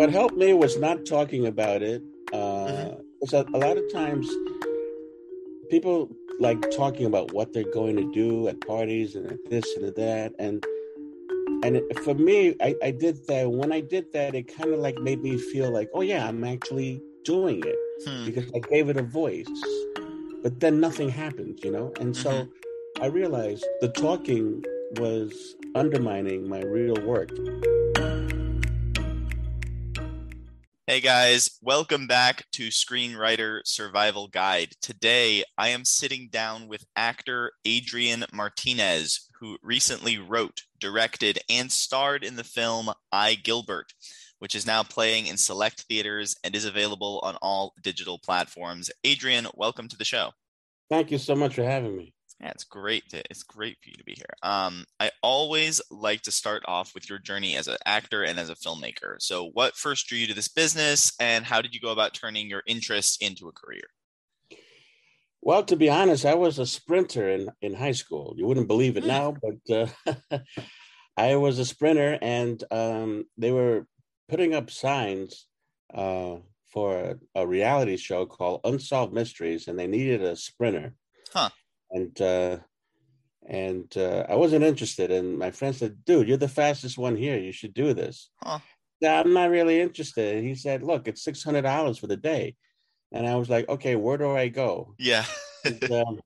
what 0.00 0.10
helped 0.10 0.34
me 0.34 0.54
was 0.54 0.78
not 0.78 1.04
talking 1.04 1.44
about 1.46 1.82
it. 1.82 2.02
Uh, 2.32 2.38
Mhm. 2.38 3.04
Because 3.20 3.34
a, 3.34 3.44
a 3.52 3.58
lot 3.58 3.76
of 3.76 3.84
times 3.92 4.26
people 5.68 6.08
like 6.38 6.58
talking 6.70 7.04
about 7.04 7.34
what 7.34 7.52
they're 7.52 7.70
going 7.80 7.96
to 7.96 8.10
do 8.14 8.48
at 8.48 8.58
parties 8.62 9.14
and 9.14 9.30
at 9.30 9.40
this 9.50 9.66
and 9.76 9.84
at 9.84 9.96
that. 9.96 10.32
And 10.38 10.64
and 11.64 11.76
it, 11.76 11.84
for 11.98 12.14
me, 12.14 12.56
I, 12.62 12.74
I 12.82 12.90
did 12.92 13.26
that. 13.26 13.44
When 13.50 13.70
I 13.78 13.82
did 13.82 14.10
that, 14.14 14.34
it 14.34 14.44
kind 14.56 14.72
of 14.72 14.78
like 14.80 14.96
made 15.08 15.20
me 15.22 15.36
feel 15.36 15.70
like, 15.70 15.90
oh 15.92 16.00
yeah, 16.00 16.26
I'm 16.26 16.44
actually 16.44 17.02
doing 17.24 17.62
it 17.72 17.78
Hmm. 18.06 18.24
because 18.24 18.46
I 18.56 18.60
gave 18.72 18.88
it 18.88 18.96
a 18.96 19.02
voice. 19.02 19.58
But 20.42 20.60
then 20.60 20.80
nothing 20.80 21.10
happened, 21.10 21.60
you 21.62 21.70
know? 21.76 21.92
And 22.00 22.16
so 22.16 22.48
I 23.02 23.06
realized 23.20 23.66
the 23.82 23.88
talking 23.88 24.64
was 24.96 25.56
undermining 25.74 26.48
my 26.48 26.62
real 26.62 26.98
work. 27.12 27.30
Hey 30.90 30.98
guys, 30.98 31.48
welcome 31.62 32.08
back 32.08 32.46
to 32.54 32.66
Screenwriter 32.66 33.60
Survival 33.64 34.26
Guide. 34.26 34.72
Today 34.82 35.44
I 35.56 35.68
am 35.68 35.84
sitting 35.84 36.28
down 36.32 36.66
with 36.66 36.84
actor 36.96 37.52
Adrian 37.64 38.24
Martinez, 38.32 39.30
who 39.38 39.56
recently 39.62 40.18
wrote, 40.18 40.62
directed, 40.80 41.38
and 41.48 41.70
starred 41.70 42.24
in 42.24 42.34
the 42.34 42.42
film 42.42 42.90
iGilbert, 43.14 43.84
which 44.40 44.56
is 44.56 44.66
now 44.66 44.82
playing 44.82 45.28
in 45.28 45.36
select 45.36 45.82
theaters 45.82 46.34
and 46.42 46.56
is 46.56 46.64
available 46.64 47.20
on 47.22 47.36
all 47.36 47.72
digital 47.84 48.18
platforms. 48.18 48.90
Adrian, 49.04 49.46
welcome 49.54 49.86
to 49.86 49.96
the 49.96 50.04
show. 50.04 50.32
Thank 50.88 51.12
you 51.12 51.18
so 51.18 51.36
much 51.36 51.54
for 51.54 51.62
having 51.62 51.96
me. 51.96 52.14
Yeah, 52.40 52.50
it's 52.50 52.64
great. 52.64 53.08
To, 53.10 53.22
it's 53.30 53.42
great 53.42 53.76
for 53.82 53.90
you 53.90 53.96
to 53.96 54.04
be 54.04 54.14
here. 54.14 54.34
Um, 54.42 54.86
I 54.98 55.10
always 55.22 55.80
like 55.90 56.22
to 56.22 56.30
start 56.30 56.62
off 56.66 56.94
with 56.94 57.08
your 57.08 57.18
journey 57.18 57.56
as 57.56 57.68
an 57.68 57.76
actor 57.84 58.22
and 58.22 58.38
as 58.38 58.48
a 58.48 58.54
filmmaker. 58.54 59.16
So, 59.20 59.50
what 59.50 59.76
first 59.76 60.06
drew 60.06 60.16
you 60.18 60.26
to 60.28 60.34
this 60.34 60.48
business, 60.48 61.12
and 61.20 61.44
how 61.44 61.60
did 61.60 61.74
you 61.74 61.80
go 61.80 61.90
about 61.90 62.14
turning 62.14 62.48
your 62.48 62.62
interest 62.66 63.22
into 63.22 63.48
a 63.48 63.52
career? 63.52 63.82
Well, 65.42 65.64
to 65.64 65.76
be 65.76 65.88
honest, 65.88 66.26
I 66.26 66.34
was 66.34 66.58
a 66.58 66.66
sprinter 66.66 67.28
in, 67.28 67.50
in 67.62 67.74
high 67.74 67.92
school. 67.92 68.34
You 68.36 68.46
wouldn't 68.46 68.68
believe 68.68 68.96
it 68.96 69.04
Hmm. 69.04 69.08
now, 69.08 69.32
but 69.42 69.88
uh, 70.04 70.38
I 71.16 71.36
was 71.36 71.58
a 71.58 71.64
sprinter, 71.64 72.18
and 72.20 72.62
um, 72.70 73.24
they 73.38 73.50
were 73.50 73.86
putting 74.28 74.54
up 74.54 74.70
signs 74.70 75.46
uh, 75.94 76.36
for 76.72 76.98
a, 76.98 77.16
a 77.34 77.46
reality 77.46 77.96
show 77.96 78.26
called 78.26 78.60
Unsolved 78.64 79.12
Mysteries, 79.14 79.66
and 79.66 79.78
they 79.78 79.86
needed 79.86 80.22
a 80.22 80.36
sprinter. 80.36 80.94
Huh. 81.32 81.50
And 81.90 82.20
uh, 82.20 82.58
and 83.46 83.96
uh, 83.96 84.26
I 84.28 84.36
wasn't 84.36 84.64
interested. 84.64 85.10
And 85.10 85.38
my 85.38 85.50
friend 85.50 85.74
said, 85.74 86.04
"Dude, 86.04 86.28
you're 86.28 86.36
the 86.36 86.48
fastest 86.48 86.98
one 86.98 87.16
here. 87.16 87.38
You 87.38 87.52
should 87.52 87.74
do 87.74 87.94
this." 87.94 88.30
Huh. 88.42 88.60
I'm 89.06 89.32
not 89.32 89.50
really 89.50 89.80
interested. 89.80 90.44
He 90.44 90.54
said, 90.54 90.82
"Look, 90.82 91.08
it's 91.08 91.24
six 91.24 91.42
hundred 91.42 91.62
dollars 91.62 91.98
for 91.98 92.06
the 92.06 92.16
day," 92.16 92.56
and 93.12 93.26
I 93.26 93.36
was 93.36 93.48
like, 93.48 93.68
"Okay, 93.68 93.96
where 93.96 94.18
do 94.18 94.30
I 94.30 94.48
go?" 94.48 94.94
Yeah. 94.98 95.24
And, 95.64 95.90
um, 95.90 96.20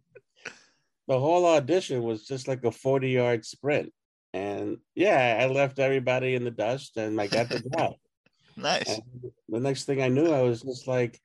the 1.06 1.18
whole 1.18 1.46
audition 1.46 2.02
was 2.02 2.24
just 2.24 2.48
like 2.48 2.64
a 2.64 2.70
40 2.70 3.10
yard 3.10 3.44
sprint. 3.44 3.92
And 4.32 4.78
yeah, 4.94 5.38
I 5.40 5.46
left 5.46 5.78
everybody 5.78 6.34
in 6.34 6.44
the 6.44 6.50
dust 6.50 6.96
and 6.96 7.20
I 7.20 7.26
got 7.26 7.48
the 7.48 7.60
job. 7.60 7.94
nice. 8.56 8.88
And 8.88 9.02
the 9.48 9.60
next 9.60 9.84
thing 9.84 10.02
I 10.02 10.08
knew, 10.08 10.32
I 10.32 10.42
was 10.42 10.62
just 10.62 10.88
like 10.88 11.20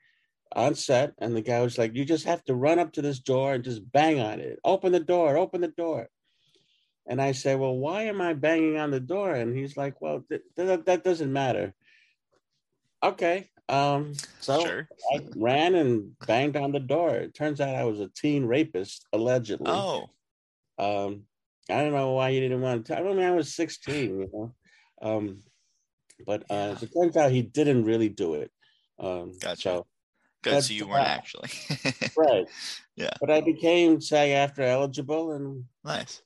on 0.56 0.76
set, 0.76 1.14
and 1.20 1.36
the 1.36 1.42
guy 1.42 1.62
was 1.62 1.78
like, 1.78 1.96
You 1.96 2.06
just 2.06 2.26
have 2.26 2.44
to 2.46 2.56
run 2.56 2.80
up 2.80 2.94
to 2.94 3.02
this 3.02 3.20
door 3.20 3.54
and 3.54 3.64
just 3.64 3.90
bang 3.92 4.20
on 4.20 4.40
it. 4.40 4.60
Open 4.64 4.92
the 4.92 5.00
door, 5.00 5.38
open 5.38 5.62
the 5.62 5.68
door. 5.68 6.10
And 7.08 7.22
I 7.22 7.32
said, 7.34 7.60
Well, 7.60 7.76
why 7.78 8.04
am 8.04 8.22
I 8.22 8.34
banging 8.34 8.78
on 8.78 8.92
the 8.92 9.00
door? 9.00 9.34
And 9.34 9.56
he's 9.56 9.78
like, 9.78 10.02
Well, 10.02 10.24
th- 10.30 10.42
th- 10.58 10.86
that 10.86 11.04
doesn't 11.04 11.32
matter. 11.32 11.74
Okay. 13.04 13.50
Um, 13.70 14.14
so 14.40 14.66
sure. 14.66 14.90
I 15.14 15.20
ran 15.36 15.76
and 15.76 16.18
banged 16.26 16.58
on 16.58 16.72
the 16.72 16.80
door. 16.80 17.16
It 17.16 17.36
turns 17.36 17.62
out 17.62 17.76
I 17.76 17.84
was 17.84 18.00
a 18.00 18.10
teen 18.16 18.46
rapist, 18.46 19.06
allegedly. 19.14 19.68
Oh, 19.72 20.10
Um, 20.80 21.24
I 21.70 21.82
don't 21.84 21.94
know 21.94 22.14
why 22.14 22.32
he 22.32 22.40
didn't 22.40 22.62
want 22.62 22.86
to. 22.88 22.96
Tell. 22.96 23.08
I 23.08 23.14
mean, 23.14 23.24
I 23.24 23.32
was 23.32 23.54
16, 23.54 24.20
you 24.22 24.30
know. 24.34 24.56
Um, 25.02 25.44
but 26.26 26.42
uh, 26.50 26.76
Yeah. 26.76 26.76
it 26.82 26.90
turns 26.98 27.16
out, 27.16 27.32
he 27.32 27.44
didn't 27.44 27.84
really 27.86 28.10
do 28.10 28.34
it. 28.34 28.52
Um, 28.98 29.38
Gotcha. 29.40 29.62
So, 29.62 29.86
good. 30.44 30.64
So 30.64 30.74
you 30.74 30.88
weren't 30.88 31.08
uh, 31.08 31.10
actually. 31.10 31.50
right. 32.18 32.46
Yeah. 32.96 33.12
But 33.22 33.32
I 33.32 33.40
became 33.40 34.02
SAG-AFTRA 34.02 34.68
eligible, 34.68 35.32
and 35.32 35.64
nice. 35.86 36.22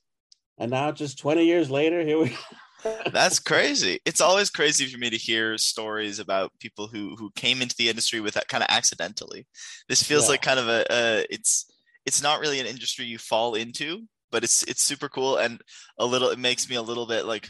and 0.58 0.72
now 0.72 0.90
just 0.90 1.18
20 1.20 1.44
years 1.44 1.70
later, 1.70 2.02
here 2.04 2.18
we. 2.18 2.36
That's 3.12 3.38
crazy. 3.38 4.00
It's 4.04 4.20
always 4.20 4.50
crazy 4.50 4.86
for 4.86 4.98
me 4.98 5.08
to 5.08 5.16
hear 5.16 5.56
stories 5.56 6.18
about 6.18 6.50
people 6.58 6.88
who 6.88 7.14
who 7.16 7.30
came 7.36 7.62
into 7.62 7.76
the 7.78 7.88
industry 7.88 8.20
with 8.20 8.34
that 8.34 8.48
kind 8.48 8.62
of 8.64 8.70
accidentally. 8.70 9.46
This 9.88 10.02
feels 10.02 10.24
Yeah. 10.24 10.30
like 10.30 10.42
kind 10.42 10.58
of 10.58 10.68
a, 10.68 10.84
a 10.90 11.26
it's 11.30 11.66
it's 12.04 12.20
not 12.22 12.40
really 12.40 12.58
an 12.60 12.66
industry 12.66 13.04
you 13.06 13.18
fall 13.18 13.54
into, 13.54 14.02
but 14.32 14.42
it's 14.42 14.64
it's 14.64 14.82
super 14.82 15.08
cool 15.08 15.36
and 15.36 15.62
a 15.98 16.04
little 16.04 16.28
it 16.30 16.38
makes 16.40 16.68
me 16.68 16.74
a 16.76 16.82
little 16.82 17.06
bit 17.06 17.24
like 17.24 17.48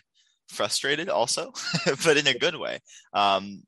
frustrated 0.51 1.09
also, 1.09 1.51
but 2.05 2.17
in 2.19 2.27
a 2.27 2.39
good 2.39 2.57
way. 2.57 2.79
Um 3.15 3.63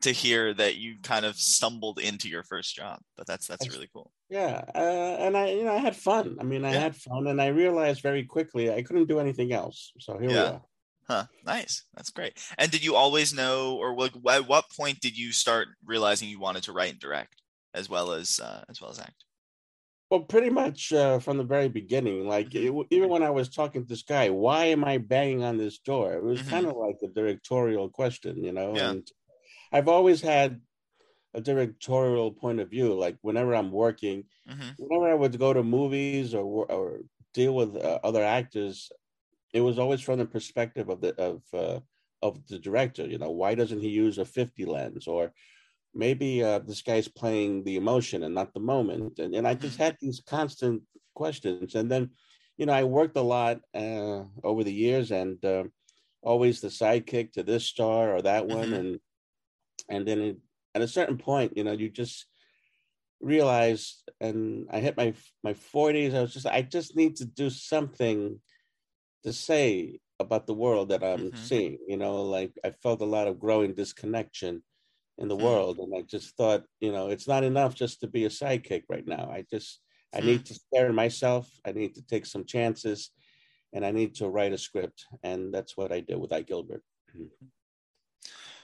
to 0.00 0.12
hear 0.12 0.54
that 0.54 0.76
you 0.76 0.98
kind 1.02 1.24
of 1.26 1.36
stumbled 1.36 1.98
into 1.98 2.28
your 2.28 2.42
first 2.44 2.74
job, 2.74 3.02
but 3.16 3.26
that's 3.26 3.46
that's 3.46 3.68
really 3.70 3.88
cool. 3.92 4.12
yeah, 4.28 4.64
uh, 4.74 5.16
and 5.20 5.36
I, 5.36 5.50
you 5.50 5.64
know, 5.64 5.72
I 5.74 5.78
had 5.78 5.94
fun. 5.94 6.38
I 6.40 6.44
mean, 6.44 6.64
I 6.64 6.70
Yeah. 6.70 6.80
had 6.80 6.96
fun, 6.96 7.26
and 7.26 7.40
I 7.40 7.48
realized 7.48 8.00
very 8.02 8.24
quickly 8.24 8.72
I 8.72 8.82
couldn't 8.82 9.06
do 9.08 9.20
anything 9.20 9.52
else. 9.52 9.92
So 10.00 10.18
here 10.18 10.32
we 10.32 10.44
Yeah. 10.44 10.48
are. 10.48 10.62
Huh, 11.08 11.26
nice. 11.44 11.84
That's 11.94 12.10
great. 12.10 12.38
And 12.58 12.70
did 12.72 12.84
you 12.84 12.96
always 12.96 13.34
know, 13.34 13.76
or 13.76 13.96
like, 13.96 14.14
at 14.30 14.46
what 14.48 14.70
point 14.70 15.00
did 15.00 15.18
you 15.18 15.32
start 15.32 15.68
realizing 15.84 16.28
you 16.28 16.40
wanted 16.40 16.64
to 16.64 16.72
write 16.72 16.92
and 16.92 17.00
direct, 17.00 17.42
as 17.74 17.88
well 17.88 18.12
as 18.12 18.40
uh, 18.40 18.64
as 18.68 18.80
well 18.80 18.90
as 18.90 18.98
act? 19.00 19.24
Well, 20.10 20.24
pretty 20.24 20.50
much 20.50 20.92
uh, 20.92 21.18
from 21.20 21.38
the 21.38 21.44
very 21.44 21.68
beginning. 21.68 22.26
Like 22.28 22.54
it, 22.54 22.72
even 22.90 23.08
when 23.08 23.22
I 23.22 23.30
was 23.30 23.48
talking 23.48 23.82
to 23.82 23.88
this 23.88 24.02
guy, 24.02 24.28
why 24.30 24.66
am 24.66 24.84
I 24.84 24.98
banging 24.98 25.42
on 25.42 25.56
this 25.56 25.78
door? 25.78 26.12
It 26.14 26.22
was 26.22 26.42
Mhm. 26.42 26.42
kind 26.42 26.66
of 26.66 26.76
like 26.76 26.96
a 27.02 27.08
directorial 27.08 27.88
question, 27.88 28.44
you 28.44 28.52
know. 28.52 28.74
Yeah. 28.74 28.90
And 28.90 29.06
I've 29.72 29.88
always 29.88 30.20
had 30.22 30.62
a 31.34 31.40
directorial 31.40 32.32
point 32.32 32.60
of 32.60 32.70
view. 32.70 32.94
Like 32.94 33.18
whenever 33.22 33.54
I'm 33.54 33.72
working, 33.72 34.26
hmm 34.46 34.72
whenever 34.76 35.10
I 35.10 35.14
would 35.14 35.38
go 35.38 35.52
to 35.52 35.62
movies 35.62 36.34
or 36.34 36.70
or 36.70 37.00
deal 37.34 37.54
with 37.54 37.76
uh, 37.76 38.00
other 38.04 38.22
actors, 38.24 38.90
it 39.52 39.60
was 39.62 39.78
always 39.78 40.00
from 40.02 40.18
the 40.18 40.26
perspective 40.26 40.88
of 40.88 41.00
the 41.00 41.14
of 41.20 41.42
uh, 41.54 41.80
of 42.22 42.46
the 42.48 42.58
director. 42.58 43.06
You 43.08 43.18
know, 43.18 43.30
why 43.30 43.54
doesn't 43.54 43.80
he 43.80 43.90
use 43.90 44.18
a 44.18 44.24
fifty 44.24 44.64
lens 44.64 45.06
or 45.08 45.34
maybe 45.94 46.42
uh, 46.42 46.58
this 46.60 46.82
guy's 46.82 47.08
playing 47.08 47.64
the 47.64 47.76
emotion 47.76 48.22
and 48.22 48.34
not 48.34 48.54
the 48.54 48.60
moment. 48.60 49.18
And, 49.18 49.34
and 49.34 49.46
I 49.46 49.54
just 49.54 49.76
Mhm. 49.76 49.78
had 49.78 49.96
these 50.00 50.20
constant 50.20 50.82
questions. 51.14 51.74
And 51.74 51.90
then, 51.90 52.12
you 52.56 52.66
know, 52.66 52.72
I 52.72 52.84
worked 52.84 53.16
a 53.16 53.22
lot 53.22 53.60
uh, 53.74 54.24
over 54.42 54.64
the 54.64 54.72
years 54.72 55.12
and 55.12 55.44
uh, 55.44 55.64
always 56.22 56.60
the 56.60 56.68
sidekick 56.68 57.32
to 57.32 57.42
this 57.42 57.66
star 57.66 58.14
or 58.16 58.22
that 58.22 58.46
one. 58.48 58.72
Mhm. 58.72 58.74
And 58.74 59.00
and 59.88 60.06
then 60.06 60.20
it, 60.20 60.38
at 60.74 60.82
a 60.82 60.88
certain 60.88 61.18
point, 61.18 61.56
you 61.56 61.64
know, 61.64 61.72
you 61.72 61.90
just 61.90 62.26
realize, 63.20 64.02
and 64.20 64.66
I 64.70 64.80
hit 64.80 64.96
my 64.96 65.14
my 65.42 65.54
40s, 65.54 66.14
I 66.14 66.22
was 66.22 66.32
just, 66.34 66.46
I 66.46 66.62
just 66.62 66.96
need 66.96 67.16
to 67.16 67.24
do 67.24 67.50
something 67.50 68.40
to 69.24 69.32
say 69.32 70.00
about 70.20 70.46
the 70.46 70.54
world 70.54 70.88
that 70.90 71.04
I'm 71.04 71.32
Mhm. 71.32 71.34
seeing. 71.34 71.78
You 71.88 71.96
know, 71.96 72.22
like 72.22 72.52
I 72.64 72.70
felt 72.72 73.02
a 73.02 73.06
lot 73.06 73.28
of 73.28 73.38
growing 73.40 73.74
disconnection 73.74 74.62
in 75.18 75.28
the 75.28 75.36
Hmm. 75.36 75.56
world, 75.56 75.78
and 75.80 75.94
I 75.96 76.02
just 76.02 76.36
thought, 76.36 76.64
you 76.80 76.92
know, 76.92 77.08
it's 77.10 77.28
not 77.28 77.44
enough 77.44 77.74
just 77.74 78.00
to 78.00 78.08
be 78.08 78.24
a 78.24 78.28
sidekick 78.30 78.84
right 78.88 79.06
now. 79.06 79.30
I 79.30 79.44
just, 79.50 79.82
I 80.14 80.20
Hmm. 80.20 80.22
need 80.22 80.46
to 80.46 80.54
stare 80.54 80.88
at 80.88 80.94
myself. 80.94 81.50
I 81.66 81.72
need 81.72 81.94
to 81.96 82.02
take 82.06 82.26
some 82.26 82.44
chances, 82.46 83.10
and 83.72 83.84
I 83.86 83.90
need 83.92 84.14
to 84.16 84.28
write 84.28 84.52
a 84.52 84.58
script, 84.58 85.06
and 85.22 85.54
that's 85.54 85.76
what 85.76 85.92
I 85.92 86.00
did 86.00 86.16
with 86.18 86.30
iGilbert. 86.30 86.82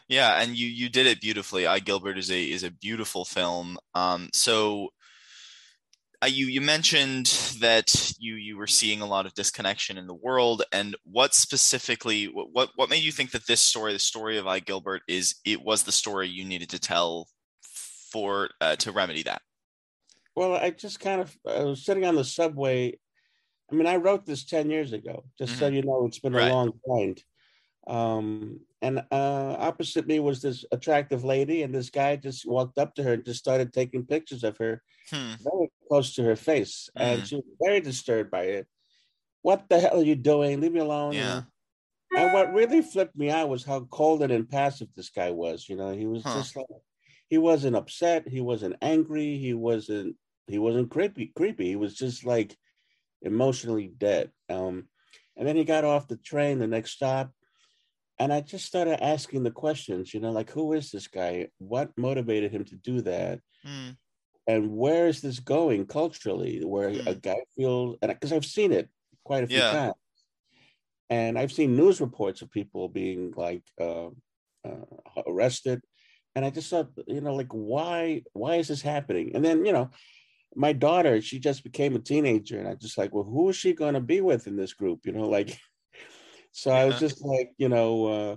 Yeah, 0.09 0.41
and 0.41 0.57
you 0.57 0.67
you 0.67 0.89
did 0.89 1.07
it 1.07 1.21
beautifully. 1.21 1.65
iGilbert 1.65 2.17
is 2.17 2.31
a 2.31 2.43
is 2.43 2.63
a 2.63 2.71
beautiful 2.71 3.25
film. 3.25 3.79
Um, 3.95 4.31
so. 4.33 4.89
Uh, 6.21 6.27
you 6.27 6.47
you 6.47 6.61
mentioned 6.61 7.27
that 7.61 8.13
you 8.19 8.35
you 8.35 8.57
were 8.57 8.67
seeing 8.67 9.01
a 9.01 9.07
lot 9.07 9.25
of 9.25 9.35
disconnection 9.35 9.97
in 9.97 10.09
the 10.09 10.15
world, 10.15 10.65
and 10.73 10.97
what 11.05 11.33
specifically 11.33 12.25
what 12.25 12.49
what, 12.51 12.71
what 12.75 12.91
made 12.91 13.05
you 13.05 13.13
think 13.13 13.31
that 13.31 13.47
this 13.47 13.63
story, 13.63 13.93
the 13.93 14.01
story 14.01 14.37
of 14.37 14.45
iGilbert, 14.45 14.99
is 15.07 15.37
it 15.45 15.63
was 15.63 15.85
the 15.85 15.93
story 15.93 16.27
you 16.27 16.45
needed 16.45 16.71
to 16.71 16.81
tell 16.81 17.29
for 18.11 18.51
uh, 18.61 18.75
to 18.77 18.91
remedy 18.91 19.23
that? 19.23 19.43
Well, 20.35 20.55
I 20.55 20.71
just 20.71 20.99
kind 20.99 21.21
of 21.21 21.37
I 21.47 21.63
was 21.63 21.85
sitting 21.85 22.05
on 22.05 22.17
the 22.17 22.25
subway. 22.25 22.99
I 23.71 23.75
mean, 23.75 23.87
I 23.87 23.97
wrote 23.97 24.25
this 24.25 24.45
10 24.45 24.71
years 24.71 24.93
ago, 24.93 25.25
just 25.39 25.59
so 25.59 25.69
you 25.69 25.83
know, 25.83 26.07
it's 26.07 26.19
been 26.19 26.33
Right. 26.33 26.51
a 26.51 26.55
long 26.55 26.73
time. 26.89 27.15
Um, 27.87 28.61
and 28.81 28.99
uh, 29.11 29.57
opposite 29.59 30.07
me 30.07 30.21
was 30.21 30.41
this 30.43 30.65
attractive 30.73 31.25
lady, 31.25 31.63
and 31.63 31.75
this 31.75 31.91
guy 31.91 32.17
just 32.17 32.47
walked 32.47 32.79
up 32.79 32.95
to 32.95 33.03
her 33.03 33.15
and 33.15 33.25
just 33.25 33.41
started 33.41 33.73
taking 33.73 34.07
pictures 34.07 34.45
of 34.45 34.57
her 34.59 34.83
Hmm. 35.11 35.35
very 35.41 35.71
close 35.89 36.15
to 36.15 36.23
her 36.25 36.37
face. 36.37 36.89
And 36.97 37.23
Mhm. 37.23 37.27
she 37.27 37.37
was 37.37 37.45
very 37.63 37.81
disturbed 37.81 38.31
by 38.31 38.45
it. 38.45 38.69
What 39.43 39.69
the 39.69 39.81
hell 39.81 40.01
are 40.01 40.05
you 40.05 40.17
doing? 40.17 40.61
Leave 40.61 40.73
me 40.73 40.81
alone. 40.81 41.15
Yeah. 41.15 41.43
and 42.17 42.33
what 42.33 42.53
really 42.55 42.81
flipped 42.83 43.17
me 43.17 43.31
out 43.31 43.49
was 43.51 43.65
how 43.65 43.81
cold 43.87 44.23
and 44.23 44.33
impassive 44.33 44.89
this 44.95 45.11
guy 45.11 45.31
was. 45.31 45.69
You 45.69 45.77
know, 45.77 45.93
he 45.93 46.07
was 46.07 46.23
Huh. 46.25 46.35
just 46.35 46.57
like 46.57 46.67
he 47.29 47.39
wasn't 47.39 47.77
upset, 47.77 48.27
he 48.29 48.41
wasn't 48.41 48.77
angry, 48.83 49.37
he 49.39 49.55
wasn't 49.55 50.17
he 50.47 50.59
wasn't 50.59 50.91
creepy 50.91 51.33
creepy. 51.37 51.67
He 51.67 51.77
was 51.77 51.95
just 51.95 52.25
like 52.25 52.57
emotionally 53.23 53.89
dead. 53.89 54.33
Um, 54.49 54.89
and 55.37 55.47
then 55.47 55.57
he 55.57 55.65
got 55.65 55.85
off 55.85 56.09
the 56.09 56.17
train 56.17 56.59
the 56.59 56.67
next 56.67 56.93
stop, 56.93 57.33
and 58.19 58.33
I 58.33 58.41
just 58.41 58.67
started 58.67 59.03
asking 59.03 59.43
the 59.43 59.51
questions. 59.51 60.13
You 60.13 60.21
know, 60.21 60.33
like 60.33 60.51
who 60.51 60.73
is 60.73 60.91
this 60.91 61.09
guy? 61.09 61.49
What 61.59 61.97
motivated 61.97 62.53
him 62.53 62.65
to 62.67 62.77
do 62.77 63.01
that? 63.03 63.41
Hmm. 63.65 63.91
And 64.47 64.77
where 64.77 65.07
is 65.09 65.21
this 65.21 65.41
going 65.41 65.87
culturally? 65.87 66.65
Where 66.65 66.91
a 67.07 67.15
Hmm. 67.15 67.19
guy 67.21 67.39
feels, 67.55 67.99
and 68.03 68.11
because 68.13 68.33
I've 68.33 68.47
seen 68.47 68.73
it 68.73 68.89
quite 69.25 69.45
a 69.45 69.47
few 69.47 69.61
Yeah. 69.61 69.71
times 69.71 69.95
and 71.11 71.39
I've 71.39 71.53
seen 71.53 71.77
news 71.77 72.01
reports 72.01 72.43
of 72.43 72.51
people 72.51 72.89
being 72.89 73.33
like 73.37 73.63
uh, 73.81 74.09
uh, 74.65 74.85
arrested, 75.27 75.83
and 76.35 76.45
I 76.45 76.51
just 76.51 76.71
thought, 76.71 76.91
you 77.07 77.21
know, 77.21 77.35
like 77.35 77.53
why 77.53 78.23
why 78.33 78.57
is 78.57 78.69
this 78.69 78.83
happening? 78.83 79.33
And 79.35 79.45
then 79.45 79.65
you 79.65 79.73
know, 79.73 79.91
my 80.55 80.73
daughter, 80.73 81.21
she 81.21 81.39
just 81.39 81.65
became 81.65 81.97
a 81.97 82.01
teenager, 82.01 82.59
and 82.59 82.69
I 82.69 82.75
just 82.75 82.99
like, 82.99 83.15
well, 83.15 83.25
who 83.25 83.49
is 83.49 83.57
she 83.57 83.73
going 83.73 83.95
to 83.95 84.01
be 84.01 84.21
with 84.21 84.47
in 84.47 84.57
this 84.57 84.75
group? 84.75 85.01
You 85.05 85.13
know, 85.13 85.29
like, 85.29 85.59
so 86.59 86.73
I 86.73 86.85
was 86.87 86.99
just 86.99 87.25
like, 87.25 87.53
you 87.59 87.69
know, 87.69 88.07
uh, 88.07 88.37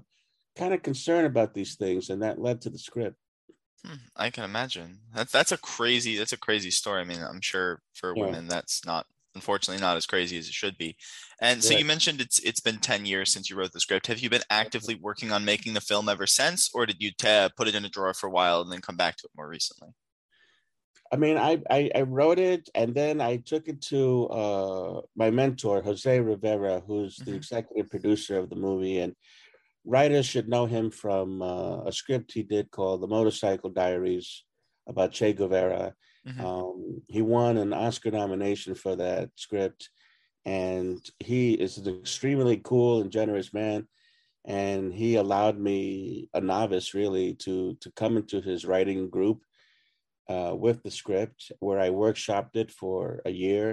kind 0.56 0.74
of 0.74 0.84
concerned 0.84 1.28
about 1.28 1.54
these 1.56 1.76
things, 1.76 2.10
and 2.10 2.22
that 2.24 2.40
led 2.40 2.62
to 2.64 2.70
the 2.70 2.80
script. 2.80 3.18
Hmm, 3.86 3.96
I 4.16 4.30
can 4.30 4.44
imagine. 4.44 5.02
That's 5.14 5.32
that's 5.32 5.52
a 5.52 5.58
crazy 5.58 6.16
that's 6.18 6.34
a 6.34 6.38
crazy 6.38 6.70
story. 6.72 7.02
I 7.02 7.04
mean, 7.04 7.22
I'm 7.22 7.42
sure 7.42 7.82
for 7.94 8.16
Yeah. 8.16 8.16
women 8.16 8.48
that's 8.48 8.86
not 8.86 9.08
unfortunately 9.34 9.82
not 9.82 9.98
as 9.98 10.06
crazy 10.06 10.38
as 10.38 10.48
it 10.48 10.54
should 10.54 10.78
be. 10.78 10.98
And 11.42 11.64
so 11.64 11.74
Right. 11.74 11.74
you 11.74 11.86
mentioned 11.86 12.22
it's 12.22 12.38
it's 12.40 12.60
been 12.60 12.80
10 12.80 13.06
years 13.06 13.32
since 13.32 13.50
you 13.50 13.56
wrote 13.56 13.72
the 13.72 13.80
script. 13.80 14.08
Have 14.08 14.20
you 14.20 14.30
been 14.30 14.44
actively 14.52 14.96
working 14.96 15.32
on 15.32 15.46
making 15.46 15.74
the 15.74 15.82
film 15.82 16.10
ever 16.10 16.28
since 16.28 16.70
or 16.74 16.86
did 16.86 17.02
you 17.02 17.12
ta 17.12 17.50
put 17.56 17.68
it 17.68 17.76
in 17.76 17.86
a 17.86 17.90
drawer 17.90 18.14
for 18.14 18.28
a 18.28 18.32
while 18.32 18.62
and 18.62 18.72
then 18.72 18.82
come 18.82 18.98
back 18.98 19.16
to 19.18 19.26
it 19.26 19.32
more 19.36 19.48
recently? 19.48 19.90
I 21.12 21.18
mean, 21.18 21.38
I, 21.38 21.62
I 21.70 21.92
I 21.94 22.02
wrote 22.04 22.40
it, 22.40 22.70
and 22.74 22.96
then 22.96 23.20
I 23.20 23.38
took 23.38 23.68
it 23.68 23.82
to 23.94 24.28
uh, 24.28 25.02
my 25.16 25.30
mentor, 25.30 25.82
Jose 25.82 26.20
Rivera, 26.20 26.82
who's 26.88 27.22
the 27.26 27.32
Mhm. 27.32 27.36
executive 27.36 27.90
producer 27.90 28.38
of 28.38 28.50
the 28.50 28.56
movie, 28.56 29.00
and 29.00 29.16
writers 29.86 30.26
should 30.26 30.50
know 30.50 30.66
him 30.68 30.92
from 30.92 31.42
uh, 31.42 31.84
a 31.86 31.92
script 31.92 32.34
he 32.34 32.44
did 32.44 32.72
called 32.72 33.02
"The 33.02 33.08
Motorcycle 33.08 33.72
Diaries" 33.72 34.46
about 34.88 35.12
Che 35.14 35.34
Guevara. 35.34 35.96
Mhm. 36.26 36.44
Um, 36.46 37.04
he 37.10 37.22
won 37.22 37.58
an 37.58 37.74
Oscar 37.74 38.12
nomination 38.12 38.76
for 38.76 38.96
that 38.98 39.32
script, 39.36 39.90
and 40.46 41.00
he 41.20 41.54
is 41.56 41.78
an 41.78 41.88
extremely 42.00 42.58
cool 42.58 43.02
and 43.02 43.12
generous 43.12 43.54
man. 43.54 43.88
And 44.46 44.94
he 44.94 45.16
allowed 45.16 45.60
me, 45.60 46.30
a 46.34 46.42
novice, 46.42 46.94
really, 46.96 47.36
to 47.46 47.76
to 47.82 47.92
come 47.94 48.18
into 48.18 48.42
his 48.42 48.66
writing 48.66 49.10
group 49.10 49.44
uh, 50.32 50.54
with 50.66 50.78
the 50.84 50.92
script, 51.02 51.40
where 51.66 51.80
I 51.80 51.90
workshopped 52.04 52.56
it 52.56 52.72
for 52.82 53.22
a 53.26 53.32
year, 53.46 53.68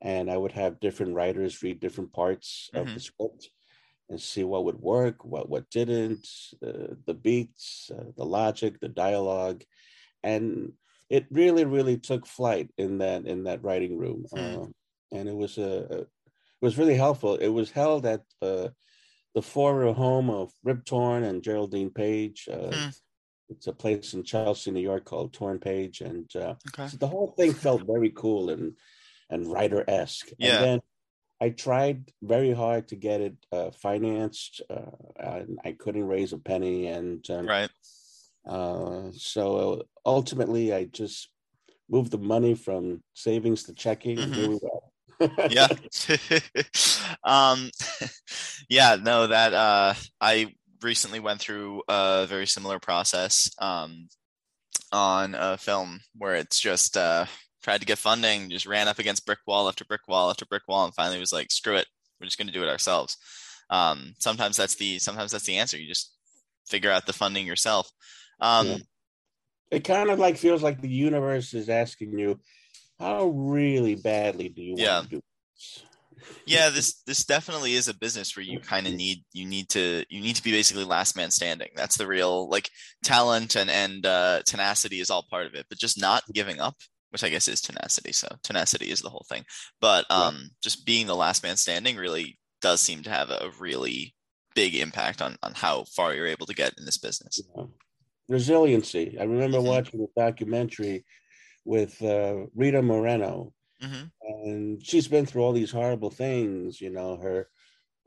and 0.00 0.24
I 0.30 0.36
would 0.42 0.52
have 0.52 0.80
different 0.80 1.14
writers 1.20 1.62
read 1.62 1.80
different 1.80 2.12
parts 2.12 2.70
of 2.74 2.86
Mhm. 2.86 2.94
the 2.94 3.00
script 3.00 3.42
and 4.10 4.20
see 4.20 4.44
what 4.44 4.64
would 4.66 4.80
work, 4.80 5.24
what 5.24 5.46
what 5.52 5.70
didn't, 5.70 6.26
uh, 6.68 6.94
the 7.08 7.14
beats, 7.26 7.90
uh, 7.96 8.10
the 8.16 8.24
logic, 8.38 8.72
the 8.80 8.88
dialogue, 9.06 9.60
and 10.22 10.44
it 11.10 11.26
really 11.30 11.64
really 11.76 11.98
took 11.98 12.26
flight 12.26 12.68
in 12.78 12.98
that 12.98 13.26
in 13.26 13.44
that 13.44 13.62
writing 13.64 13.94
room, 13.98 14.20
Hmm. 14.32 14.38
uh, 14.40 14.66
and 15.16 15.28
it 15.28 15.36
was 15.44 15.58
a, 15.58 15.72
it 16.02 16.08
was 16.62 16.78
really 16.78 16.96
helpful. 16.96 17.36
It 17.36 17.48
was 17.60 17.70
held 17.70 18.06
at 18.06 18.22
uh, 18.42 18.68
the 19.34 19.42
former 19.42 19.92
home 19.92 20.30
of 20.30 20.52
Rip 20.64 20.84
Torn 20.84 21.24
and 21.24 21.42
Geraldine 21.42 21.90
Page. 21.90 22.48
Uh, 22.50 22.72
Hmm. 22.72 22.90
It's 23.50 23.66
a 23.66 23.72
place 23.72 24.12
in 24.14 24.24
Chelsea, 24.24 24.70
New 24.70 24.80
York, 24.80 25.04
called 25.04 25.32
Torn 25.32 25.58
Page, 25.58 26.00
and 26.02 26.28
uh, 26.36 26.54
Okay. 26.68 26.86
so 26.88 26.96
the 26.98 27.06
whole 27.06 27.34
thing 27.36 27.54
felt 27.54 27.82
very 27.86 28.10
cool 28.10 28.50
and 28.50 28.74
and 29.30 29.46
writer 29.50 29.84
esque. 29.88 30.28
Yeah. 30.38 30.54
And 30.54 30.62
then 30.64 30.80
I 31.40 31.50
tried 31.50 32.10
very 32.22 32.52
hard 32.52 32.88
to 32.88 32.96
get 32.96 33.20
it 33.20 33.36
uh, 33.52 33.70
financed, 33.70 34.60
uh, 34.68 34.90
and 35.18 35.58
I 35.64 35.72
couldn't 35.72 36.06
raise 36.06 36.32
a 36.32 36.38
penny. 36.38 36.88
And 36.88 37.24
um, 37.30 37.46
Right. 37.46 37.70
uh, 38.46 39.10
so 39.12 39.82
ultimately, 40.04 40.72
I 40.72 40.84
just 40.84 41.30
moved 41.88 42.10
the 42.10 42.18
money 42.18 42.54
from 42.54 43.02
savings 43.14 43.62
to 43.64 43.74
checking, 43.74 44.22
and 44.22 44.34
here 44.34 44.48
we 44.48 44.58
go. 44.58 44.82
yeah 45.50 45.68
um 47.24 47.70
yeah 48.68 48.96
no 49.02 49.26
that 49.26 49.52
uh 49.54 49.94
i 50.20 50.54
recently 50.82 51.20
went 51.20 51.40
through 51.40 51.82
a 51.88 52.26
very 52.28 52.46
similar 52.46 52.78
process 52.78 53.50
um 53.58 54.08
on 54.92 55.34
a 55.34 55.56
film 55.58 56.00
where 56.16 56.34
it's 56.34 56.60
just 56.60 56.96
uh 56.96 57.26
tried 57.62 57.80
to 57.80 57.86
get 57.86 57.98
funding 57.98 58.48
just 58.50 58.66
ran 58.66 58.88
up 58.88 58.98
against 58.98 59.26
brick 59.26 59.40
wall 59.46 59.68
after 59.68 59.84
brick 59.84 60.06
wall 60.08 60.30
after 60.30 60.46
brick 60.46 60.62
wall 60.68 60.84
and 60.84 60.94
finally 60.94 61.18
was 61.20 61.32
like 61.32 61.50
screw 61.50 61.76
it 61.76 61.86
we're 62.20 62.24
just 62.26 62.38
going 62.38 62.46
to 62.46 62.52
do 62.52 62.62
it 62.62 62.68
ourselves 62.68 63.16
um 63.70 64.14
sometimes 64.18 64.56
that's 64.56 64.76
the 64.76 64.98
sometimes 64.98 65.32
that's 65.32 65.44
the 65.44 65.56
answer 65.56 65.76
you 65.76 65.86
just 65.88 66.14
figure 66.66 66.90
out 66.90 67.06
the 67.06 67.12
funding 67.12 67.46
yourself 67.46 67.90
um 68.40 68.66
Yeah. 68.66 68.76
it 69.70 69.84
kind 69.84 70.10
of 70.10 70.18
like 70.18 70.36
feels 70.38 70.62
like 70.62 70.80
the 70.80 70.88
universe 70.88 71.52
is 71.54 71.68
asking 71.68 72.18
you, 72.18 72.40
how 72.98 73.26
really 73.26 73.94
badly 73.96 74.48
do 74.48 74.62
you 74.62 74.70
want 74.72 74.80
Yeah. 74.80 75.00
to 75.02 75.08
do 75.08 75.20
this? 75.54 75.82
Yeah 76.46 76.70
this 76.70 77.02
this 77.06 77.24
definitely 77.24 77.74
is 77.74 77.88
a 77.88 77.94
business 77.98 78.36
where 78.36 78.44
you 78.44 78.58
kind 78.60 78.86
of 78.86 78.94
need 78.94 79.24
you 79.32 79.46
need 79.46 79.68
to 79.68 80.04
you 80.08 80.20
need 80.20 80.36
to 80.36 80.42
be 80.42 80.50
basically 80.52 80.84
last 80.84 81.16
man 81.16 81.30
standing 81.30 81.68
that's 81.76 81.96
the 81.98 82.06
real 82.06 82.48
like 82.48 82.70
talent 83.02 83.56
and 83.56 83.70
and 83.70 84.06
uh 84.06 84.40
tenacity 84.46 85.00
is 85.00 85.10
all 85.10 85.26
part 85.30 85.46
of 85.46 85.54
it 85.54 85.66
but 85.68 85.78
just 85.78 86.00
not 86.00 86.22
giving 86.32 86.60
up 86.60 86.74
which 87.10 87.24
i 87.24 87.28
guess 87.28 87.48
is 87.48 87.60
tenacity 87.60 88.12
so 88.12 88.28
tenacity 88.42 88.90
is 88.90 89.00
the 89.00 89.10
whole 89.10 89.26
thing 89.28 89.44
but 89.80 90.04
Yeah. 90.10 90.16
um 90.26 90.50
just 90.62 90.86
being 90.86 91.06
the 91.06 91.16
last 91.16 91.42
man 91.42 91.56
standing 91.56 91.96
really 91.96 92.38
does 92.60 92.80
seem 92.80 93.02
to 93.02 93.10
have 93.10 93.30
a 93.30 93.50
really 93.60 94.14
big 94.54 94.74
impact 94.74 95.22
on 95.22 95.36
on 95.42 95.52
how 95.54 95.84
far 95.96 96.14
you're 96.14 96.26
able 96.26 96.46
to 96.46 96.54
get 96.54 96.72
in 96.78 96.84
this 96.84 96.98
business 96.98 97.40
know. 97.56 97.70
resiliency. 98.28 99.16
I 99.18 99.24
remember 99.24 99.58
Mhm. 99.58 99.64
watching 99.64 100.00
a 100.02 100.20
documentary 100.20 101.04
with 101.64 102.00
uh, 102.02 102.46
Rita 102.54 102.82
Moreno, 102.82 103.52
hmm 103.80 104.10
and 104.22 104.84
she's 104.84 105.08
been 105.08 105.26
through 105.26 105.42
all 105.42 105.52
these 105.52 105.70
horrible 105.70 106.10
things. 106.10 106.80
You 106.80 106.90
know, 106.90 107.16
her 107.16 107.48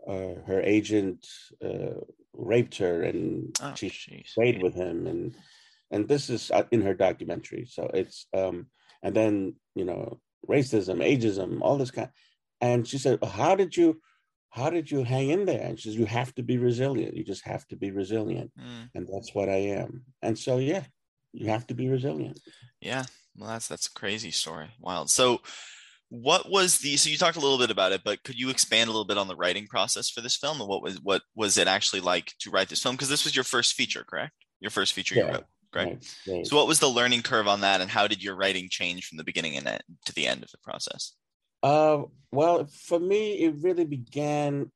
uh, 0.07 0.41
her 0.47 0.61
agent 0.61 1.27
uh, 1.63 2.01
raped 2.33 2.77
her, 2.77 3.03
and 3.03 3.55
oh 3.61 3.77
she 3.77 3.89
jeez 3.89 4.37
stayed 4.37 4.59
with 4.59 4.75
him, 4.75 5.07
and 5.07 5.35
and 5.91 6.07
this 6.07 6.29
is 6.29 6.51
uh, 6.51 6.65
in 6.71 6.81
her 6.81 6.93
documentary. 6.93 7.65
So 7.65 7.89
it's 7.93 8.27
um, 8.33 8.67
and 9.03 9.15
then 9.15 9.55
you 9.75 9.85
know 9.85 10.21
racism, 10.47 10.99
ageism, 11.03 11.59
all 11.61 11.77
this 11.77 11.91
kind. 11.91 12.11
And 12.61 12.87
she 12.87 12.97
said, 12.97 13.23
"How 13.23 13.55
did 13.55 13.77
you?" 13.77 14.01
How 14.53 14.69
did 14.69 14.91
you 14.91 15.03
hang 15.03 15.29
in 15.29 15.45
there? 15.45 15.65
And 15.65 15.79
she 15.79 15.89
says, 15.89 15.97
You 15.97 16.05
have 16.07 16.35
to 16.35 16.43
be 16.43 16.57
resilient. 16.57 17.15
You 17.15 17.23
just 17.23 17.45
have 17.45 17.65
to 17.69 17.77
be 17.77 17.91
resilient 17.91 18.51
Mm, 18.57 18.91
and 18.93 19.07
that's 19.07 19.33
what 19.33 19.47
I 19.47 19.55
am. 19.79 20.05
And 20.21 20.37
so, 20.37 20.57
yeah, 20.57 20.83
you 21.31 21.47
have 21.47 21.67
to 21.67 21.73
be 21.73 21.87
resilient. 21.87 22.37
yeah 22.81 23.05
well 23.37 23.49
that's 23.49 23.67
that's 23.67 23.87
a 23.87 23.93
crazy 23.93 24.31
story. 24.31 24.69
Wild. 24.79 25.09
So 25.09 25.41
what 26.09 26.49
was 26.49 26.79
the 26.79 26.97
so 26.97 27.09
you 27.09 27.17
talked 27.17 27.37
a 27.37 27.41
little 27.41 27.57
bit 27.57 27.71
about 27.71 27.93
it 27.93 28.01
but 28.03 28.21
could 28.23 28.37
you 28.37 28.49
expand 28.49 28.89
a 28.89 28.91
little 28.91 29.05
bit 29.05 29.17
on 29.17 29.29
the 29.29 29.35
writing 29.35 29.65
process 29.67 30.09
for 30.09 30.21
this 30.21 30.37
film? 30.37 30.59
And 30.59 30.69
what 30.69 30.81
was 30.81 30.99
what 31.01 31.21
was 31.35 31.57
it 31.57 31.67
actually 31.67 32.01
like 32.01 32.33
to 32.39 32.49
write 32.49 32.69
this 32.69 32.81
film? 32.81 32.95
Because 32.95 33.09
this 33.09 33.23
was 33.23 33.35
your 33.35 33.45
first 33.45 33.73
feature 33.73 34.03
correct? 34.03 34.33
Your 34.59 34.71
first 34.71 34.93
feature 34.93 35.15
you 35.15 35.25
wrote 35.25 35.45
Great. 35.71 35.87
Right, 35.87 36.15
right. 36.27 36.47
so 36.47 36.57
what 36.57 36.67
was 36.67 36.79
the 36.79 36.89
learning 36.89 37.21
curve 37.21 37.47
on 37.47 37.61
that 37.61 37.79
and 37.79 37.89
how 37.89 38.07
did 38.07 38.21
your 38.21 38.35
writing 38.35 38.67
change 38.69 39.05
from 39.05 39.17
the 39.17 39.23
beginning 39.23 39.55
and 39.55 39.67
end, 39.67 39.83
to 40.05 40.13
the 40.13 40.27
end 40.27 40.43
of 40.43 40.51
the 40.51 40.57
process? 40.57 41.13
Uh, 41.63 42.03
well, 42.31 42.65
for 42.65 42.99
me, 42.99 43.33
it 43.43 43.55
really 43.61 43.85
began 43.85 44.69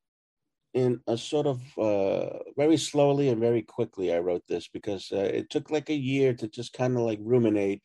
in 0.73 1.01
a 1.07 1.17
sort 1.17 1.47
of 1.47 1.61
uh, 1.77 2.37
very 2.57 2.77
slowly 2.77 3.29
and 3.29 3.41
very 3.41 3.61
quickly. 3.61 4.13
I 4.13 4.19
wrote 4.19 4.43
this 4.47 4.67
because 4.67 5.11
uh, 5.11 5.17
it 5.17 5.49
took 5.49 5.69
like 5.69 5.89
a 5.89 5.95
year 5.95 6.33
to 6.33 6.47
just 6.47 6.73
kind 6.73 6.95
of 6.95 7.01
like 7.01 7.19
ruminate 7.21 7.81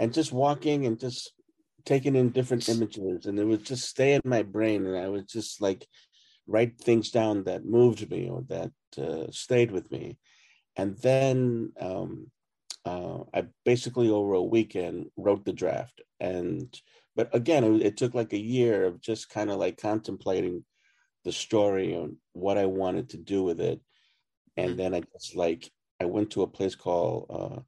and 0.00 0.14
just 0.14 0.32
walking 0.32 0.86
and 0.86 1.00
just 1.00 1.34
taking 1.86 2.16
in 2.16 2.30
different 2.30 2.68
images, 2.68 3.26
and 3.26 3.38
it 3.40 3.46
would 3.46 3.64
just 3.66 3.88
stay 3.88 4.14
in 4.14 4.22
my 4.24 4.42
brain, 4.42 4.86
and 4.86 4.98
I 4.98 5.08
would 5.08 5.28
just 5.28 5.62
like 5.62 5.86
write 6.48 6.78
things 6.80 7.10
down 7.12 7.44
that 7.44 7.64
moved 7.66 8.10
me 8.10 8.28
or 8.30 8.42
that 8.48 8.72
uh, 8.98 9.30
stayed 9.32 9.72
with 9.72 9.90
me, 9.92 10.18
and 10.76 10.98
then 10.98 11.72
um, 11.80 12.30
uh, 12.86 13.20
I 13.34 13.46
basically 13.64 14.10
over 14.10 14.34
a 14.34 14.42
weekend 14.42 15.10
wrote 15.18 15.44
the 15.46 15.54
draft. 15.54 16.02
And 16.20 16.74
but 17.16 17.34
again 17.34 17.64
it, 17.64 17.82
it 17.82 17.98
took 17.98 18.14
like 18.14 18.32
a 18.34 18.38
year 18.38 18.84
of 18.86 19.00
just 19.02 19.30
kind 19.30 19.50
of 19.50 19.58
like 19.58 19.78
contemplating 19.80 20.64
the 21.24 21.32
story 21.32 21.94
and 21.94 22.16
what 22.34 22.58
i 22.58 22.66
wanted 22.66 23.10
to 23.10 23.18
do 23.18 23.42
with 23.44 23.60
it. 23.60 23.80
And 24.56 24.72
Mhm. 24.72 24.78
then 24.78 24.94
i 24.94 25.02
just 25.12 25.36
like 25.36 25.70
i 26.00 26.06
went 26.06 26.30
to 26.32 26.42
a 26.42 26.48
place 26.48 26.76
called 26.76 27.26
uh, 27.30 27.60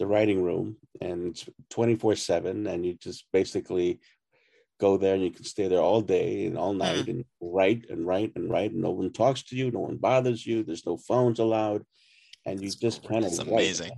the 0.00 0.06
writing 0.06 0.42
room 0.42 0.76
and 1.02 1.28
it's 1.28 1.46
24 1.68 2.16
7 2.16 2.66
and 2.66 2.84
you 2.86 2.94
just 2.94 3.26
basically 3.34 4.00
go 4.80 4.96
there 4.96 5.12
and 5.14 5.22
you 5.22 5.30
can 5.30 5.44
stay 5.44 5.68
there 5.68 5.78
all 5.82 6.00
day 6.00 6.46
and 6.46 6.56
all 6.56 6.72
night 6.72 7.04
Hmm. 7.04 7.10
and 7.10 7.24
write 7.40 7.84
and 7.90 8.06
write 8.06 8.32
and 8.34 8.50
write. 8.50 8.72
And 8.72 8.80
no 8.80 8.92
one 8.92 9.12
talks 9.12 9.42
to 9.44 9.56
you, 9.56 9.70
no 9.70 9.80
one 9.80 9.98
bothers 9.98 10.44
you. 10.46 10.64
There's 10.64 10.86
no 10.86 10.96
phones 10.96 11.38
allowed, 11.38 11.84
and 12.46 12.62
you 12.62 12.70
just 12.70 13.06
kind 13.06 13.24
of 13.26 13.30
It's 13.30 13.38
amazing. 13.40 13.92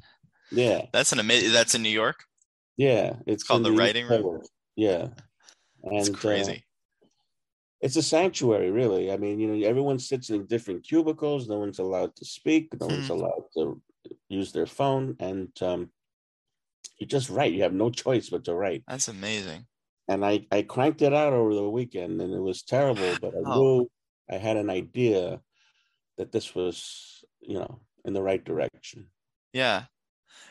Yeah, 0.51 0.87
That's 0.93 1.13
an 1.13 1.21
amazing. 1.21 1.53
That's 1.53 1.77
in 1.77 1.83
New 1.85 1.89
York. 1.89 2.25
yeah. 2.77 3.15
It's, 3.27 3.45
called 3.45 3.65
in 3.65 3.73
the 3.73 3.79
writing 3.79 4.07
room? 4.09 4.43
Yeah, 4.75 5.07
and 5.85 5.99
It's 6.01 6.09
uh, 6.11 6.15
crazy. 6.15 6.65
it's 7.81 7.95
a 7.97 8.03
sanctuary, 8.03 8.73
really. 8.73 9.13
I 9.13 9.17
mean, 9.19 9.39
you 9.39 9.47
know, 9.49 9.67
everyone 9.67 10.01
sits 10.01 10.31
in 10.31 10.47
different 10.47 10.83
cubicles. 10.83 11.49
No 11.49 11.59
one's 11.61 11.79
allowed 11.79 12.17
to 12.17 12.25
speak. 12.25 12.69
No 12.81 12.89
one's 12.89 13.07
Hmm. 13.07 13.13
allowed 13.13 13.45
to 13.57 13.81
use 14.29 14.53
their 14.53 14.67
phone, 14.67 15.17
and 15.21 15.51
um, 15.63 15.93
you 16.99 17.07
just 17.07 17.29
write. 17.29 17.53
You 17.53 17.63
have 17.63 17.75
no 17.75 17.91
choice 17.91 18.31
but 18.31 18.45
to 18.45 18.55
write. 18.55 18.85
That's 18.87 19.09
amazing. 19.09 19.67
And 20.09 20.25
I 20.25 20.47
I 20.51 20.63
cranked 20.63 21.03
it 21.03 21.13
out 21.13 21.33
over 21.33 21.55
the 21.55 21.69
weekend, 21.69 22.21
and 22.21 22.33
it 22.35 22.41
was 22.41 22.63
terrible. 22.63 23.17
But 23.17 23.35
I 23.35 23.43
Wow. 23.45 23.47
knew 23.47 23.91
I 24.31 24.37
had 24.37 24.57
an 24.57 24.71
idea 24.71 25.43
that 26.19 26.33
this 26.33 26.55
was, 26.55 27.25
you 27.41 27.55
know, 27.59 27.83
in 28.05 28.15
the 28.15 28.23
right 28.23 28.45
direction. 28.45 29.11
Yeah. 29.53 29.85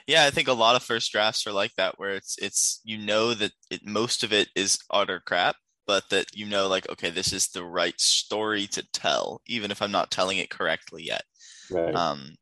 Yeah, 0.07 0.25
I 0.25 0.31
think 0.31 0.47
a 0.49 0.53
lot 0.53 0.75
of 0.75 0.83
first 0.83 1.11
drafts 1.11 1.47
are 1.47 1.53
like 1.53 1.75
that 1.75 1.99
where 1.99 2.15
it's 2.15 2.37
it's 2.39 2.81
you 2.85 2.97
know 2.97 3.33
that 3.35 3.53
it 3.71 3.85
most 3.85 4.23
of 4.23 4.33
it 4.33 4.49
is 4.55 4.79
utter 4.91 5.21
crap, 5.25 5.57
but 5.87 6.09
that 6.11 6.35
you 6.35 6.45
know 6.47 6.67
like 6.67 6.89
okay, 6.89 7.09
this 7.11 7.33
is 7.33 7.49
the 7.49 7.65
right 7.65 7.99
story 8.01 8.67
to 8.69 8.83
tell, 8.93 9.41
even 9.47 9.71
if 9.71 9.81
I'm 9.81 9.91
not 9.91 10.11
telling 10.11 10.39
it 10.39 10.49
correctly 10.51 11.03
yet. 11.05 11.23
Right. 11.69 12.03
Um 12.03 12.35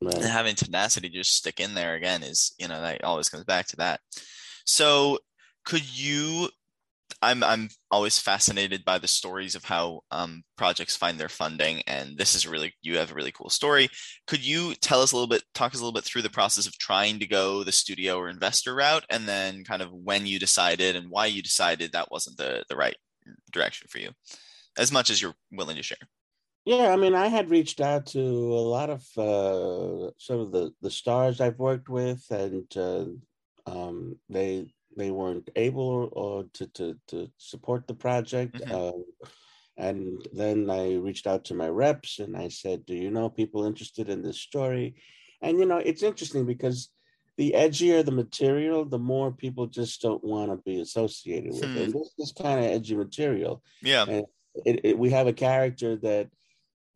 and 0.00 0.24
having 0.24 0.54
tenacity 0.54 1.08
just 1.08 1.34
stick 1.34 1.60
in 1.60 1.74
there 1.74 1.94
again 1.94 2.22
is, 2.22 2.54
you 2.58 2.68
know, 2.68 2.80
that 2.80 3.04
always 3.04 3.28
comes 3.28 3.44
back 3.44 3.66
to 3.68 3.76
that. 3.76 4.00
So 4.64 5.18
could 5.64 5.84
you 5.98 6.48
I'm 7.20 7.42
I'm 7.42 7.68
always 7.90 8.18
fascinated 8.18 8.84
by 8.84 8.98
the 8.98 9.08
stories 9.08 9.54
of 9.54 9.64
how 9.64 10.02
um, 10.10 10.42
projects 10.56 10.96
find 10.96 11.18
their 11.18 11.28
funding, 11.28 11.82
and 11.86 12.16
this 12.16 12.34
is 12.34 12.46
really 12.46 12.74
you 12.80 12.98
have 12.98 13.10
a 13.10 13.14
really 13.14 13.32
cool 13.32 13.50
story. 13.50 13.88
Could 14.26 14.44
you 14.44 14.74
tell 14.76 15.02
us 15.02 15.12
a 15.12 15.16
little 15.16 15.28
bit, 15.28 15.42
talk 15.54 15.74
us 15.74 15.80
a 15.80 15.82
little 15.82 15.94
bit 15.94 16.04
through 16.04 16.22
the 16.22 16.30
process 16.30 16.66
of 16.66 16.78
trying 16.78 17.18
to 17.18 17.26
go 17.26 17.64
the 17.64 17.72
studio 17.72 18.18
or 18.18 18.28
investor 18.28 18.74
route, 18.74 19.04
and 19.10 19.26
then 19.26 19.64
kind 19.64 19.82
of 19.82 19.92
when 19.92 20.26
you 20.26 20.38
decided 20.38 20.94
and 20.94 21.10
why 21.10 21.26
you 21.26 21.42
decided 21.42 21.92
that 21.92 22.10
wasn't 22.10 22.36
the 22.36 22.64
the 22.68 22.76
right 22.76 22.96
direction 23.52 23.88
for 23.90 23.98
you, 23.98 24.10
as 24.76 24.92
much 24.92 25.10
as 25.10 25.20
you're 25.20 25.34
willing 25.50 25.76
to 25.76 25.82
share. 25.82 25.98
Yeah, 26.68 26.92
I 26.92 26.96
mean, 26.96 27.14
I 27.14 27.28
had 27.28 27.48
reached 27.48 27.80
out 27.80 28.04
to 28.08 28.20
a 28.20 28.64
lot 28.76 28.90
of 28.90 29.00
uh, 29.16 30.10
some 30.18 30.38
of 30.40 30.52
the 30.52 30.74
the 30.82 30.90
stars 30.90 31.40
I've 31.40 31.58
worked 31.58 31.88
with, 31.88 32.30
and 32.30 32.66
uh, 32.76 33.06
um, 33.64 34.18
they 34.28 34.74
they 34.94 35.10
weren't 35.10 35.48
able 35.56 36.10
or, 36.12 36.44
to, 36.52 36.66
to 36.66 37.00
to 37.06 37.30
support 37.38 37.86
the 37.86 37.94
project. 37.94 38.60
Mhm. 38.60 38.70
Um, 38.70 39.04
and 39.78 40.28
then 40.34 40.68
I 40.68 40.96
reached 40.96 41.26
out 41.26 41.46
to 41.46 41.54
my 41.54 41.68
reps, 41.68 42.18
and 42.18 42.36
I 42.36 42.48
said, 42.48 42.84
"Do 42.84 42.94
you 42.94 43.10
know 43.10 43.30
people 43.30 43.64
interested 43.64 44.10
in 44.10 44.20
this 44.22 44.38
story?" 44.40 44.96
And 45.40 45.58
you 45.58 45.64
know, 45.64 45.78
it's 45.78 46.02
interesting 46.02 46.44
because 46.44 46.90
the 47.38 47.52
edgier 47.56 48.04
the 48.04 48.12
material, 48.12 48.84
the 48.84 48.98
more 48.98 49.32
people 49.32 49.68
just 49.68 50.02
don't 50.02 50.24
want 50.24 50.50
to 50.50 50.58
be 50.58 50.80
associated 50.82 51.54
with 51.54 51.74
Hmm. 51.74 51.76
it. 51.76 51.84
And 51.84 51.94
this 51.94 52.12
is 52.18 52.32
kind 52.32 52.58
of 52.60 52.66
edgy 52.66 52.96
material 52.96 53.62
Yeah, 53.82 54.06
it, 54.64 54.80
it, 54.84 54.98
we 54.98 55.10
have 55.10 55.26
a 55.26 55.32
character 55.32 55.96
that 55.96 56.30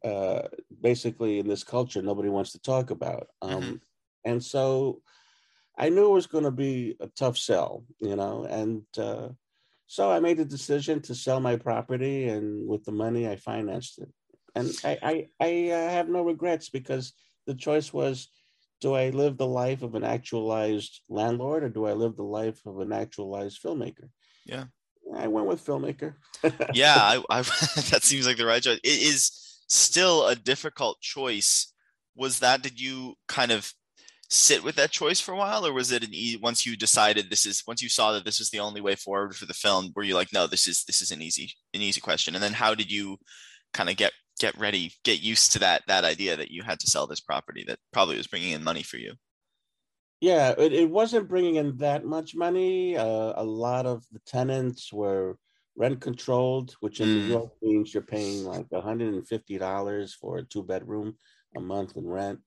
uh, 0.05 0.43
basically 0.81 1.39
in 1.39 1.49
this 1.49 1.65
culture 1.65 2.03
nobody 2.03 2.29
wants 2.29 2.53
to 2.53 2.61
talk 2.61 2.91
about 2.91 3.29
um, 3.43 3.63
Mhm. 3.63 3.81
and 4.25 4.43
so 4.45 5.01
i 5.79 5.89
knew 5.89 6.07
it 6.07 6.13
was 6.13 6.27
going 6.27 6.45
to 6.45 6.51
be 6.51 6.97
a 7.01 7.09
tough 7.09 7.39
sell 7.39 7.85
you 8.01 8.17
know 8.17 8.45
and 8.45 8.83
uh, 8.99 9.29
so 9.87 10.11
i 10.11 10.21
made 10.21 10.41
a 10.41 10.45
decision 10.45 11.01
to 11.01 11.15
sell 11.15 11.41
my 11.41 11.57
property 11.57 12.29
and 12.29 12.67
with 12.69 12.85
the 12.85 12.93
money 12.93 13.29
i 13.29 13.37
financed 13.37 13.99
it 14.01 14.09
and 14.55 14.71
i 14.85 14.99
i, 15.03 15.29
I 15.41 15.71
uh, 15.71 15.91
have 15.91 16.09
no 16.09 16.23
regrets 16.23 16.69
because 16.69 17.13
the 17.47 17.55
choice 17.55 17.93
was 17.93 18.29
do 18.81 18.95
i 18.95 19.11
live 19.11 19.37
the 19.37 19.47
life 19.47 19.83
of 19.83 19.95
an 19.95 20.05
actualized 20.05 21.01
landlord 21.09 21.63
or 21.63 21.69
do 21.69 21.87
i 21.87 21.93
live 21.93 22.17
the 22.17 22.25
life 22.25 22.61
of 22.67 22.81
an 22.81 22.93
actualized 22.93 23.63
filmmaker 23.63 24.09
Yeah. 24.45 24.65
i 25.15 25.29
went 25.29 25.47
with 25.47 25.65
filmmaker 25.65 26.15
yeah, 26.75 26.97
I, 26.97 27.23
I 27.31 27.43
that 27.91 28.01
seems 28.03 28.27
like 28.27 28.37
the 28.37 28.47
right 28.47 28.63
choice. 28.63 28.81
It 28.83 28.89
is 28.89 29.31
still 29.73 30.26
a 30.26 30.37
difficult 30.37 31.00
choice. 31.00 31.73
Was 32.14 32.41
that 32.41 32.62
did 32.62 32.79
you 32.81 33.14
kind 33.26 33.50
of 33.50 33.73
sit 34.29 34.62
with 34.62 34.76
that 34.76 34.91
choice 34.91 35.21
for 35.21 35.33
a 35.33 35.37
while, 35.37 35.67
or 35.67 35.73
was 35.73 35.93
it 35.93 36.05
an 36.05 36.11
e- 36.12 36.38
once 36.41 36.67
you 36.67 36.76
decided 36.76 37.31
this 37.31 37.47
is 37.47 37.62
once 37.67 37.83
you 37.83 37.88
saw 37.88 38.12
that 38.12 38.25
this 38.25 38.38
was 38.38 38.50
the 38.50 38.61
only 38.61 38.81
way 38.81 38.95
forward 38.95 39.35
for 39.35 39.47
the 39.47 39.55
film? 39.55 39.91
Were 39.97 40.02
you 40.02 40.14
like, 40.14 40.33
no, 40.33 40.47
this 40.47 40.69
is 40.69 40.85
this 40.85 41.00
is 41.00 41.11
an 41.11 41.23
easy 41.23 41.52
an 41.75 41.81
easy 41.81 42.00
question? 42.00 42.35
And 42.35 42.43
then 42.43 42.52
how 42.52 42.75
did 42.75 42.91
you 42.91 43.17
kind 43.73 43.88
of 43.88 43.97
get 43.97 44.12
get 44.38 44.59
ready, 44.59 44.93
get 45.05 45.23
used 45.23 45.52
to 45.52 45.59
that 45.61 45.83
that 45.88 46.05
idea 46.05 46.37
that 46.37 46.50
you 46.50 46.62
had 46.62 46.81
to 46.81 46.91
sell 46.91 47.07
this 47.07 47.21
property 47.21 47.64
that 47.67 47.79
probably 47.93 48.17
was 48.17 48.26
bringing 48.26 48.52
in 48.52 48.64
money 48.64 48.83
for 48.83 48.99
you? 48.99 49.14
Yeah, 50.21 50.55
it, 50.57 50.73
it 50.73 50.91
wasn't 50.91 51.29
bringing 51.29 51.57
in 51.57 51.79
that 51.79 52.05
much 52.05 52.35
money. 52.37 52.97
Uh, 52.97 53.33
a 53.35 53.43
lot 53.43 53.87
of 53.87 54.05
the 54.12 54.21
tenants 54.21 54.93
were 54.93 55.37
rent 55.76 56.00
controlled, 56.00 56.73
which 56.81 57.00
in 57.00 57.09
Mm. 57.09 57.14
New 57.14 57.29
York 57.29 57.50
means 57.62 57.95
you're 57.95 58.02
paying 58.02 58.45
like 58.45 58.69
$150 58.71 60.14
for 60.14 60.38
a 60.38 60.45
two 60.45 60.62
bedroom 60.62 61.19
a 61.57 61.61
month 61.61 61.97
in 61.97 62.07
rent. 62.07 62.41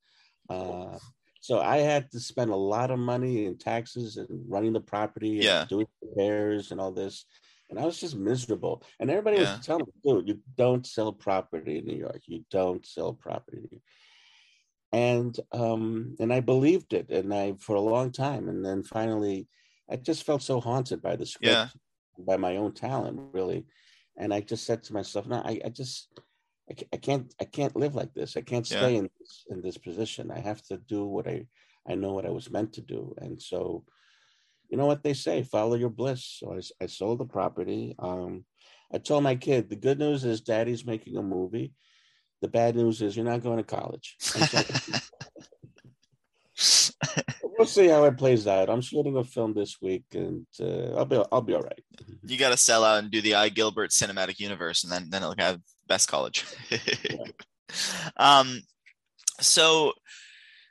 Uh, 0.49 0.97
so 1.39 1.59
I 1.59 1.77
had 1.77 2.11
to 2.11 2.19
spend 2.19 2.51
a 2.51 2.55
lot 2.55 2.91
of 2.91 2.99
money 2.99 3.45
in 3.45 3.57
taxes 3.57 4.17
and 4.17 4.27
running 4.49 4.73
the 4.73 4.81
property 4.81 5.35
and 5.37 5.45
Yeah. 5.45 5.65
doing 5.65 5.87
repairs 6.01 6.71
and 6.71 6.79
all 6.81 6.91
this. 6.91 7.25
And 7.69 7.79
I 7.79 7.85
was 7.85 7.99
just 7.99 8.15
miserable. 8.15 8.83
And 8.99 9.09
everybody 9.09 9.37
Yeah. 9.37 9.55
was 9.57 9.65
telling 9.65 9.85
me, 9.87 9.93
dude, 10.03 10.27
you 10.27 10.41
don't 10.55 10.85
sell 10.85 11.11
property 11.13 11.79
in 11.79 11.85
New 11.85 11.95
York. 11.97 12.21
You 12.27 12.45
don't 12.51 12.85
sell 12.85 13.13
property. 13.13 13.57
in 13.57 13.63
New 13.63 13.69
York." 13.71 13.83
And 14.91 15.39
um, 15.51 16.15
and 16.19 16.31
I 16.31 16.39
believed 16.41 16.93
it, 16.93 17.09
and 17.09 17.33
I 17.33 17.53
for 17.59 17.75
a 17.75 17.81
long 17.81 18.11
time, 18.11 18.47
and 18.47 18.63
then 18.63 18.83
finally, 18.83 19.47
I 19.89 19.97
just 19.97 20.23
felt 20.23 20.41
so 20.41 20.61
haunted 20.61 21.01
by 21.01 21.15
the 21.15 21.25
script, 21.25 21.51
Yeah. 21.51 21.69
By 22.17 22.37
my 22.37 22.57
own 22.57 22.73
talent, 22.73 23.19
really. 23.33 23.65
And 24.17 24.33
I 24.33 24.41
just 24.41 24.65
said 24.65 24.83
to 24.83 24.93
myself, 24.93 25.27
no, 25.27 25.37
I, 25.37 25.59
I 25.65 25.69
just, 25.69 26.07
I, 26.69 26.75
I 26.93 26.97
can't, 26.97 27.33
I 27.39 27.45
can't 27.45 27.75
live 27.75 27.95
like 27.95 28.13
this. 28.13 28.37
I 28.37 28.41
can't 28.41 28.69
Yeah. 28.69 28.77
stay 28.77 28.95
in 28.95 29.09
this, 29.19 29.45
in 29.49 29.61
this 29.61 29.77
position. 29.77 30.31
I 30.31 30.39
have 30.39 30.61
to 30.67 30.77
do 30.77 31.05
what 31.05 31.27
I, 31.27 31.47
I 31.87 31.95
know 31.95 32.13
what 32.13 32.25
I 32.25 32.31
was 32.31 32.49
meant 32.49 32.73
to 32.73 32.81
do. 32.81 33.13
And 33.17 33.41
so, 33.41 33.83
you 34.69 34.77
know 34.77 34.85
what 34.87 35.03
they 35.03 35.13
say, 35.13 35.43
follow 35.43 35.75
your 35.75 35.89
bliss. 35.89 36.23
So 36.39 36.59
I 36.81 36.87
sold 36.87 37.19
the 37.19 37.25
property. 37.25 37.95
Um, 37.99 38.45
I 38.93 38.97
told 38.97 39.23
my 39.23 39.35
kid, 39.35 39.69
the 39.69 39.75
good 39.75 39.99
news 39.99 40.23
is 40.23 40.41
daddy's 40.41 40.85
making 40.85 41.17
a 41.17 41.21
movie. 41.21 41.73
The 42.41 42.47
bad 42.47 42.75
news 42.75 43.01
is 43.01 43.15
you're 43.15 43.25
not 43.25 43.43
going 43.43 43.57
to 43.57 43.63
college. 43.63 44.15
So- 44.19 44.63
we'll 47.57 47.67
see 47.67 47.87
how 47.87 48.03
it 48.05 48.17
plays 48.17 48.47
out. 48.47 48.69
I'm 48.69 48.81
shooting 48.81 49.17
a 49.17 49.23
film 49.23 49.53
this 49.53 49.77
week, 49.81 50.03
and 50.13 50.45
uh, 50.59 50.95
I'll 50.95 51.05
be 51.05 51.23
I'll 51.31 51.41
be 51.41 51.53
all 51.53 51.61
right. 51.61 51.83
you 52.23 52.37
got 52.37 52.49
to 52.49 52.57
sell 52.57 52.83
out 52.83 52.99
and 52.99 53.11
do 53.11 53.21
the 53.21 53.31
iGilbert 53.31 53.89
cinematic 53.89 54.39
universe, 54.39 54.83
and 54.83 54.91
then 54.91 55.09
then 55.09 55.23
it'll 55.23 55.35
have 55.37 55.61
best 55.87 56.09
college. 56.09 56.45
um, 58.17 58.61
so 59.39 59.93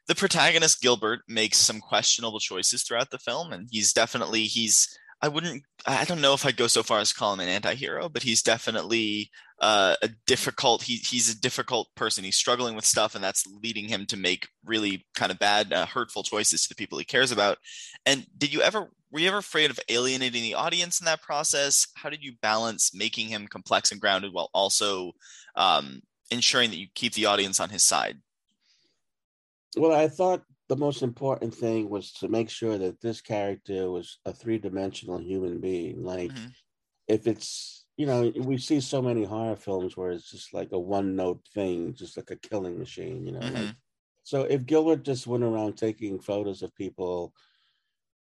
the 0.06 0.14
protagonist 0.14 0.82
Gilbert 0.82 1.20
makes 1.28 1.58
some 1.58 1.80
questionable 1.80 2.40
choices 2.40 2.82
throughout 2.82 3.10
the 3.10 3.18
film, 3.18 3.52
and 3.52 3.68
he's 3.70 3.92
definitely 3.92 4.44
he's. 4.44 4.88
I 5.22 5.28
wouldn't. 5.28 5.62
I 5.86 6.04
don't 6.04 6.20
know 6.20 6.34
if 6.34 6.44
I'd 6.44 6.56
go 6.56 6.66
so 6.66 6.82
far 6.82 6.98
as 6.98 7.10
to 7.10 7.14
call 7.14 7.32
him 7.32 7.40
an 7.40 7.48
anti-hero, 7.48 8.08
but 8.08 8.22
he's 8.22 8.42
definitely 8.42 9.30
uh, 9.64 9.96
a 10.02 10.10
difficult. 10.26 10.82
He 10.82 10.96
he's 10.96 11.32
a 11.32 11.40
difficult 11.40 11.88
person. 11.94 12.22
He's 12.22 12.36
struggling 12.36 12.76
with 12.76 12.84
stuff, 12.84 13.14
and 13.14 13.24
that's 13.24 13.46
leading 13.62 13.88
him 13.88 14.04
to 14.06 14.16
make 14.16 14.46
really 14.62 15.06
kind 15.16 15.32
of 15.32 15.38
bad, 15.38 15.72
uh, 15.72 15.86
hurtful 15.86 16.22
choices 16.22 16.62
to 16.62 16.68
the 16.68 16.74
people 16.74 16.98
he 16.98 17.04
cares 17.06 17.32
about. 17.32 17.56
And 18.04 18.26
did 18.36 18.52
you 18.52 18.60
ever 18.60 18.90
were 19.10 19.20
you 19.20 19.28
ever 19.28 19.38
afraid 19.38 19.70
of 19.70 19.80
alienating 19.88 20.42
the 20.42 20.52
audience 20.52 21.00
in 21.00 21.06
that 21.06 21.22
process? 21.22 21.86
How 21.94 22.10
did 22.10 22.22
you 22.22 22.34
balance 22.42 22.94
making 22.94 23.28
him 23.28 23.46
complex 23.46 23.90
and 23.90 23.98
grounded 23.98 24.34
while 24.34 24.50
also 24.52 25.12
um, 25.56 26.02
ensuring 26.30 26.68
that 26.68 26.76
you 26.76 26.88
keep 26.94 27.14
the 27.14 27.24
audience 27.24 27.58
on 27.58 27.70
his 27.70 27.82
side? 27.82 28.18
Well, 29.78 29.92
I 29.92 30.08
thought 30.08 30.42
the 30.68 30.76
most 30.76 31.02
important 31.02 31.54
thing 31.54 31.88
was 31.88 32.12
to 32.14 32.28
make 32.28 32.50
sure 32.50 32.76
that 32.76 33.00
this 33.00 33.22
character 33.22 33.90
was 33.90 34.18
a 34.26 34.32
three 34.34 34.58
dimensional 34.58 35.18
human 35.18 35.58
being. 35.58 36.04
Like, 36.04 36.32
Mhm. 36.32 36.52
if 37.08 37.26
it's 37.26 37.83
you 37.96 38.06
know, 38.06 38.32
we 38.36 38.58
see 38.58 38.80
so 38.80 39.00
many 39.00 39.24
horror 39.24 39.56
films 39.56 39.96
where 39.96 40.10
it's 40.10 40.30
just 40.30 40.52
like 40.52 40.72
a 40.72 40.78
one 40.78 41.14
note 41.16 41.46
thing, 41.54 41.94
just 41.94 42.16
like 42.16 42.30
a 42.30 42.36
killing 42.36 42.78
machine. 42.78 43.26
You 43.26 43.32
know, 43.32 43.40
like 43.40 43.52
Mhm. 43.52 43.76
So 44.24 44.42
if 44.42 44.66
Gilbert 44.66 45.04
just 45.04 45.26
went 45.26 45.44
around 45.44 45.76
taking 45.76 46.18
photos 46.18 46.62
of 46.62 46.74
people, 46.74 47.34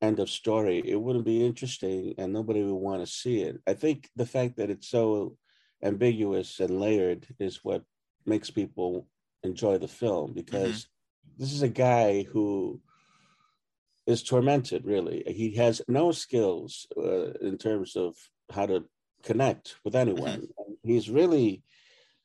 end 0.02 0.20
of 0.20 0.30
story, 0.30 0.84
it 0.86 0.96
wouldn't 1.02 1.26
be 1.26 1.46
interesting 1.46 2.14
and 2.18 2.34
nobody 2.34 2.64
would 2.64 2.74
want 2.76 3.02
to 3.02 3.08
see 3.08 3.42
it. 3.42 3.62
I 3.66 3.74
think 3.74 4.10
the 4.16 4.26
fact 4.26 4.58
that 4.58 4.70
it's 4.70 4.90
so 4.90 5.38
ambiguous 5.82 6.60
and 6.60 6.80
layered 6.80 7.28
is 7.40 7.64
what 7.64 7.84
makes 8.26 8.50
people 8.50 9.08
enjoy 9.44 9.78
the 9.78 9.88
film 9.88 10.34
because 10.34 10.88
this 11.38 11.54
is 11.54 11.62
a 11.62 11.70
guy 11.70 12.24
who 12.24 12.82
is 14.08 14.24
tormented 14.24 14.86
really 14.86 15.24
he 15.28 15.56
has 15.56 15.82
no 15.88 16.12
skills 16.12 16.88
uh, 16.98 17.32
in 17.42 17.58
terms 17.58 17.96
of 17.96 18.16
how 18.52 18.66
to 18.66 18.84
connect 19.26 19.76
with 19.84 19.96
anyone. 19.96 20.42
Mm-hmm. 20.42 20.74
He's 20.84 21.10
really 21.10 21.64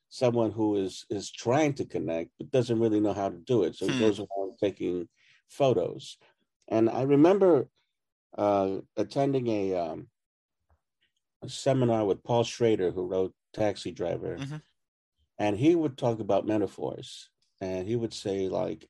someone 0.09 0.51
who 0.51 0.75
is 0.75 1.05
is 1.09 1.31
trying 1.31 1.73
to 1.73 1.85
connect 1.85 2.31
but 2.37 2.51
doesn't 2.51 2.79
really 2.79 2.99
know 2.99 3.13
how 3.13 3.29
to 3.29 3.37
do 3.37 3.63
it. 3.63 3.75
So 3.75 3.87
he 3.87 3.93
hmm. 3.93 3.99
goes 3.99 4.19
around 4.19 4.57
taking 4.59 5.09
photos. 5.49 6.17
And 6.67 6.89
I 6.89 7.01
remember 7.01 7.67
uh, 8.37 8.77
attending 8.95 9.47
a, 9.47 9.75
um, 9.75 10.07
a 11.43 11.49
seminar 11.49 12.05
with 12.05 12.23
Paul 12.23 12.43
Schrader, 12.43 12.91
who 12.91 13.05
wrote 13.07 13.33
Taxi 13.53 13.91
Driver, 13.91 14.37
mm-hmm. 14.37 14.57
and 15.37 15.57
he 15.57 15.75
would 15.75 15.97
talk 15.97 16.19
about 16.19 16.47
metaphors, 16.47 17.29
and 17.59 17.85
he 17.87 17.97
would 17.97 18.13
say 18.13 18.47
like, 18.47 18.87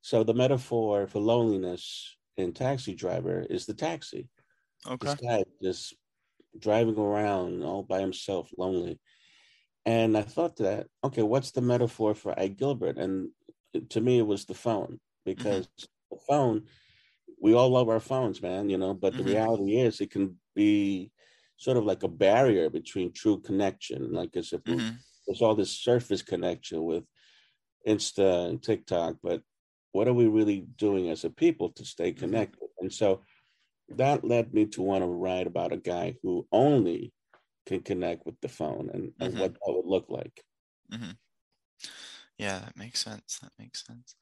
so 0.00 0.22
the 0.22 0.34
metaphor 0.34 1.06
for 1.06 1.20
loneliness 1.20 2.16
in 2.36 2.52
Taxi 2.52 2.94
Driver 2.94 3.44
is 3.48 3.66
the 3.66 3.74
taxi. 3.74 4.28
Okay. 4.86 5.06
This 5.06 5.14
guy 5.16 5.44
just 5.62 5.94
driving 6.58 6.98
around 6.98 7.62
all 7.62 7.82
by 7.82 8.00
himself, 8.00 8.50
lonely. 8.56 8.98
And 9.86 10.16
I 10.16 10.22
thought 10.22 10.56
that, 10.56 10.86
okay, 11.02 11.22
what's 11.22 11.50
the 11.50 11.60
metaphor 11.60 12.14
for 12.14 12.34
iGilbert? 12.34 12.98
And 12.98 13.30
to 13.90 14.00
me, 14.00 14.18
it 14.18 14.26
was 14.26 14.44
the 14.44 14.54
phone 14.54 14.98
mm-hmm. 14.98 15.24
because 15.24 15.66
mm-hmm. 15.66 16.14
the 16.14 16.20
phone, 16.26 16.62
we 17.40 17.54
all 17.54 17.70
love 17.70 17.88
our 17.88 18.00
phones, 18.00 18.40
man, 18.40 18.70
you 18.70 18.78
know, 18.78 18.94
but 18.94 19.12
mm-hmm. 19.12 19.24
the 19.24 19.32
reality 19.32 19.76
is 19.76 20.00
it 20.00 20.10
can 20.10 20.36
be 20.54 21.10
sort 21.56 21.76
of 21.76 21.84
like 21.84 22.02
a 22.02 22.08
barrier 22.08 22.70
between 22.70 23.12
true 23.12 23.40
connection. 23.40 24.12
Like 24.12 24.36
as 24.36 24.52
if 24.52 24.62
mm-hmm. 24.64 24.96
there's 25.26 25.42
all 25.42 25.54
this 25.54 25.72
surface 25.72 26.22
connection 26.22 26.82
with 26.84 27.04
Insta 27.86 28.48
and 28.48 28.62
TikTok, 28.62 29.16
but 29.22 29.42
what 29.92 30.08
are 30.08 30.14
we 30.14 30.26
really 30.26 30.66
doing 30.76 31.10
as 31.10 31.24
a 31.24 31.30
people 31.30 31.70
to 31.72 31.84
stay 31.84 32.10
mm-hmm. 32.10 32.20
connected? 32.20 32.68
And 32.80 32.92
so 32.92 33.22
that 33.98 34.24
led 34.24 34.52
me 34.52 34.66
to 34.66 34.82
want 34.82 35.02
to 35.02 35.08
write 35.08 35.46
about 35.46 35.72
a 35.72 35.76
guy 35.76 36.16
who 36.22 36.46
only 36.52 37.12
can 37.66 37.80
connect 37.80 38.26
with 38.26 38.40
the 38.40 38.48
phone 38.48 38.90
and, 38.92 39.12
and 39.20 39.32
mm-hmm. 39.32 39.40
what 39.40 39.52
that 39.52 39.60
would 39.72 39.86
look 39.86 40.06
like. 40.08 40.42
Mm-hmm. 40.92 41.12
Yeah, 42.38 42.58
that 42.58 42.76
makes 42.76 43.02
sense. 43.02 43.38
That 43.40 43.52
makes 43.60 43.86
sense. 43.86 44.16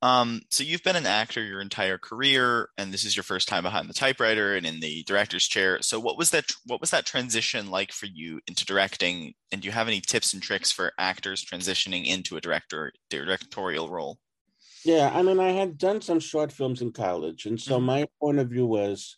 Um, 0.00 0.42
so 0.50 0.62
you've 0.62 0.84
been 0.84 0.94
an 0.94 1.06
actor 1.06 1.42
your 1.42 1.60
entire 1.60 1.98
career, 1.98 2.68
and 2.78 2.92
this 2.92 3.04
is 3.04 3.16
your 3.16 3.24
first 3.24 3.48
time 3.48 3.64
behind 3.64 3.88
the 3.88 3.94
typewriter 3.94 4.54
and 4.54 4.64
in 4.64 4.78
the 4.78 5.02
director's 5.02 5.46
chair. 5.48 5.82
So 5.82 5.98
what 5.98 6.16
was 6.16 6.30
that? 6.30 6.44
What 6.66 6.80
was 6.80 6.90
that 6.90 7.06
transition 7.06 7.70
like 7.70 7.90
for 7.90 8.06
you 8.06 8.40
into 8.46 8.64
directing? 8.64 9.34
And 9.50 9.60
do 9.60 9.66
you 9.66 9.72
have 9.72 9.88
any 9.88 10.00
tips 10.00 10.32
and 10.32 10.42
tricks 10.42 10.70
for 10.70 10.92
actors 10.96 11.44
transitioning 11.44 12.06
into 12.06 12.36
a 12.36 12.40
director 12.40 12.92
directorial 13.10 13.88
role? 13.88 14.18
Yeah, 14.86 15.10
I 15.12 15.22
mean, 15.22 15.40
I 15.40 15.50
had 15.50 15.78
done 15.78 16.00
some 16.00 16.20
short 16.20 16.52
films 16.52 16.80
in 16.80 16.92
college, 16.92 17.44
and 17.46 17.60
so 17.60 17.76
mm-hmm. 17.76 17.86
my 17.86 18.06
point 18.20 18.38
of 18.38 18.50
view 18.50 18.66
was 18.66 19.16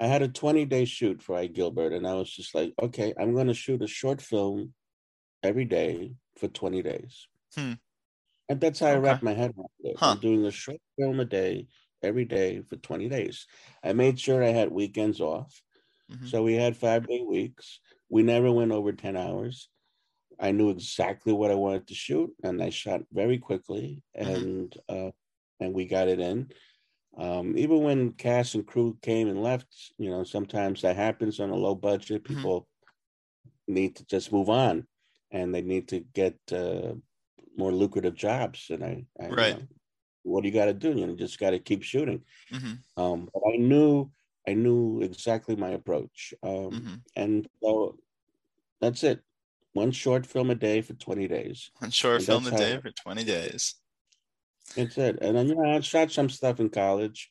I 0.00 0.08
had 0.08 0.22
a 0.22 0.28
20 0.28 0.64
day 0.64 0.84
shoot 0.84 1.22
for 1.22 1.36
iGilbert, 1.36 1.94
and 1.94 2.04
I 2.04 2.14
was 2.14 2.28
just 2.28 2.52
like, 2.52 2.74
okay, 2.82 3.14
I'm 3.16 3.32
going 3.32 3.46
to 3.46 3.54
shoot 3.54 3.80
a 3.80 3.86
short 3.86 4.20
film 4.20 4.74
every 5.44 5.66
day 5.66 6.14
for 6.36 6.48
20 6.48 6.82
days. 6.82 7.28
Hmm. 7.54 7.74
And 8.48 8.60
that's 8.60 8.80
how 8.80 8.88
okay. 8.88 8.96
I 8.96 8.98
wrapped 8.98 9.22
my 9.22 9.34
head 9.34 9.54
around 9.56 9.68
it. 9.84 9.96
Huh. 10.00 10.12
I'm 10.12 10.18
doing 10.18 10.44
a 10.44 10.50
short 10.50 10.80
film 10.98 11.20
a 11.20 11.24
day 11.24 11.68
every 12.02 12.24
day 12.24 12.60
for 12.62 12.74
20 12.74 13.08
days. 13.08 13.46
I 13.84 13.92
made 13.92 14.18
sure 14.18 14.42
I 14.42 14.48
had 14.48 14.72
weekends 14.72 15.20
off. 15.20 15.62
Mm-hmm. 16.10 16.26
So 16.26 16.42
we 16.42 16.54
had 16.54 16.76
five 16.76 17.06
day 17.06 17.22
weeks. 17.24 17.78
We 18.08 18.24
never 18.24 18.50
went 18.50 18.72
over 18.72 18.92
10 18.92 19.16
hours. 19.16 19.68
I 20.38 20.52
knew 20.52 20.70
exactly 20.70 21.32
what 21.32 21.50
I 21.50 21.54
wanted 21.54 21.86
to 21.86 21.94
shoot, 21.94 22.30
and 22.42 22.62
I 22.62 22.70
shot 22.70 23.02
very 23.12 23.38
quickly, 23.38 24.02
mm-hmm. 24.18 24.34
and 24.34 24.70
mm-hmm. 24.90 25.08
uh, 25.08 25.10
and 25.60 25.74
we 25.74 25.86
got 25.86 26.08
it 26.08 26.20
in. 26.20 26.48
Um, 27.18 27.56
even 27.56 27.82
when 27.82 28.12
cast 28.12 28.54
and 28.54 28.66
crew 28.66 28.98
came 29.00 29.28
and 29.28 29.42
left, 29.42 29.68
you 29.96 30.10
know, 30.10 30.22
sometimes 30.22 30.82
that 30.82 30.96
happens 30.96 31.40
on 31.40 31.50
a 31.50 31.56
low 31.56 31.74
budget. 31.74 32.24
Mm-hmm. 32.24 32.34
People 32.34 32.60
mm-hmm. 32.60 33.74
need 33.74 33.96
to 33.96 34.06
just 34.06 34.32
move 34.32 34.50
on, 34.50 34.86
and 35.30 35.54
they 35.54 35.62
need 35.62 35.88
to 35.88 36.00
get 36.00 36.36
uh, 36.52 36.92
more 37.56 37.72
lucrative 37.72 38.14
jobs. 38.14 38.66
And 38.70 38.84
I, 38.84 39.06
I 39.18 39.28
right. 39.28 39.54
You 39.54 39.60
know, 39.60 39.66
what 40.24 40.42
do 40.42 40.48
you 40.48 40.54
got 40.54 40.66
to 40.66 40.74
do? 40.74 40.92
You 40.92 41.06
know, 41.06 41.14
just 41.14 41.38
got 41.38 41.50
to 41.50 41.58
keep 41.58 41.82
shooting. 41.82 42.22
Mm-hmm. 42.52 43.00
Um, 43.00 43.28
but 43.32 43.42
I 43.48 43.56
knew, 43.56 44.10
I 44.46 44.54
knew 44.54 45.00
exactly 45.00 45.56
my 45.56 45.70
approach, 45.70 46.34
um, 46.42 46.50
mm-hmm. 46.50 46.94
and 47.14 47.48
so 47.62 47.96
that's 48.80 49.02
it. 49.04 49.22
One 49.76 49.90
short 49.90 50.24
film 50.24 50.48
a 50.48 50.54
day 50.54 50.80
for 50.80 50.94
twenty 50.94 51.28
days. 51.28 51.70
One 51.80 51.90
short 51.90 52.22
film 52.22 52.46
a 52.46 52.50
day 52.50 52.80
for 52.80 52.90
twenty 52.92 53.24
days. 53.24 53.74
That's 54.74 54.96
it. 54.96 55.18
And 55.20 55.36
then 55.36 55.48
you 55.48 55.54
know, 55.54 55.70
I 55.70 55.80
shot 55.80 56.10
some 56.10 56.30
stuff 56.30 56.60
in 56.60 56.70
college. 56.70 57.30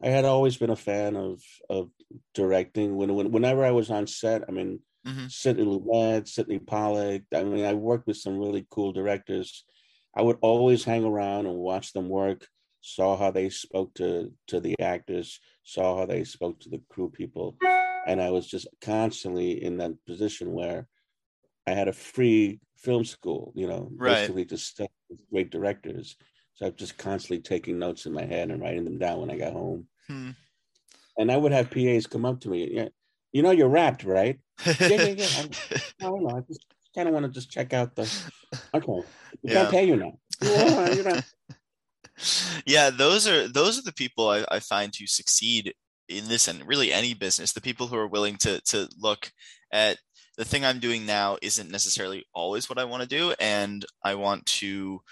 I 0.00 0.06
had 0.06 0.24
always 0.24 0.56
been 0.56 0.70
a 0.70 0.76
fan 0.76 1.16
of 1.16 1.42
of 1.68 1.90
directing. 2.32 2.94
When, 2.94 3.16
when 3.16 3.32
whenever 3.32 3.64
I 3.64 3.72
was 3.72 3.90
on 3.90 4.06
set, 4.06 4.44
I 4.48 4.52
mean, 4.52 4.78
mm-hmm. 5.04 5.26
Sidney 5.26 5.64
Lumet, 5.64 6.28
Sydney 6.28 6.60
Pollack. 6.60 7.24
I 7.34 7.42
mean, 7.42 7.64
I 7.64 7.74
worked 7.74 8.06
with 8.06 8.18
some 8.18 8.38
really 8.38 8.68
cool 8.70 8.92
directors. 8.92 9.64
I 10.16 10.22
would 10.22 10.38
always 10.42 10.84
hang 10.84 11.04
around 11.04 11.46
and 11.46 11.56
watch 11.56 11.92
them 11.92 12.08
work. 12.08 12.46
Saw 12.82 13.16
how 13.16 13.32
they 13.32 13.50
spoke 13.50 13.94
to 13.94 14.32
to 14.46 14.60
the 14.60 14.76
actors. 14.80 15.40
Saw 15.64 15.98
how 15.98 16.06
they 16.06 16.22
spoke 16.22 16.60
to 16.60 16.68
the 16.68 16.82
crew 16.88 17.10
people, 17.10 17.56
and 18.06 18.22
I 18.22 18.30
was 18.30 18.46
just 18.46 18.68
constantly 18.80 19.60
in 19.60 19.78
that 19.78 19.94
position 20.06 20.52
where 20.52 20.86
I 21.66 21.72
had 21.72 21.88
a 21.88 21.92
free 21.92 22.60
film 22.76 23.04
school. 23.04 23.52
You 23.54 23.68
know, 23.68 23.90
right. 23.96 24.14
basically 24.14 24.44
to 24.46 24.56
study 24.56 24.90
with 25.08 25.28
great 25.30 25.50
directors 25.50 26.16
so 26.60 26.66
I'm 26.66 26.74
just 26.76 26.98
constantly 26.98 27.40
taking 27.40 27.78
notes 27.78 28.04
in 28.04 28.12
my 28.12 28.24
head 28.24 28.50
and 28.50 28.60
writing 28.60 28.84
them 28.84 28.98
down 28.98 29.20
when 29.20 29.30
I 29.30 29.38
got 29.38 29.54
home. 29.54 29.86
Hmm. 30.08 30.30
And 31.16 31.32
I 31.32 31.36
would 31.36 31.52
have 31.52 31.70
PAs 31.70 32.06
come 32.06 32.26
up 32.26 32.40
to 32.40 32.50
me. 32.50 32.70
Yeah, 32.70 32.88
you 33.32 33.42
know, 33.42 33.50
you're 33.50 33.68
wrapped, 33.68 34.04
right? 34.04 34.38
yeah, 34.66 34.74
yeah, 34.78 35.04
yeah. 35.06 35.26
I, 36.00 36.04
don't 36.04 36.22
know. 36.22 36.36
I 36.36 36.40
just 36.40 36.66
kind 36.94 37.08
of 37.08 37.14
want 37.14 37.24
to 37.24 37.32
just 37.32 37.50
check 37.50 37.72
out 37.72 37.96
the. 37.96 38.10
Okay, 38.74 38.92
we 39.42 39.52
yeah. 39.52 39.54
can't 39.54 39.70
pay 39.70 39.84
you 39.84 39.96
now. 39.96 40.18
you 40.92 41.02
know. 41.04 41.20
yeah, 42.66 42.90
those 42.90 43.28
are 43.28 43.46
those 43.46 43.78
are 43.78 43.82
the 43.82 43.92
people 43.92 44.28
I, 44.28 44.44
I 44.50 44.58
find 44.58 44.92
who 44.94 45.06
succeed 45.06 45.72
in 46.08 46.26
this 46.26 46.48
and 46.48 46.66
really 46.66 46.92
any 46.92 47.14
business. 47.14 47.52
The 47.52 47.60
people 47.60 47.86
who 47.86 47.96
are 47.96 48.08
willing 48.08 48.36
to 48.38 48.60
to 48.66 48.88
look 48.98 49.30
at 49.72 49.98
the 50.40 50.46
thing 50.46 50.64
I'm 50.64 50.78
doing 50.78 51.04
now 51.04 51.36
isn't 51.42 51.70
necessarily 51.70 52.24
always 52.32 52.70
what 52.70 52.78
I 52.78 52.86
want 52.86 53.02
to 53.02 53.08
do, 53.08 53.34
and 53.38 53.84
I 54.02 54.14
want 54.14 54.46
to 54.46 55.02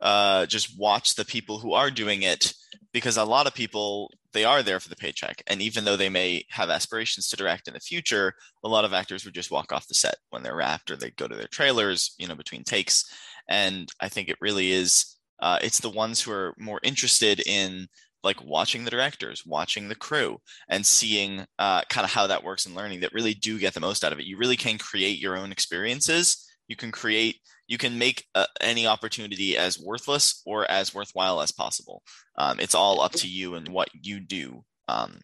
uh, 0.00 0.46
just 0.46 0.76
watch 0.76 1.14
the 1.14 1.24
people 1.24 1.60
who 1.60 1.74
are 1.74 1.92
doing 1.92 2.22
it 2.22 2.52
because 2.92 3.16
a 3.16 3.24
lot 3.24 3.46
of 3.46 3.54
people 3.54 4.10
they 4.32 4.44
are 4.44 4.64
there 4.64 4.80
for 4.80 4.88
the 4.88 4.96
paycheck 4.96 5.44
and 5.46 5.62
even 5.62 5.84
though 5.84 5.96
they 5.96 6.08
may 6.08 6.44
have 6.50 6.70
aspirations 6.70 7.28
to 7.28 7.36
direct 7.36 7.68
in 7.68 7.74
the 7.74 7.78
future 7.78 8.34
a 8.64 8.68
lot 8.68 8.84
of 8.84 8.92
actors 8.92 9.24
would 9.24 9.32
just 9.32 9.52
walk 9.52 9.72
off 9.72 9.86
the 9.86 9.94
set 9.94 10.16
when 10.30 10.42
they're 10.42 10.56
wrapped 10.56 10.90
or 10.90 10.96
they 10.96 11.10
go 11.10 11.28
to 11.28 11.36
their 11.36 11.46
trailers 11.46 12.16
you 12.18 12.26
know 12.26 12.34
between 12.34 12.64
takes 12.64 13.04
and 13.48 13.88
i 14.00 14.08
think 14.08 14.28
it 14.28 14.36
really 14.40 14.72
is 14.72 15.16
uh, 15.40 15.58
it's 15.62 15.78
the 15.78 15.88
ones 15.88 16.20
who 16.20 16.32
are 16.32 16.52
more 16.58 16.80
interested 16.82 17.40
in 17.46 17.86
like 18.24 18.42
watching 18.44 18.84
the 18.84 18.90
directors 18.90 19.44
watching 19.46 19.88
the 19.88 19.94
crew 19.94 20.38
and 20.68 20.84
seeing 20.84 21.44
uh, 21.58 21.82
kind 21.88 22.04
of 22.04 22.10
how 22.10 22.26
that 22.26 22.42
works 22.42 22.66
and 22.66 22.74
learning 22.74 23.00
that 23.00 23.12
really 23.12 23.34
do 23.34 23.58
get 23.58 23.74
the 23.74 23.80
most 23.80 24.04
out 24.04 24.12
of 24.12 24.18
it 24.18 24.26
you 24.26 24.36
really 24.36 24.56
can 24.56 24.78
create 24.78 25.18
your 25.18 25.36
own 25.36 25.52
experiences 25.52 26.48
you 26.68 26.76
can 26.76 26.90
create 26.90 27.36
you 27.66 27.78
can 27.78 27.98
make 27.98 28.24
uh, 28.34 28.46
any 28.60 28.86
opportunity 28.86 29.56
as 29.56 29.80
worthless 29.80 30.42
or 30.44 30.70
as 30.70 30.94
worthwhile 30.94 31.40
as 31.40 31.52
possible. 31.52 32.02
Um, 32.36 32.60
it's 32.60 32.74
all 32.74 33.00
up 33.00 33.12
to 33.12 33.28
you 33.28 33.54
and 33.54 33.68
what 33.68 33.88
you 33.94 34.20
do 34.20 34.64
um, 34.88 35.20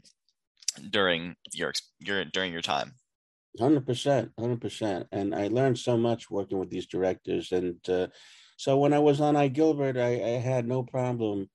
during 0.91 1.37
your 1.53 1.73
your 1.99 2.25
during 2.25 2.53
your 2.53 2.63
time. 2.63 2.95
Hundred 3.59 3.87
percent, 3.87 4.31
hundred 4.39 4.61
percent. 4.61 5.07
And 5.13 5.35
I 5.35 5.49
learned 5.49 5.79
so 5.79 5.97
much 5.97 6.31
working 6.31 6.59
with 6.59 6.71
these 6.71 6.87
directors. 6.87 7.53
And 7.53 7.77
uh, 7.89 8.07
so 8.57 8.79
when 8.79 8.93
I 8.93 9.01
was 9.01 9.21
on 9.21 9.35
iGilbert, 9.35 10.01
I, 10.01 10.37
I 10.37 10.39
had 10.39 10.67
no 10.67 10.83
problem 10.83 11.51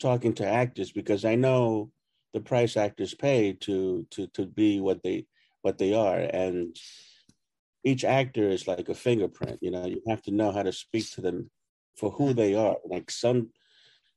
talking 0.00 0.32
to 0.34 0.46
actors 0.46 0.90
because 0.90 1.24
I 1.24 1.36
know 1.36 1.90
the 2.32 2.40
price 2.40 2.76
actors 2.76 3.14
pay 3.14 3.52
to 3.52 4.06
to 4.10 4.26
to 4.28 4.46
be 4.46 4.80
what 4.80 5.02
they 5.02 5.26
what 5.62 5.78
they 5.78 5.94
are. 5.94 6.18
And 6.18 6.76
each 7.84 8.04
actor 8.04 8.48
is 8.48 8.66
like 8.66 8.88
a 8.88 8.94
fingerprint 8.94 9.58
you 9.62 9.70
know 9.70 9.86
you 9.86 10.02
have 10.08 10.22
to 10.22 10.30
know 10.30 10.52
how 10.52 10.62
to 10.62 10.72
speak 10.72 11.10
to 11.12 11.20
them 11.20 11.50
for 11.96 12.10
who 12.10 12.32
they 12.32 12.54
are. 12.54 12.76
Like 12.84 13.10
some 13.10 13.50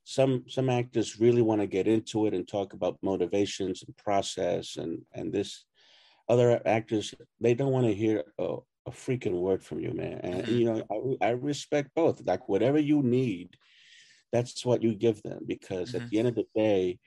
some 0.04 0.44
some 0.48 0.68
actors 0.70 1.20
really 1.20 1.42
want 1.42 1.60
to 1.60 1.66
get 1.66 1.86
into 1.88 2.26
it 2.26 2.34
and 2.34 2.46
talk 2.46 2.72
about 2.72 2.98
motivations 3.02 3.82
and 3.82 3.96
process 3.96 4.76
and 4.76 5.02
and 5.12 5.32
this. 5.32 5.64
Other 6.26 6.60
actors 6.66 7.14
they 7.40 7.52
don't 7.52 7.72
want 7.72 7.86
to 7.86 7.94
hear 7.94 8.24
a, 8.38 8.56
a 8.86 8.90
freaking 8.90 9.40
word 9.40 9.62
from 9.62 9.80
you 9.80 9.92
man. 9.92 10.20
And 10.22 10.48
you 10.48 10.64
know 10.64 11.18
I, 11.20 11.26
I 11.26 11.30
respect 11.30 11.90
both. 11.94 12.22
Like 12.24 12.48
whatever 12.48 12.78
you 12.78 13.02
need 13.02 13.56
that's 14.34 14.64
what 14.66 14.82
you 14.82 14.94
give 14.94 15.22
them 15.22 15.40
because 15.46 15.92
mm-hmm. 15.92 16.02
at 16.02 16.10
the 16.10 16.18
end 16.18 16.28
of 16.28 16.34
the 16.34 16.46
day 16.54 16.98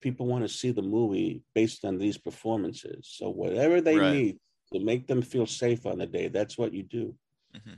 people 0.00 0.26
want 0.26 0.42
to 0.42 0.48
see 0.48 0.70
the 0.72 0.82
movie 0.82 1.42
based 1.54 1.84
on 1.84 1.98
these 1.98 2.16
performances 2.18 3.06
so 3.18 3.28
whatever 3.28 3.80
they 3.80 3.98
right. 3.98 4.12
need 4.12 4.38
to 4.72 4.80
make 4.80 5.06
them 5.06 5.22
feel 5.22 5.46
safe 5.46 5.86
on 5.86 5.98
the 5.98 6.06
day. 6.06 6.28
That's 6.28 6.56
what 6.56 6.72
you 6.72 6.82
do. 6.82 7.14
Mm-hmm. 7.56 7.74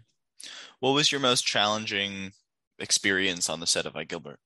What 0.80 0.92
was 0.92 1.10
your 1.10 1.20
most 1.20 1.46
challenging 1.46 2.32
experience 2.78 3.48
on 3.48 3.60
the 3.60 3.66
set 3.66 3.86
of 3.86 3.94
iGilbert? 3.94 4.36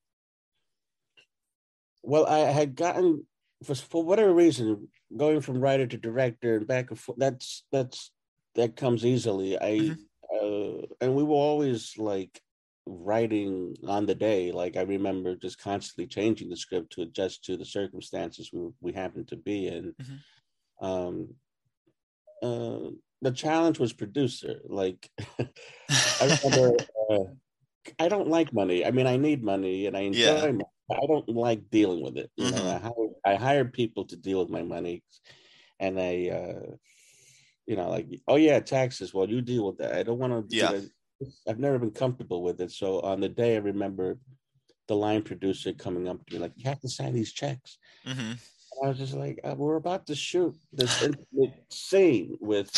Well, 2.03 2.27
I 2.27 2.39
had 2.39 2.77
gotten 2.77 3.27
for, 3.65 3.75
for 3.75 4.05
whatever 4.05 4.33
reason, 4.33 4.89
going 5.17 5.41
from 5.41 5.61
writer 5.61 5.87
to 5.87 5.97
director 5.97 6.57
and 6.57 6.67
back 6.67 6.91
and 6.91 6.99
forth, 6.99 7.19
that's 7.19 7.65
that's 7.73 8.13
that 8.55 8.77
comes 8.77 9.05
easily. 9.05 9.59
I 9.59 9.79
mm-hmm. 9.79 10.83
uh, 10.83 10.87
and 11.01 11.15
we 11.15 11.25
were 11.25 11.35
always 11.35 11.95
like 11.99 12.41
writing 12.87 13.77
on 13.87 14.07
the 14.07 14.15
day. 14.15 14.53
Like 14.53 14.77
I 14.77 14.83
remember 14.83 15.35
just 15.35 15.59
constantly 15.59 16.07
changing 16.07 16.49
the 16.49 16.57
script 16.57 16.93
to 16.93 17.03
adjust 17.03 17.45
to 17.45 17.57
the 17.57 17.65
circumstances 17.65 18.51
we 18.53 18.69
we 18.81 18.93
happened 18.93 19.29
to 19.29 19.37
be 19.37 19.67
in. 19.67 19.95
Mm-hmm. 20.01 20.87
Um, 20.87 21.29
uh, 22.43 22.91
the 23.23 23.33
challenge 23.33 23.79
was 23.79 23.93
producer. 23.93 24.61
Like 24.69 25.11
I 25.39 26.39
remember, 26.45 26.77
uh, 27.11 27.25
I 27.99 28.09
don't 28.09 28.29
like 28.29 28.53
money. 28.53 28.85
I 28.85 28.91
mean, 28.91 29.07
I 29.07 29.17
need 29.17 29.43
money 29.43 29.87
and 29.87 29.97
I 29.97 30.01
enjoy 30.01 30.21
yeah. 30.21 30.41
money. 30.41 30.65
I 30.91 31.07
don't 31.07 31.29
like 31.29 31.69
dealing 31.71 32.03
with 32.03 32.17
it. 32.17 32.31
You 32.37 32.47
mm-hmm. 32.47 32.57
know, 32.57 32.71
I 32.71 32.79
hired, 32.79 33.11
I 33.25 33.35
hired 33.35 33.73
people 33.73 34.05
to 34.07 34.17
deal 34.17 34.39
with 34.39 34.51
my 34.51 34.63
money, 34.63 35.03
and 35.81 36.01
I, 36.01 36.29
uh, 36.29 36.77
you 37.67 37.75
know, 37.75 37.91
like, 37.91 38.07
oh 38.29 38.37
yeah, 38.37 38.61
taxes. 38.61 39.13
Well, 39.13 39.29
you 39.29 39.41
deal 39.41 39.67
with 39.67 39.79
that. 39.79 39.97
I 39.97 40.05
don't 40.05 40.19
want 40.19 40.49
to. 40.49 40.57
Yeah. 40.57 40.81
I've 41.49 41.59
never 41.59 41.79
been 41.79 41.93
comfortable 41.93 42.43
with 42.43 42.61
it. 42.61 42.73
So 42.73 43.01
on 43.01 43.21
the 43.21 43.29
day, 43.29 43.57
I 43.57 43.61
remember 43.61 44.19
the 44.89 44.97
line 44.97 45.23
producer 45.23 45.73
coming 45.73 46.09
up 46.09 46.25
to 46.27 46.35
me 46.35 46.41
like, 46.41 46.53
"You 46.57 46.69
have 46.69 46.81
to 46.81 46.89
sign 46.89 47.15
these 47.15 47.33
checks." 47.33 47.79
Mm-hmm. 48.07 48.33
I 48.85 48.89
was 48.89 48.99
just 48.99 49.15
like, 49.15 49.41
uh, 49.43 49.55
"We're 49.57 49.77
about 49.77 50.07
to 50.07 50.15
shoot 50.15 50.55
this 50.73 51.03
intimate 51.03 51.65
scene 51.71 52.37
with 52.41 52.71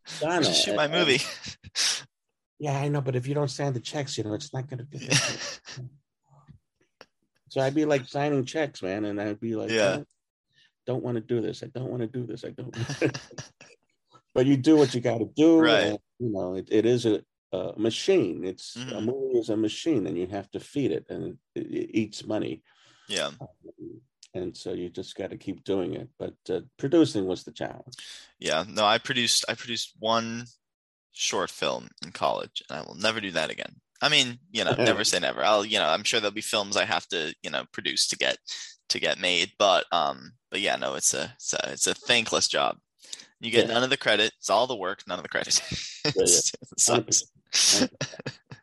Donna. 0.20 0.52
shoot 0.52 0.76
my 0.76 0.88
movie." 0.88 1.20
yeah, 2.58 2.78
I 2.78 2.88
know, 2.88 3.00
but 3.00 3.16
if 3.16 3.26
you 3.26 3.34
don't 3.34 3.50
sign 3.50 3.72
the 3.72 3.80
checks, 3.80 4.16
you 4.16 4.24
know, 4.24 4.34
it's 4.34 4.52
not 4.54 4.68
going 4.68 4.78
to 4.78 4.84
be. 4.84 5.08
so 7.48 7.60
I'd 7.60 7.74
be 7.74 7.84
like 7.84 8.08
signing 8.08 8.44
checks, 8.44 8.82
man, 8.82 9.04
and 9.04 9.20
I'd 9.20 9.40
be 9.40 9.54
like, 9.54 9.70
"Yeah, 9.70 9.96
don't, 9.96 10.08
don't 10.86 11.04
want 11.04 11.16
to 11.16 11.20
do 11.20 11.40
this. 11.40 11.62
I 11.62 11.66
don't 11.66 11.90
want 11.90 12.00
to 12.00 12.08
do 12.08 12.26
this. 12.26 12.44
I 12.44 12.50
don't." 12.50 12.74
but 14.34 14.46
you 14.46 14.56
do 14.56 14.76
what 14.76 14.94
you 14.94 15.00
got 15.00 15.18
to 15.18 15.28
do, 15.36 15.60
right? 15.60 15.84
And, 15.84 15.98
you 16.18 16.32
know, 16.32 16.54
it, 16.54 16.68
it 16.70 16.86
is 16.86 17.04
a 17.06 17.22
a 17.52 17.72
machine. 17.76 18.44
It's 18.44 18.76
mm-hmm. 18.76 18.96
a 18.96 19.00
movie 19.00 19.38
is 19.38 19.48
a 19.48 19.56
machine, 19.56 20.06
and 20.06 20.16
you 20.16 20.26
have 20.28 20.50
to 20.52 20.60
feed 20.60 20.92
it, 20.92 21.06
and 21.08 21.38
it, 21.54 21.66
it 21.66 21.90
eats 21.94 22.26
money. 22.26 22.62
Yeah. 23.08 23.30
Um, 23.40 24.00
and 24.34 24.56
so 24.56 24.72
you 24.72 24.90
just 24.90 25.16
got 25.16 25.30
to 25.30 25.36
keep 25.36 25.64
doing 25.64 25.94
it. 25.94 26.08
But 26.18 26.34
uh, 26.50 26.60
producing 26.76 27.26
was 27.26 27.44
the 27.44 27.52
challenge. 27.52 27.94
Yeah. 28.38 28.64
No, 28.68 28.84
I 28.84 28.98
produced. 28.98 29.44
I 29.48 29.54
produced 29.54 29.94
one 29.98 30.44
short 31.12 31.50
film 31.50 31.88
in 32.04 32.12
college, 32.12 32.62
and 32.68 32.78
I 32.78 32.82
will 32.82 32.96
never 32.96 33.20
do 33.20 33.30
that 33.32 33.50
again. 33.50 33.76
I 34.00 34.08
mean, 34.08 34.38
you 34.52 34.64
know, 34.64 34.74
never 34.78 35.04
say 35.04 35.18
never. 35.18 35.42
I'll, 35.42 35.64
you 35.64 35.78
know, 35.78 35.88
I'm 35.88 36.04
sure 36.04 36.20
there'll 36.20 36.32
be 36.32 36.40
films 36.40 36.76
I 36.76 36.84
have 36.84 37.06
to, 37.08 37.34
you 37.42 37.50
know, 37.50 37.64
produce 37.72 38.06
to 38.08 38.16
get 38.16 38.38
to 38.90 39.00
get 39.00 39.20
made. 39.20 39.52
But 39.58 39.86
um, 39.92 40.32
but 40.50 40.60
yeah, 40.60 40.76
no, 40.76 40.94
it's 40.94 41.14
a 41.14 41.32
it's 41.34 41.54
a, 41.54 41.72
it's 41.72 41.86
a 41.86 41.94
thankless 41.94 42.48
job. 42.48 42.76
You 43.40 43.50
get 43.50 43.68
yeah. 43.68 43.74
none 43.74 43.84
of 43.84 43.90
the 43.90 43.96
credit. 43.96 44.32
It's 44.38 44.50
all 44.50 44.66
the 44.66 44.76
work, 44.76 45.02
none 45.06 45.18
of 45.18 45.22
the 45.22 45.28
credit. 45.28 45.60
Yeah, 46.16 46.22
yeah. 46.96 47.02
sucks 47.52 47.88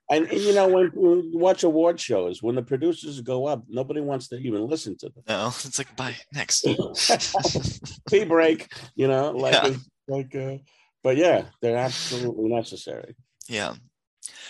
and 0.09 0.31
you 0.31 0.53
know 0.53 0.67
when, 0.67 0.91
when, 0.93 1.31
you 1.31 1.37
watch 1.37 1.63
award 1.63 1.99
shows 1.99 2.41
when 2.41 2.55
the 2.55 2.61
producers 2.61 3.21
go 3.21 3.47
up 3.47 3.63
nobody 3.67 4.01
wants 4.01 4.27
to 4.27 4.37
even 4.37 4.67
listen 4.67 4.97
to 4.97 5.09
them. 5.09 5.23
No 5.27 5.47
it's 5.63 5.77
like 5.77 5.95
bye 5.95 6.15
next. 6.33 6.61
Tea 8.09 8.25
break 8.25 8.71
you 8.95 9.07
know 9.07 9.31
like 9.31 9.53
yeah. 9.53 9.75
like 10.07 10.35
uh, 10.35 10.57
but 11.03 11.17
yeah 11.17 11.45
they're 11.61 11.77
absolutely 11.77 12.49
necessary. 12.49 13.15
Yeah. 13.47 13.75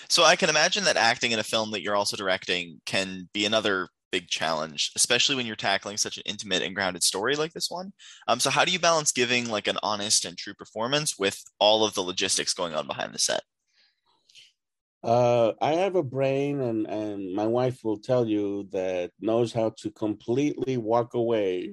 So 0.08 0.24
i 0.24 0.36
can 0.36 0.50
imagine 0.50 0.84
that 0.86 0.98
acting 0.98 1.32
in 1.32 1.40
a 1.40 1.44
film 1.44 1.72
that 1.72 1.82
you're 1.82 1.96
also 1.96 2.18
directing 2.18 2.82
can 2.86 3.30
be 3.34 3.46
another 3.46 3.90
big 4.12 4.28
challenge 4.30 4.92
especially 4.96 5.36
when 5.36 5.46
you're 5.46 5.58
tackling 5.58 5.98
such 5.98 6.16
an 6.16 6.24
intimate 6.26 6.62
and 6.62 6.76
grounded 6.76 7.04
story 7.04 7.36
like 7.36 7.54
this 7.54 7.70
one. 7.70 7.94
Um, 8.28 8.40
so 8.40 8.50
how 8.50 8.66
do 8.66 8.72
you 8.72 8.80
balance 8.80 9.12
giving 9.12 9.50
like 9.50 9.68
an 9.68 9.78
honest 9.84 10.26
and 10.26 10.38
true 10.38 10.54
performance 10.54 11.18
with 11.18 11.42
all 11.60 11.84
of 11.86 11.94
the 11.94 12.02
logistics 12.02 12.54
going 12.54 12.74
on 12.74 12.88
behind 12.88 13.14
the 13.14 13.20
set 13.20 13.42
uh, 15.06 15.54
I 15.62 15.74
have 15.74 15.96
a 15.96 16.04
brain, 16.04 16.62
and 16.62 16.88
and 16.88 17.34
my 17.34 17.46
wife 17.46 17.84
will 17.84 17.98
tell 17.98 18.28
you 18.28 18.68
that 18.72 19.12
knows 19.20 19.54
how 19.54 19.70
to 19.82 19.92
completely 19.92 20.78
walk 20.78 21.14
away 21.14 21.72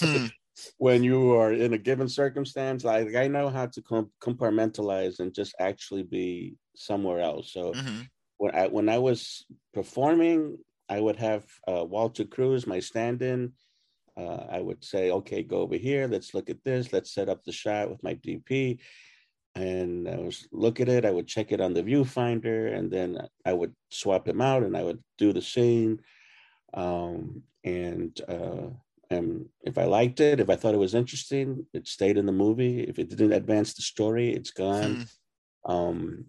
hmm. 0.00 0.26
when 0.78 1.04
you 1.04 1.34
are 1.34 1.52
in 1.52 1.74
a 1.74 1.78
given 1.78 2.08
circumstance. 2.08 2.82
Like 2.82 3.14
I 3.14 3.28
know 3.28 3.50
how 3.50 3.66
to 3.66 3.82
compartmentalize 4.22 5.20
and 5.20 5.34
just 5.34 5.54
actually 5.60 6.04
be 6.04 6.54
somewhere 6.74 7.20
else. 7.20 7.52
So 7.52 7.72
mm-hmm. 7.72 8.02
when 8.38 8.54
I 8.54 8.68
when 8.68 8.88
I 8.88 8.98
was 8.98 9.44
performing, 9.74 10.56
I 10.88 10.98
would 10.98 11.16
have 11.16 11.44
uh, 11.68 11.84
Walter 11.84 12.24
Cruz, 12.24 12.66
my 12.66 12.80
stand-in. 12.80 13.52
Uh, 14.16 14.46
I 14.50 14.62
would 14.62 14.82
say, 14.82 15.10
okay, 15.10 15.42
go 15.42 15.58
over 15.58 15.76
here. 15.76 16.08
Let's 16.08 16.32
look 16.32 16.48
at 16.48 16.64
this. 16.64 16.90
Let's 16.90 17.12
set 17.12 17.28
up 17.28 17.44
the 17.44 17.52
shot 17.52 17.90
with 17.90 18.02
my 18.02 18.14
DP 18.14 18.78
and 19.56 20.06
I 20.08 20.16
was 20.16 20.46
look 20.52 20.80
at 20.80 20.88
it. 20.88 21.04
I 21.04 21.10
would 21.10 21.26
check 21.26 21.50
it 21.50 21.60
on 21.60 21.72
the 21.72 21.82
viewfinder, 21.82 22.76
and 22.76 22.90
then 22.90 23.26
I 23.44 23.54
would 23.54 23.74
swap 23.90 24.28
him 24.28 24.40
out, 24.40 24.62
and 24.62 24.76
I 24.76 24.82
would 24.82 25.02
do 25.16 25.32
the 25.32 25.42
same. 25.42 26.00
Um, 26.74 27.42
and 27.64 28.20
uh, 28.28 28.68
and 29.10 29.46
if 29.64 29.78
I 29.78 29.84
liked 29.84 30.20
it, 30.20 30.40
if 30.40 30.50
I 30.50 30.56
thought 30.56 30.74
it 30.74 30.78
was 30.86 30.94
interesting, 30.94 31.66
it 31.72 31.88
stayed 31.88 32.18
in 32.18 32.26
the 32.26 32.32
movie. 32.32 32.80
If 32.80 32.98
it 32.98 33.08
didn't 33.08 33.32
advance 33.32 33.72
the 33.72 33.82
story, 33.82 34.32
it's 34.32 34.50
gone. 34.50 35.06
Hmm. 35.64 35.72
Um, 35.72 36.24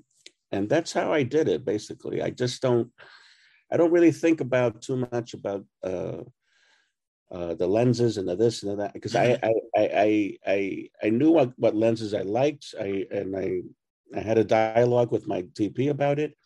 and 0.54 0.70
that's 0.70 0.94
how 0.94 1.12
I 1.12 1.24
did 1.24 1.50
it. 1.50 1.66
Basically, 1.66 2.22
I 2.22 2.30
just 2.30 2.62
don't. 2.62 2.90
I 3.70 3.76
don't 3.76 3.92
really 3.92 4.14
think 4.14 4.40
about 4.40 4.82
too 4.82 5.06
much 5.12 5.34
about 5.34 5.66
uh, 5.84 6.24
uh, 7.32 7.54
the 7.56 7.68
lenses 7.68 8.18
and 8.18 8.28
the 8.28 8.36
this 8.36 8.64
and 8.64 8.72
the 8.72 8.76
that 8.78 8.94
because 8.94 9.14
mm-hmm. 9.14 9.46
I, 9.46 9.80
I 9.80 9.84
I 9.84 10.38
I 10.48 10.90
I 11.04 11.10
knew 11.10 11.32
what, 11.32 11.52
what 11.58 11.76
lenses 11.76 12.14
I 12.14 12.22
liked. 12.22 12.74
I 12.80 13.06
and 13.12 13.36
I 13.36 13.62
I 14.16 14.22
had 14.22 14.38
a 14.38 14.44
dialogue 14.44 15.12
with 15.12 15.28
my 15.28 15.42
DP 15.42 15.90
about 15.90 16.20
it. 16.20 16.38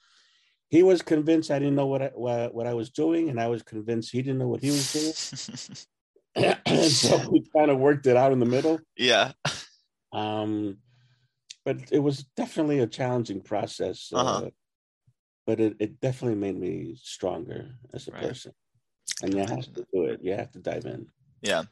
He 0.69 0.83
was 0.83 1.01
convinced 1.01 1.51
I 1.51 1.59
didn't 1.59 1.75
know 1.75 1.85
what 1.85 2.01
I 2.01 2.11
what, 2.15 2.53
what 2.53 2.67
I 2.67 2.73
was 2.73 2.89
doing, 2.89 3.29
and 3.29 3.39
I 3.39 3.47
was 3.47 3.61
convinced 3.61 4.11
he 4.11 4.21
didn't 4.21 4.39
know 4.39 4.47
what 4.47 4.61
he 4.61 4.69
was 4.69 4.91
doing. 4.91 5.75
so 6.89 7.29
we 7.29 7.43
kind 7.55 7.69
of 7.69 7.77
worked 7.77 8.07
it 8.07 8.17
out 8.17 8.31
in 8.31 8.39
the 8.39 8.45
middle. 8.45 8.79
Yeah. 8.97 9.33
Um, 10.13 10.77
but 11.63 11.77
it 11.91 11.99
was 11.99 12.25
definitely 12.35 12.79
a 12.79 12.87
challenging 12.87 13.41
process. 13.41 14.11
Uh-huh. 14.13 14.45
Uh, 14.45 14.49
but 15.45 15.59
it, 15.59 15.75
it 15.79 15.99
definitely 15.99 16.37
made 16.37 16.57
me 16.57 16.95
stronger 17.01 17.71
as 17.93 18.07
a 18.07 18.11
right. 18.11 18.21
person 18.21 18.53
and 19.21 19.33
you 19.33 19.39
have 19.41 19.73
to 19.73 19.85
do 19.93 20.05
it. 20.05 20.19
You 20.21 20.33
have 20.33 20.51
to 20.51 20.59
dive 20.59 20.85
in. 20.85 21.07
Yeah, 21.41 21.63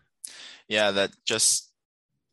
yeah. 0.68 0.92
That 0.92 1.12
just 1.26 1.72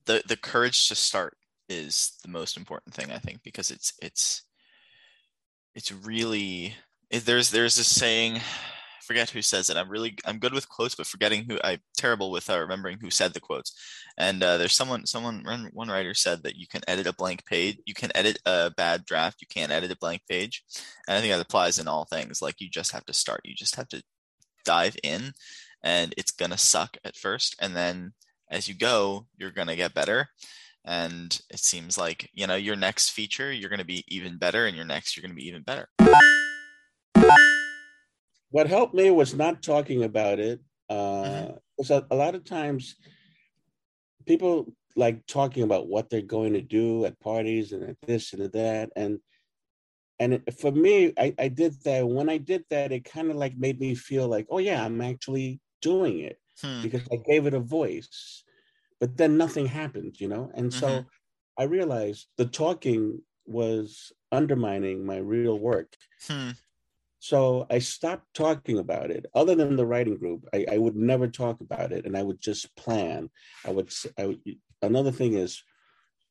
the 0.06 0.22
the 0.26 0.36
courage 0.36 0.88
to 0.88 0.94
start 0.94 1.36
is 1.68 2.12
the 2.22 2.30
most 2.30 2.56
important 2.56 2.94
thing 2.94 3.10
I 3.10 3.18
think 3.18 3.42
because 3.42 3.70
it's 3.70 3.92
it's 4.00 4.42
it's 5.74 5.92
really 5.92 6.74
there's 7.10 7.50
there's 7.50 7.78
a 7.78 7.84
saying 7.84 8.36
I 8.36 9.02
forget 9.02 9.30
who 9.30 9.42
says 9.42 9.70
it 9.70 9.76
i'm 9.76 9.88
really 9.88 10.16
i'm 10.24 10.40
good 10.40 10.52
with 10.52 10.68
quotes 10.68 10.96
but 10.96 11.06
forgetting 11.06 11.44
who 11.44 11.58
i'm 11.62 11.78
terrible 11.96 12.32
with 12.32 12.50
uh, 12.50 12.58
remembering 12.58 12.98
who 13.00 13.08
said 13.08 13.32
the 13.32 13.40
quotes 13.40 13.72
and 14.18 14.42
uh, 14.42 14.56
there's 14.56 14.74
someone 14.74 15.06
someone 15.06 15.44
one 15.72 15.88
writer 15.88 16.12
said 16.12 16.42
that 16.42 16.56
you 16.56 16.66
can 16.66 16.80
edit 16.88 17.06
a 17.06 17.12
blank 17.12 17.46
page 17.46 17.78
you 17.86 17.94
can 17.94 18.10
edit 18.16 18.36
a 18.46 18.72
bad 18.76 19.04
draft 19.04 19.40
you 19.40 19.46
can't 19.46 19.70
edit 19.70 19.92
a 19.92 19.96
blank 19.98 20.22
page 20.28 20.64
and 21.06 21.16
i 21.16 21.20
think 21.20 21.32
that 21.32 21.40
applies 21.40 21.78
in 21.78 21.86
all 21.86 22.04
things 22.04 22.42
like 22.42 22.56
you 22.60 22.68
just 22.68 22.90
have 22.90 23.04
to 23.04 23.12
start 23.12 23.40
you 23.44 23.54
just 23.54 23.76
have 23.76 23.86
to 23.86 24.02
dive 24.66 24.96
in 25.02 25.32
and 25.82 26.12
it's 26.16 26.32
going 26.32 26.50
to 26.50 26.58
suck 26.58 26.96
at 27.04 27.16
first 27.16 27.56
and 27.60 27.74
then 27.74 28.12
as 28.50 28.68
you 28.68 28.74
go 28.74 29.26
you're 29.36 29.50
going 29.50 29.68
to 29.68 29.76
get 29.76 29.94
better 29.94 30.28
and 30.84 31.40
it 31.50 31.58
seems 31.58 31.96
like 31.96 32.28
you 32.32 32.46
know 32.46 32.54
your 32.54 32.76
next 32.76 33.10
feature 33.10 33.52
you're 33.52 33.70
going 33.70 33.78
to 33.78 33.84
be 33.84 34.04
even 34.08 34.36
better 34.36 34.66
and 34.66 34.76
your 34.76 34.84
next 34.84 35.16
you're 35.16 35.22
going 35.22 35.34
to 35.34 35.40
be 35.40 35.48
even 35.48 35.62
better 35.62 35.88
what 38.50 38.68
helped 38.68 38.94
me 38.94 39.10
was 39.10 39.34
not 39.34 39.62
talking 39.62 40.04
about 40.04 40.38
it 40.38 40.60
uh 40.90 40.94
mm-hmm. 40.94 41.92
a, 41.92 42.02
a 42.10 42.16
lot 42.16 42.34
of 42.34 42.44
times 42.44 42.96
people 44.26 44.72
like 44.96 45.26
talking 45.26 45.62
about 45.62 45.88
what 45.88 46.08
they're 46.08 46.22
going 46.22 46.54
to 46.54 46.62
do 46.62 47.04
at 47.04 47.20
parties 47.20 47.72
and 47.72 47.84
at 47.84 47.96
this 48.06 48.32
and 48.32 48.42
at 48.42 48.52
that 48.52 48.90
and 48.96 49.18
and 50.18 50.42
for 50.58 50.72
me 50.72 51.12
I, 51.18 51.34
I 51.38 51.48
did 51.48 51.82
that 51.84 52.06
when 52.06 52.28
i 52.28 52.38
did 52.38 52.64
that 52.70 52.92
it 52.92 53.04
kind 53.04 53.30
of 53.30 53.36
like 53.36 53.56
made 53.56 53.78
me 53.80 53.94
feel 53.94 54.28
like 54.28 54.46
oh 54.50 54.58
yeah 54.58 54.84
i'm 54.84 55.00
actually 55.00 55.60
doing 55.82 56.20
it 56.20 56.38
hmm. 56.62 56.82
because 56.82 57.02
i 57.12 57.16
gave 57.16 57.46
it 57.46 57.54
a 57.54 57.60
voice 57.60 58.44
but 59.00 59.16
then 59.16 59.36
nothing 59.36 59.66
happened 59.66 60.20
you 60.20 60.28
know 60.28 60.50
and 60.54 60.72
so 60.72 60.86
mm-hmm. 60.86 61.08
i 61.58 61.64
realized 61.64 62.26
the 62.36 62.46
talking 62.46 63.20
was 63.46 64.12
undermining 64.32 65.04
my 65.04 65.18
real 65.18 65.58
work 65.58 65.94
hmm. 66.26 66.50
so 67.18 67.66
i 67.70 67.78
stopped 67.78 68.26
talking 68.34 68.78
about 68.78 69.10
it 69.10 69.26
other 69.34 69.54
than 69.54 69.76
the 69.76 69.86
writing 69.86 70.16
group 70.16 70.44
I, 70.52 70.66
I 70.72 70.78
would 70.78 70.96
never 70.96 71.28
talk 71.28 71.60
about 71.60 71.92
it 71.92 72.06
and 72.06 72.16
i 72.16 72.22
would 72.22 72.40
just 72.40 72.74
plan 72.76 73.30
i 73.66 73.70
would, 73.70 73.92
I 74.18 74.26
would 74.26 74.40
another 74.82 75.12
thing 75.12 75.34
is 75.34 75.62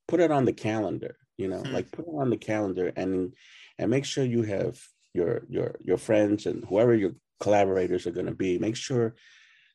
put 0.08 0.20
it 0.20 0.32
on 0.32 0.46
the 0.46 0.54
calendar 0.54 1.18
you 1.38 1.48
know 1.48 1.60
hmm. 1.60 1.72
like 1.72 1.92
put 1.92 2.06
it 2.08 2.16
on 2.18 2.30
the 2.32 2.38
calendar 2.38 2.92
and 2.96 3.34
and 3.78 3.92
make 3.92 4.06
sure 4.06 4.24
you 4.24 4.44
have 4.44 4.80
your 5.14 5.44
your 5.50 5.76
your 5.82 5.98
friends 5.98 6.46
and 6.46 6.64
whoever 6.66 6.94
your 6.94 7.14
collaborators 7.40 8.06
are 8.08 8.12
going 8.12 8.26
to 8.26 8.34
be 8.36 8.58
make 8.58 8.76
sure 8.76 9.16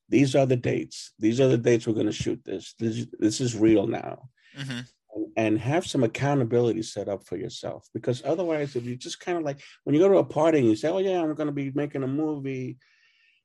these 0.09 0.35
are 0.35 0.47
the 0.47 0.57
dates. 0.57 1.13
These 1.21 1.41
are 1.41 1.47
the 1.49 1.57
dates 1.59 1.87
we're 1.87 1.95
going 1.95 2.07
to 2.07 2.13
shoot 2.13 2.43
this. 2.45 2.75
This, 2.81 3.07
this 3.19 3.41
is 3.41 3.55
real 3.57 3.87
now. 3.87 4.29
Mhm. 4.59 4.89
And, 5.37 5.59
have 5.59 5.87
some 5.87 6.03
accountability 6.03 6.83
set 6.83 7.09
up 7.09 7.27
for 7.27 7.37
yourself 7.37 7.89
because 7.95 8.23
otherwise, 8.25 8.75
if 8.77 8.85
you 8.85 8.97
just 8.97 9.21
kind 9.21 9.39
of 9.39 9.45
like 9.45 9.61
when 9.85 9.95
you 9.95 10.01
go 10.01 10.09
to 10.09 10.19
a 10.19 10.25
party 10.25 10.59
and 10.59 10.69
you 10.69 10.75
say, 10.77 10.89
Oh, 10.89 10.99
yeah, 10.99 11.21
I'm 11.23 11.35
going 11.35 11.47
to 11.47 11.53
be 11.53 11.71
making 11.75 12.03
a 12.03 12.09
movie, 12.09 12.79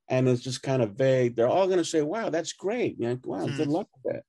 and 0.08 0.28
it's 0.28 0.42
just 0.42 0.64
kind 0.64 0.82
of 0.82 0.94
vague, 0.94 1.36
they're 1.36 1.48
all 1.48 1.68
going 1.68 1.80
to 1.80 1.86
say, 1.86 2.02
Wow, 2.02 2.30
that's 2.30 2.54
great. 2.54 3.00
You 3.00 3.10
know, 3.10 3.20
wow, 3.26 3.46
Hmm. 3.48 3.58
good 3.58 3.68
luck 3.68 3.88
with 3.94 4.14
that. 4.14 4.24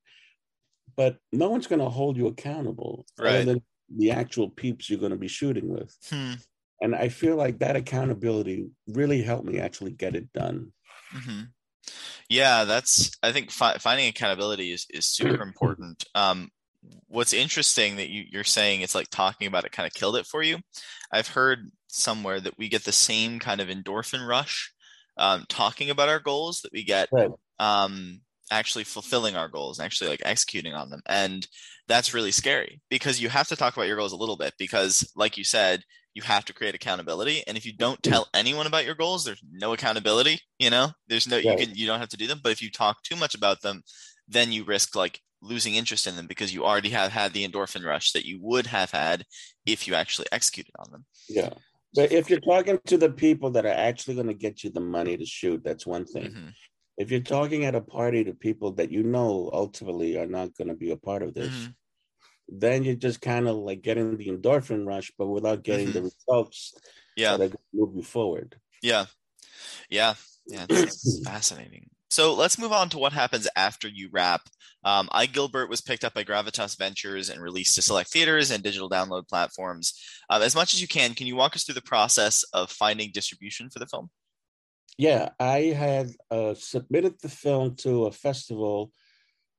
But 0.94 1.18
no 1.32 1.48
one's 1.50 1.66
going 1.66 1.80
to 1.80 1.88
hold 1.88 2.16
you 2.16 2.26
accountable 2.26 3.06
Right. 3.18 3.46
The 3.94 4.10
actual 4.10 4.50
peeps 4.50 4.88
you're 4.90 4.98
going 5.00 5.12
to 5.12 5.18
be 5.18 5.28
shooting 5.28 5.68
with. 5.68 5.96
Hmm. 6.10 6.34
And 6.80 6.94
I 6.94 7.08
feel 7.08 7.36
like 7.36 7.58
that 7.60 7.76
accountability 7.76 8.68
really 8.88 9.22
helped 9.22 9.46
me 9.46 9.58
actually 9.58 9.92
get 9.92 10.14
it 10.14 10.32
done. 10.32 10.72
hmm 11.12 11.42
Yeah, 12.28 12.64
that's. 12.64 13.12
I 13.22 13.32
think 13.32 13.50
fi- 13.50 13.78
finding 13.78 14.08
accountability 14.08 14.72
is 14.72 14.86
is 14.90 15.06
super 15.06 15.42
important. 15.46 16.04
Um, 16.14 16.50
what's 17.08 17.32
interesting 17.32 17.96
that 17.96 18.08
you, 18.10 18.24
you're 18.30 18.44
saying 18.44 18.80
it's 18.80 18.94
like 18.94 19.08
talking 19.10 19.46
about 19.46 19.64
it 19.64 19.72
kind 19.72 19.86
of 19.86 19.94
killed 19.94 20.16
it 20.16 20.26
for 20.26 20.42
you. 20.42 20.58
I've 21.10 21.28
heard 21.28 21.70
somewhere 21.88 22.40
that 22.40 22.58
we 22.58 22.68
get 22.68 22.84
the 22.84 22.92
same 22.92 23.38
kind 23.38 23.60
of 23.60 23.68
endorphin 23.68 24.26
rush 24.26 24.72
um, 25.16 25.44
talking 25.48 25.90
about 25.90 26.08
our 26.08 26.20
goals 26.20 26.60
that 26.60 26.72
we 26.72 26.84
get 26.84 27.08
Right. 27.10 27.30
um, 27.58 28.20
actually 28.50 28.84
fulfilling 28.84 29.36
our 29.36 29.48
goals, 29.48 29.80
actually 29.80 30.10
like 30.10 30.22
executing 30.24 30.74
on 30.74 30.90
them, 30.90 31.02
and 31.06 31.46
that's 31.88 32.14
really 32.14 32.32
scary 32.32 32.80
because 32.90 33.20
you 33.20 33.28
have 33.28 33.48
to 33.48 33.56
talk 33.56 33.76
about 33.76 33.86
your 33.86 33.96
goals 33.96 34.12
a 34.12 34.16
little 34.16 34.36
bit 34.36 34.54
because, 34.58 35.10
like 35.16 35.36
you 35.36 35.44
said, 35.44 35.82
you 36.14 36.22
have 36.22 36.46
to 36.46 36.54
create 36.54 36.74
accountability 36.74 37.42
and 37.46 37.58
if 37.58 37.66
you 37.66 37.74
don't 37.76 38.02
tell 38.02 38.26
anyone 38.32 38.66
about 38.66 38.86
your 38.86 38.94
goals 38.94 39.22
there's 39.22 39.42
no 39.52 39.74
accountability 39.74 40.40
you 40.58 40.70
know 40.70 40.88
there's 41.08 41.28
no 41.28 41.36
Right. 41.36 41.44
you 41.44 41.66
can 41.66 41.74
you 41.74 41.86
don't 41.86 42.00
have 42.00 42.08
to 42.08 42.16
do 42.16 42.26
them 42.26 42.40
but 42.42 42.52
if 42.52 42.62
you 42.62 42.70
talk 42.70 43.02
too 43.02 43.16
much 43.16 43.34
about 43.34 43.60
them 43.60 43.82
then 44.26 44.50
you 44.50 44.64
risk 44.64 44.96
like 44.96 45.20
losing 45.42 45.74
interest 45.74 46.06
in 46.06 46.16
them 46.16 46.26
because 46.26 46.54
you 46.54 46.64
already 46.64 46.88
have 46.88 47.12
had 47.12 47.34
the 47.34 47.46
endorphin 47.46 47.84
rush 47.84 48.12
that 48.12 48.24
you 48.24 48.38
would 48.40 48.66
have 48.66 48.90
had 48.90 49.24
if 49.66 49.86
you 49.86 49.94
actually 49.94 50.26
executed 50.32 50.72
on 50.78 50.90
them 50.90 51.04
Yeah. 51.28 51.50
But 51.94 52.12
if 52.12 52.28
you're 52.28 52.40
talking 52.40 52.78
to 52.86 52.98
the 52.98 53.10
people 53.10 53.50
that 53.52 53.64
are 53.64 53.68
actually 53.68 54.16
going 54.16 54.26
to 54.26 54.34
get 54.34 54.62
you 54.62 54.70
the 54.70 54.80
money 54.80 55.16
to 55.16 55.24
shoot, 55.24 55.64
that's 55.64 55.86
one 55.86 56.04
thing. 56.04 56.30
Mhm. 56.30 56.54
If 56.96 57.10
you're 57.10 57.20
talking 57.20 57.64
at 57.64 57.74
a 57.74 57.80
party 57.80 58.24
to 58.24 58.32
people 58.34 58.72
that 58.72 58.90
you 58.90 59.02
know 59.02 59.50
ultimately 59.52 60.16
are 60.18 60.26
not 60.26 60.54
going 60.56 60.68
to 60.68 60.74
be 60.74 60.90
a 60.92 60.96
part 60.96 61.22
of 61.22 61.34
this, 61.34 61.52
Mhm. 61.52 61.74
then 62.48 62.84
you're 62.84 62.94
just 62.94 63.20
kind 63.20 63.48
of 63.48 63.56
like 63.56 63.82
getting 63.82 64.16
the 64.16 64.28
endorphin 64.28 64.86
rush, 64.86 65.12
but 65.18 65.26
without 65.26 65.62
getting 65.62 65.92
the 65.92 66.02
results 66.02 66.74
yeah. 67.16 67.32
that 67.36 67.44
are 67.44 67.48
going 67.48 67.52
to 67.72 67.76
move 67.80 67.96
you 67.96 68.02
forward. 68.02 68.58
yeah. 68.82 69.06
Yeah. 69.90 70.14
Yeah 70.46 70.66
it's 70.70 71.20
fascinating. 71.24 71.88
So 72.08 72.34
let's 72.34 72.58
move 72.58 72.72
on 72.72 72.88
to 72.90 72.98
what 72.98 73.12
happens 73.12 73.48
after 73.56 73.88
you 73.88 74.08
wrap 74.12 74.42
um, 74.84 75.08
iGilbert 75.12 75.68
was 75.68 75.80
picked 75.80 76.04
up 76.04 76.14
by 76.14 76.22
gravitas 76.22 76.78
ventures 76.78 77.28
and 77.28 77.42
released 77.42 77.74
to 77.74 77.82
select 77.82 78.10
theaters 78.12 78.52
and 78.52 78.62
digital 78.62 78.88
download 78.88 79.28
platforms. 79.28 80.00
Um, 80.30 80.42
as 80.42 80.54
much 80.54 80.74
as 80.74 80.80
you 80.80 80.86
can 80.86 81.14
can 81.14 81.26
you 81.26 81.34
walk 81.34 81.56
us 81.56 81.64
through 81.64 81.74
the 81.74 81.82
process 81.82 82.44
of 82.52 82.70
finding 82.70 83.10
distribution 83.12 83.68
for 83.68 83.80
the 83.80 83.86
film 83.86 84.10
Yeah, 84.98 85.30
I 85.38 85.58
had 85.76 86.10
uh, 86.30 86.54
submitted 86.54 87.14
the 87.20 87.28
film 87.28 87.76
to 87.76 88.06
a 88.06 88.12
festival 88.12 88.92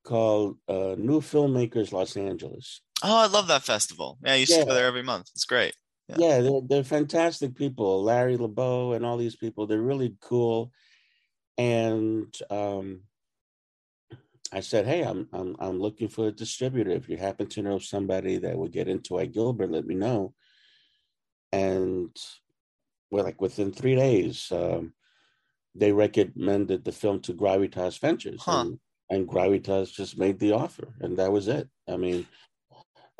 called 0.04 0.58
uh, 0.68 0.96
New 0.98 1.22
Filmmakers 1.22 1.92
Los 1.92 2.16
Angeles. 2.18 2.82
oh 3.04 3.18
i 3.18 3.28
love 3.28 3.48
that 3.48 3.62
festival 3.62 4.18
yeah 4.24 4.34
i 4.34 4.36
used 4.38 4.52
to 4.54 4.66
go 4.66 4.74
there 4.74 4.88
every 4.88 5.04
month 5.04 5.28
it's 5.36 5.46
great 5.46 5.76
Yeah. 6.10 6.16
Yeah, 6.26 6.38
they're, 6.42 6.62
they're 6.70 6.84
fantastic 6.98 7.52
people. 7.56 8.02
Larry 8.04 8.38
Laboe 8.38 8.96
and 8.96 9.06
all 9.06 9.18
these 9.18 9.36
people, 9.36 9.68
they're 9.68 9.92
really 9.92 10.16
cool. 10.22 10.72
And 11.58 12.34
um, 12.50 13.02
I 14.54 14.62
said, 14.62 14.86
hey, 14.88 15.02
I'm, 15.04 15.28
I'm 15.34 15.56
I'm 15.60 15.80
looking 15.86 16.08
for 16.08 16.28
a 16.28 16.32
distributor. 16.44 16.92
If 16.92 17.10
you 17.10 17.18
happen 17.18 17.48
to 17.50 17.62
know 17.62 17.80
somebody 17.80 18.38
that 18.40 18.58
would 18.58 18.72
get 18.72 18.88
into 18.88 19.16
iGilbert, 19.26 19.70
let 19.72 19.86
me 19.86 19.96
know. 19.96 20.34
And 21.52 22.16
we're 23.12 23.24
like 23.28 23.42
within 23.42 23.72
three 23.74 23.96
days, 23.96 24.48
um, 24.52 24.94
they 25.80 25.92
recommended 25.92 26.86
the 26.86 26.92
film 26.92 27.22
to 27.22 27.34
Gravitas 27.34 28.00
Ventures, 28.00 28.48
Huh. 28.48 28.52
and, 28.52 28.80
and 29.10 29.28
Gravitas 29.28 29.92
just 29.94 30.18
made 30.18 30.40
the 30.40 30.54
offer, 30.54 30.96
and 31.02 31.18
that 31.18 31.32
was 31.32 31.48
it. 31.48 31.70
I 31.88 31.98
mean, 31.98 32.28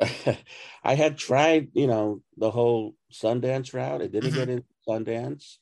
I 0.00 0.94
had 0.94 1.18
tried, 1.18 1.70
you 1.74 1.86
know, 1.86 2.22
the 2.36 2.50
whole 2.50 2.94
Sundance 3.12 3.74
route. 3.74 4.02
It 4.02 4.12
didn't 4.12 4.30
Mhm. 4.30 4.34
get 4.34 4.48
into 4.48 4.66
Sundance, 4.88 5.58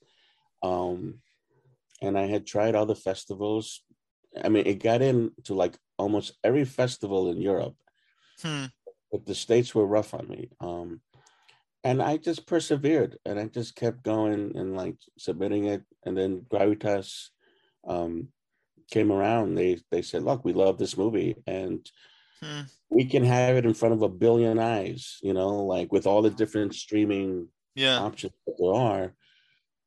um, 0.62 1.22
and 2.02 2.18
I 2.18 2.26
had 2.26 2.46
tried 2.46 2.74
all 2.74 2.86
the 2.86 2.96
festivals. 2.96 3.82
I 4.42 4.48
mean, 4.50 4.66
it 4.66 4.76
got 4.82 5.02
into 5.02 5.54
like 5.54 5.78
almost 5.98 6.38
every 6.44 6.64
festival 6.66 7.30
in 7.30 7.40
Europe, 7.40 7.76
Hmm. 8.42 8.66
but 9.10 9.26
the 9.26 9.34
states 9.34 9.74
were 9.74 9.86
rough 9.86 10.14
on 10.14 10.28
me. 10.28 10.50
Um, 10.60 11.00
and 11.86 12.02
I 12.02 12.16
just 12.16 12.46
persevered, 12.46 13.16
and 13.24 13.38
I 13.38 13.46
just 13.46 13.76
kept 13.76 14.02
going 14.02 14.56
and 14.56 14.76
like 14.76 14.96
submitting 15.16 15.66
it. 15.66 15.82
And 16.04 16.18
then 16.18 16.40
Gravitas 16.50 17.28
um, 17.86 18.28
came 18.90 19.12
around. 19.12 19.54
They 19.54 19.78
they 19.92 20.02
said, 20.02 20.24
"Look, 20.24 20.44
we 20.44 20.52
love 20.52 20.78
this 20.78 20.96
movie, 20.98 21.36
and 21.46 21.88
Hmm. 22.42 22.62
we 22.90 23.04
can 23.04 23.22
have 23.24 23.54
it 23.54 23.64
in 23.64 23.72
front 23.72 23.94
of 23.94 24.02
a 24.02 24.08
billion 24.08 24.58
eyes." 24.58 25.18
You 25.22 25.32
know, 25.32 25.64
like 25.64 25.92
with 25.92 26.08
all 26.08 26.22
the 26.22 26.30
different 26.30 26.74
streaming 26.74 27.48
yeah 27.76 28.00
options 28.00 28.32
that 28.46 28.56
there 28.58 28.74
are. 28.74 29.14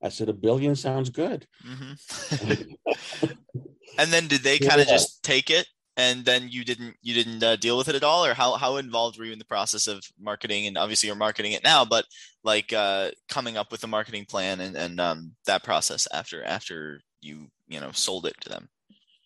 I 0.02 0.08
said, 0.08 0.30
"A 0.30 0.34
billion 0.48 0.78
sounds 0.78 1.10
good." 1.10 1.46
hmm 1.62 1.94
and 3.98 4.10
then 4.14 4.28
did 4.28 4.44
they 4.44 4.58
kind 4.58 4.80
of 4.80 4.88
Yeah. 4.88 4.94
just 4.94 5.22
take 5.22 5.50
it 5.50 5.68
and 6.00 6.24
then 6.24 6.48
you 6.50 6.64
didn't 6.64 6.96
you 7.02 7.14
didn't 7.14 7.44
uh, 7.44 7.56
deal 7.58 7.78
with 7.78 7.90
it 7.90 7.96
at 7.96 8.04
all 8.04 8.26
or 8.26 8.34
how 8.34 8.56
how 8.56 8.78
involved 8.78 9.20
were 9.20 9.26
you 9.26 9.34
in 9.34 9.40
the 9.40 9.46
process 9.56 9.86
of 9.86 10.02
marketing 10.20 10.66
and 10.66 10.78
obviously 10.78 11.08
you're 11.08 11.16
marketing 11.28 11.52
it 11.52 11.64
now 11.64 11.84
but 11.84 12.06
like 12.44 12.72
uh 12.74 13.12
coming 13.28 13.58
up 13.58 13.72
with 13.72 13.84
a 13.84 13.88
marketing 13.88 14.26
plan 14.26 14.62
and 14.62 14.76
and 14.78 15.00
um 15.00 15.36
that 15.46 15.64
process 15.64 16.08
after 16.14 16.44
after 16.44 17.02
you 17.22 17.48
you 17.68 17.80
know 17.80 17.92
sold 17.92 18.26
it 18.26 18.36
to 18.42 18.50
them 18.50 18.70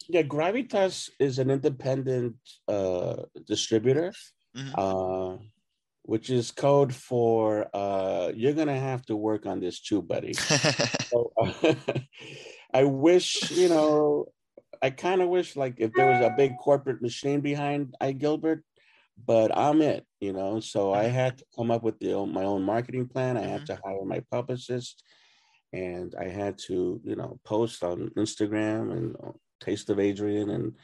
Yeah, 0.10 0.24
Gravitas 0.28 1.10
is 1.16 1.40
an 1.40 1.50
independent 1.50 2.36
uh, 2.68 3.24
distributor, 3.48 4.12
Mhm. 4.52 4.74
uh, 4.76 5.38
which 6.12 6.28
is 6.30 6.52
code 6.52 6.92
for 6.92 7.72
uh, 7.72 8.28
"You're 8.36 8.58
gonna 8.60 8.80
have 8.92 9.04
to 9.08 9.16
work 9.16 9.46
on 9.52 9.64
this 9.64 9.80
too, 9.80 10.02
buddy." 10.04 10.36
So, 11.14 11.32
I 12.74 12.84
wish, 12.84 13.52
you 13.52 13.70
know, 13.70 14.28
I 14.84 14.92
kind 14.92 15.22
of 15.24 15.30
wish 15.30 15.58
like 15.58 15.76
if 15.80 15.96
there 15.96 16.08
was 16.08 16.22
a 16.22 16.32
big 16.32 16.58
corporate 16.58 17.02
machine 17.04 17.42
behind 17.42 17.96
iGilbert, 18.02 18.64
but 19.18 19.58
I'm 19.58 19.82
it, 19.82 20.08
you 20.22 20.34
know. 20.34 20.62
So 20.62 20.94
I 20.94 21.06
had 21.06 21.40
to 21.40 21.46
come 21.56 21.72
up 21.72 21.84
with 21.84 22.00
the, 22.00 22.26
my 22.28 22.44
own 22.46 22.64
marketing 22.64 23.10
plan. 23.10 23.38
I 23.38 23.44
had 23.44 23.66
to 23.68 23.80
hire 23.86 24.06
my 24.06 24.22
publicist, 24.32 25.04
and 25.74 26.16
I 26.16 26.30
had 26.30 26.58
to, 26.68 27.02
you 27.04 27.16
know, 27.16 27.40
post 27.46 27.84
on 27.84 28.10
Instagram 28.18 28.92
and 28.94 29.18
uh, 29.24 29.34
Taste 29.62 29.90
of 29.90 30.00
Adrian, 30.00 30.50
and 30.52 30.78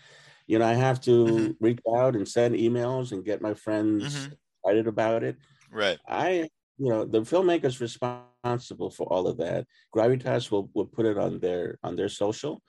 you 0.48 0.60
know, 0.60 0.68
I 0.68 0.74
have 0.76 1.02
to 1.04 1.16
Mhm. 1.26 1.58
reach 1.62 1.80
out 1.96 2.16
and 2.16 2.28
send 2.28 2.56
emails 2.56 3.12
and 3.14 3.26
get 3.26 3.42
my 3.42 3.56
friends 3.56 4.30
Mhm. 4.30 4.38
excited 4.64 4.88
about 4.88 5.24
it. 5.24 5.38
right 5.72 6.00
I, 6.08 6.50
you 6.78 6.90
know, 6.90 7.06
the 7.06 7.22
filmmakers 7.22 7.80
responsible 7.82 8.90
for 8.92 9.06
all 9.12 9.28
of 9.28 9.38
that. 9.38 9.68
Gravitas 9.96 10.52
will 10.52 10.70
will 10.74 10.86
put 10.88 11.06
it 11.06 11.18
on 11.18 11.40
their 11.40 11.78
on 11.84 11.96
their 11.96 12.10
social, 12.10 12.62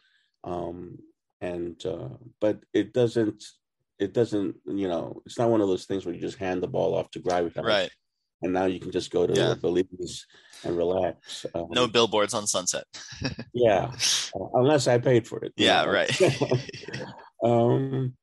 um, 0.45 0.99
and 1.41 1.85
uh, 1.87 2.09
but 2.41 2.61
it 2.73 2.93
doesn't. 2.93 3.43
It 3.99 4.15
doesn't, 4.15 4.57
you 4.67 4.89
know, 4.89 5.21
it's 5.27 5.39
not 5.39 5.51
one 5.51 5.61
of 5.61 5.69
those 5.69 5.85
things 5.85 6.07
where 6.07 6.15
you 6.15 6.21
just 6.23 6.39
hand 6.39 6.63
the 6.63 6.67
ball 6.69 6.95
off 6.95 7.11
to 7.11 7.21
Gravitas, 7.21 7.63
right 7.63 7.91
And 8.41 8.55
now 8.55 8.65
you 8.65 8.81
can 8.81 8.91
just 8.91 9.11
go 9.11 9.27
to 9.27 9.35
Yeah. 9.35 9.55
Belize 9.61 10.25
and 10.65 10.75
relax. 10.75 11.45
Um, 11.55 11.67
no 11.71 11.87
billboards 11.87 12.33
on 12.33 12.47
sunset 12.47 12.85
yeah, 13.53 13.91
unless 14.55 14.89
I 14.89 14.97
paid 14.99 15.29
for 15.29 15.45
it. 15.45 15.53
yeah 15.57 15.85
know. 15.85 15.91
right 15.93 16.11
um, 17.45 18.17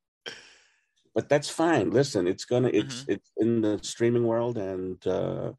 but 1.13 1.30
that's 1.30 1.49
fine. 1.49 1.91
Listen, 1.91 2.27
it's 2.27 2.45
gonna 2.45 2.69
it's 2.73 3.03
Mm-hmm. 3.03 3.12
it's 3.13 3.32
in 3.38 3.62
the 3.62 3.80
streaming 3.84 4.25
world, 4.25 4.58
and 4.58 4.97
uh, 5.06 5.51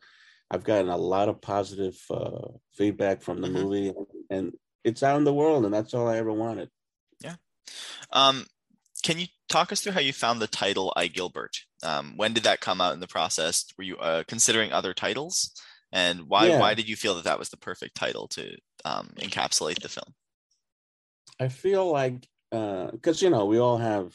I've 0.51 0.65
gotten 0.65 0.89
a 0.89 0.97
lot 0.97 1.29
of 1.29 1.41
positive 1.41 1.97
uh, 2.11 2.49
feedback 2.75 3.23
from 3.23 3.41
the 3.41 3.49
Mhm. 3.49 3.53
movie, 3.53 3.93
and 4.31 4.53
it's 4.85 5.03
out 5.03 5.19
in 5.19 5.25
the 5.25 5.35
world, 5.35 5.65
and 5.65 5.73
that's 5.75 5.95
all 5.95 6.09
I 6.09 6.17
ever 6.19 6.33
wanted. 6.33 6.71
Um 8.13 8.47
can 9.05 9.19
you 9.19 9.27
talk 9.49 9.73
us 9.73 9.81
through 9.81 9.93
how 9.93 10.01
you 10.01 10.13
found 10.13 10.41
the 10.41 10.47
title 10.49 10.93
iGilbert 10.97 11.61
um 11.83 12.17
when 12.17 12.33
did 12.35 12.43
that 12.45 12.61
come 12.61 12.81
out 12.81 12.95
in 12.95 13.01
the 13.01 13.07
process 13.07 13.65
were 13.79 13.85
you 13.85 13.97
uh, 13.99 14.25
considering 14.29 14.73
other 14.73 14.93
titles 14.95 15.53
and 15.93 16.23
why 16.29 16.51
Yeah. 16.51 16.59
why 16.59 16.75
did 16.75 16.89
you 16.89 16.97
feel 16.97 17.15
that 17.15 17.25
that 17.25 17.39
was 17.39 17.49
the 17.51 17.57
perfect 17.57 17.95
title 17.95 18.29
to 18.29 18.57
um, 18.85 19.11
encapsulate 19.21 19.81
the 19.81 19.89
film 19.89 20.15
I 21.39 21.49
feel 21.49 21.91
like 21.93 22.27
because 22.51 23.23
you 23.23 23.31
know 23.31 23.47
we 23.47 23.59
all 23.59 23.77
have 23.79 24.15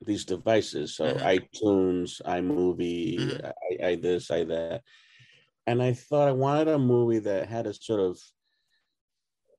these 0.00 0.24
devices, 0.24 0.94
so 0.94 1.14
Mhm. 1.14 1.22
iTunes, 1.24 2.20
iMovie, 2.22 3.34
Mhm. 3.34 3.40
I, 3.82 3.86
I 3.88 3.96
this, 3.96 4.30
I 4.30 4.44
that, 4.44 4.82
and 5.66 5.82
I 5.82 5.94
thought 5.94 6.28
I 6.28 6.32
wanted 6.32 6.68
a 6.68 6.78
movie 6.78 7.20
that 7.20 7.48
had 7.48 7.66
a 7.66 7.74
sort 7.74 8.00
of 8.00 8.20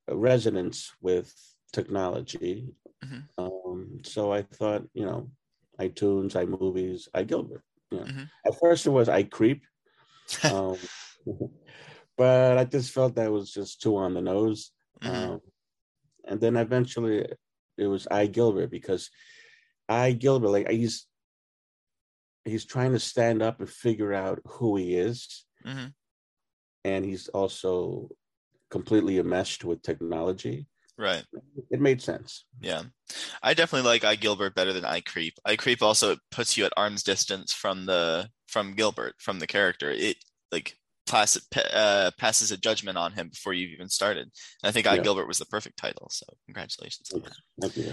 resonance 0.09 0.91
with 1.01 1.33
technology, 1.73 2.73
Mm-hmm. 3.03 3.43
Um, 3.43 3.99
so 4.03 4.31
I 4.31 4.41
thought, 4.41 4.83
you 4.93 5.05
know, 5.05 5.29
iTunes, 5.79 6.33
iMovies, 6.33 7.07
iGilbert. 7.15 7.61
You 7.91 7.99
know. 7.99 8.03
mm-hmm. 8.05 8.23
At 8.45 8.59
first 8.59 8.85
it 8.85 8.91
was 8.91 9.07
iCreep. 9.07 9.61
um, 10.43 10.77
but 12.17 12.57
I 12.57 12.65
just 12.65 12.91
felt 12.91 13.15
that 13.15 13.31
was 13.31 13.51
just 13.51 13.81
too 13.81 13.97
on 13.97 14.13
the 14.13 14.21
nose. 14.21 14.71
Mm-hmm. 15.01 15.31
Um, 15.31 15.41
and 16.25 16.41
then 16.41 16.57
eventually 16.57 17.25
it 17.77 17.87
was 17.87 18.07
iGilbert 18.11 18.69
because 18.69 19.09
iGilbert, 19.89 20.51
like 20.51 20.69
he's 20.69 21.05
he's 22.43 22.65
trying 22.65 22.93
to 22.93 22.99
stand 22.99 23.41
up 23.41 23.59
and 23.59 23.69
figure 23.69 24.13
out 24.13 24.39
who 24.45 24.77
he 24.77 24.95
is. 24.95 25.45
Mm-hmm. 25.65 25.87
And 26.85 27.05
he's 27.05 27.27
also 27.29 28.09
completely 28.69 29.19
enmeshed 29.19 29.65
with 29.65 29.81
technology. 29.81 30.67
Right. 30.97 31.23
It 31.69 31.79
made 31.79 32.01
sense. 32.01 32.45
Yeah. 32.59 32.81
I 33.43 33.53
definitely 33.53 33.87
like 33.87 34.01
iGilbert 34.01 34.55
better 34.55 34.73
than 34.73 34.83
iCreep. 34.83 35.33
I 35.45 35.55
Creep 35.55 35.83
also 35.83 36.17
puts 36.31 36.57
you 36.57 36.65
at 36.65 36.73
arm's 36.75 37.03
distance 37.03 37.53
from 37.53 37.85
the 37.85 38.29
from 38.47 38.73
Gilbert, 38.73 39.13
from 39.19 39.39
the 39.39 39.47
character. 39.47 39.91
It 39.91 40.17
like 40.51 40.75
pass, 41.05 41.39
uh, 41.55 42.11
passes 42.17 42.51
a 42.51 42.57
judgment 42.57 42.97
on 42.97 43.13
him 43.13 43.29
before 43.29 43.53
you've 43.53 43.71
even 43.71 43.89
started. 43.89 44.23
And 44.23 44.69
I 44.69 44.71
think 44.71 44.85
yeah. 44.85 44.97
Gilbert 44.97 45.27
was 45.27 45.37
the 45.37 45.45
perfect 45.45 45.77
title. 45.77 46.07
So 46.11 46.25
congratulations. 46.45 47.11
Thank 47.61 47.77
you. 47.77 47.91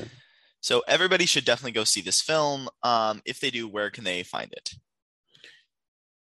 So 0.61 0.83
everybody 0.89 1.27
should 1.27 1.45
definitely 1.45 1.73
go 1.73 1.85
see 1.85 2.01
this 2.01 2.23
film. 2.23 2.69
Um, 2.83 3.21
if 3.27 3.39
they 3.39 3.51
do, 3.51 3.69
where 3.69 3.91
can 3.91 4.05
they 4.05 4.23
find 4.23 4.51
it? 4.51 4.71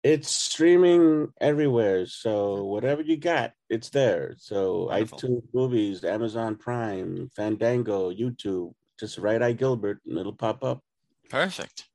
It's 0.03 0.29
streaming 0.29 1.29
everywhere. 1.41 2.05
So 2.05 2.65
whatever 2.65 3.01
you 3.01 3.17
got, 3.17 3.53
it's 3.69 3.89
there. 3.89 4.35
So 4.37 4.85
Wonderful. 4.85 5.19
iTunes 5.19 5.43
movies, 5.53 6.03
Amazon 6.03 6.55
Prime, 6.55 7.29
Fandango, 7.35 8.11
YouTube. 8.11 8.73
Just 8.99 9.17
write 9.17 9.41
iGilbert 9.41 9.97
and 10.05 10.17
it'll 10.17 10.33
pop 10.33 10.63
up. 10.63 10.81
Perfect. 11.29 11.85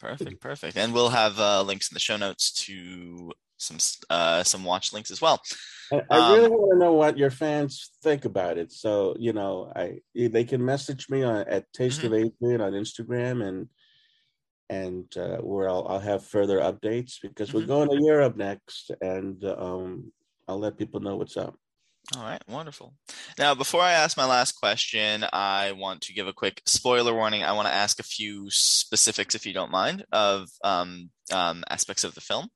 Perfect. 0.00 0.40
Perfect. 0.40 0.76
And 0.76 0.92
we'll 0.92 1.10
have 1.10 1.38
uh, 1.38 1.62
links 1.62 1.90
in 1.90 1.94
the 1.94 2.00
show 2.00 2.16
notes 2.16 2.52
to 2.64 3.32
some 3.58 3.78
uh, 4.08 4.42
some 4.42 4.64
watch 4.64 4.92
links 4.92 5.10
as 5.10 5.20
well. 5.20 5.40
I, 5.92 6.02
I 6.10 6.32
really 6.32 6.46
um, 6.46 6.52
want 6.52 6.72
to 6.72 6.78
know 6.78 6.94
what 6.94 7.18
your 7.18 7.30
fans 7.30 7.90
think 8.02 8.24
about 8.24 8.58
it. 8.58 8.72
So 8.72 9.14
you 9.18 9.32
know, 9.32 9.70
I 9.76 9.98
they 10.14 10.44
can 10.44 10.64
message 10.64 11.08
me 11.10 11.22
on 11.22 11.46
at 11.48 11.72
Taste 11.72 12.00
mm-hmm. 12.00 12.14
of 12.14 12.32
Adrian 12.42 12.60
on 12.60 12.72
Instagram 12.72 13.46
and 13.46 13.68
and 14.70 15.14
uh, 15.16 15.38
where 15.38 15.68
I'll, 15.68 15.86
I'll 15.88 16.00
have 16.00 16.24
further 16.24 16.60
updates 16.60 17.16
because 17.20 17.48
mm-hmm. 17.48 17.58
we're 17.58 17.66
going 17.66 17.88
to 17.90 18.04
Europe 18.04 18.36
next, 18.36 18.92
and 19.00 19.44
um, 19.44 20.12
I'll 20.46 20.60
let 20.60 20.78
people 20.78 21.00
know 21.00 21.16
what's 21.16 21.36
up. 21.36 21.56
All 22.16 22.22
right, 22.22 22.42
wonderful. 22.48 22.94
Now, 23.36 23.54
before 23.54 23.82
I 23.82 23.92
ask 23.92 24.16
my 24.16 24.24
last 24.24 24.52
question, 24.52 25.24
I 25.32 25.72
want 25.72 26.02
to 26.02 26.12
give 26.12 26.28
a 26.28 26.32
quick 26.32 26.62
spoiler 26.66 27.12
warning. 27.12 27.42
I 27.42 27.52
want 27.52 27.68
to 27.68 27.74
ask 27.74 27.98
a 27.98 28.04
few 28.04 28.46
specifics, 28.48 29.34
if 29.34 29.44
you 29.44 29.52
don't 29.52 29.70
mind, 29.70 30.04
of 30.12 30.48
um, 30.64 31.10
um, 31.32 31.62
aspects 31.68 32.04
of 32.04 32.14
the 32.14 32.20
film. 32.20 32.48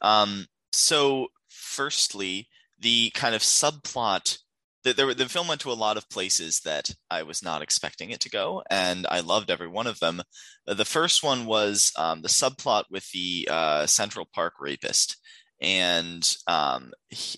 Um, 0.00 0.46
so, 0.72 1.28
firstly, 1.48 2.48
the 2.78 3.10
kind 3.10 3.34
of 3.34 3.42
subplot 3.42 4.38
the, 4.84 4.92
the, 4.92 5.14
the, 5.14 5.28
film 5.28 5.48
went 5.48 5.60
to 5.62 5.72
a 5.72 5.74
lot 5.74 5.96
of 5.96 6.08
places 6.08 6.60
that 6.60 6.90
I 7.10 7.22
was 7.22 7.42
not 7.42 7.62
expecting 7.62 8.10
it 8.10 8.20
to 8.20 8.30
go, 8.30 8.62
and 8.70 9.06
I 9.10 9.20
loved 9.20 9.50
every 9.50 9.68
one 9.68 9.86
of 9.86 9.98
them. 10.00 10.22
The 10.66 10.84
first 10.84 11.22
one 11.22 11.46
was 11.46 11.92
um, 11.96 12.22
the 12.22 12.28
subplot 12.28 12.84
with 12.90 13.10
the 13.12 13.48
uh, 13.50 13.86
Central 13.86 14.26
Park 14.32 14.54
rapist 14.60 15.16
and 15.60 16.36
um, 16.46 16.92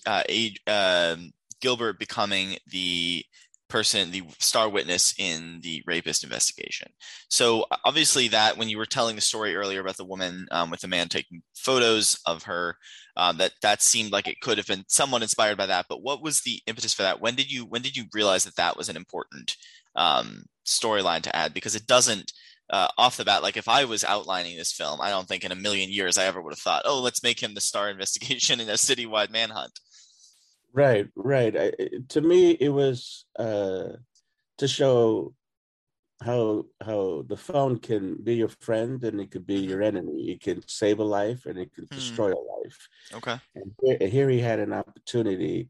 uh, 0.05 0.23
uh, 0.67 1.15
Gilbert 1.61 1.99
becoming 1.99 2.57
the 2.67 3.23
person, 3.71 4.11
the 4.11 4.23
star 4.39 4.69
witness 4.69 5.15
in 5.17 5.59
the 5.63 5.81
rapist 5.87 6.23
investigation. 6.23 6.91
So 7.29 7.65
obviously, 7.85 8.27
that 8.27 8.57
when 8.57 8.69
you 8.69 8.77
were 8.77 8.85
telling 8.85 9.15
the 9.15 9.21
story 9.21 9.55
earlier 9.55 9.81
about 9.81 9.97
the 9.97 10.05
woman 10.05 10.45
um, 10.51 10.69
with 10.69 10.81
the 10.81 10.87
man 10.87 11.07
taking 11.07 11.41
photos 11.55 12.19
of 12.25 12.43
her, 12.43 12.75
um, 13.17 13.37
that 13.37 13.53
that 13.61 13.81
seemed 13.81 14.11
like 14.11 14.27
it 14.27 14.41
could 14.41 14.57
have 14.57 14.67
been 14.67 14.85
somewhat 14.87 15.21
inspired 15.21 15.57
by 15.57 15.65
that. 15.65 15.85
But 15.89 16.03
what 16.03 16.21
was 16.21 16.41
the 16.41 16.61
impetus 16.67 16.93
for 16.93 17.03
that? 17.03 17.21
When 17.21 17.35
did 17.35 17.51
you 17.51 17.65
when 17.65 17.81
did 17.81 17.95
you 17.95 18.05
realize 18.13 18.43
that 18.43 18.57
that 18.57 18.77
was 18.77 18.89
an 18.89 18.97
important 18.97 19.55
um, 19.95 20.43
storyline 20.65 21.21
to 21.23 21.35
add? 21.35 21.53
Because 21.53 21.75
it 21.75 21.87
doesn't. 21.87 22.33
Uh, 22.69 22.87
off 22.97 23.17
the 23.17 23.25
bat, 23.25 23.43
like 23.43 23.57
if 23.57 23.67
I 23.67 23.83
was 23.83 24.05
outlining 24.05 24.55
this 24.55 24.71
film, 24.71 25.01
I 25.01 25.09
don't 25.09 25.27
think 25.27 25.43
in 25.43 25.51
a 25.51 25.55
million 25.57 25.89
years 25.91 26.17
I 26.17 26.23
ever 26.23 26.41
would 26.41 26.53
have 26.53 26.59
thought, 26.59 26.83
oh, 26.85 27.01
let's 27.01 27.21
make 27.21 27.43
him 27.43 27.53
the 27.53 27.59
star 27.59 27.89
investigation 27.89 28.61
in 28.61 28.69
a 28.69 28.75
citywide 28.75 29.29
manhunt. 29.29 29.77
Right, 30.73 31.07
right. 31.15 31.55
I, 31.55 31.71
to 32.09 32.21
me, 32.21 32.51
it 32.51 32.69
was 32.69 33.25
uh, 33.37 33.89
to 34.57 34.67
show 34.67 35.33
how 36.21 36.65
how 36.85 37.25
the 37.27 37.37
phone 37.37 37.79
can 37.79 38.15
be 38.23 38.35
your 38.35 38.49
friend 38.61 39.03
and 39.03 39.19
it 39.19 39.31
could 39.31 39.45
be 39.45 39.59
your 39.59 39.79
mm-hmm. 39.79 39.97
enemy. 39.97 40.31
It 40.31 40.41
can 40.41 40.61
save 40.67 40.99
a 40.99 41.03
life 41.03 41.45
and 41.45 41.57
it 41.57 41.73
can 41.73 41.85
hmm. 41.85 41.95
destroy 41.95 42.31
a 42.31 42.45
life. 42.63 42.87
Okay. 43.13 43.39
And 43.55 43.71
here, 43.81 44.07
here 44.07 44.29
he 44.29 44.39
had 44.39 44.59
an 44.59 44.71
opportunity 44.71 45.69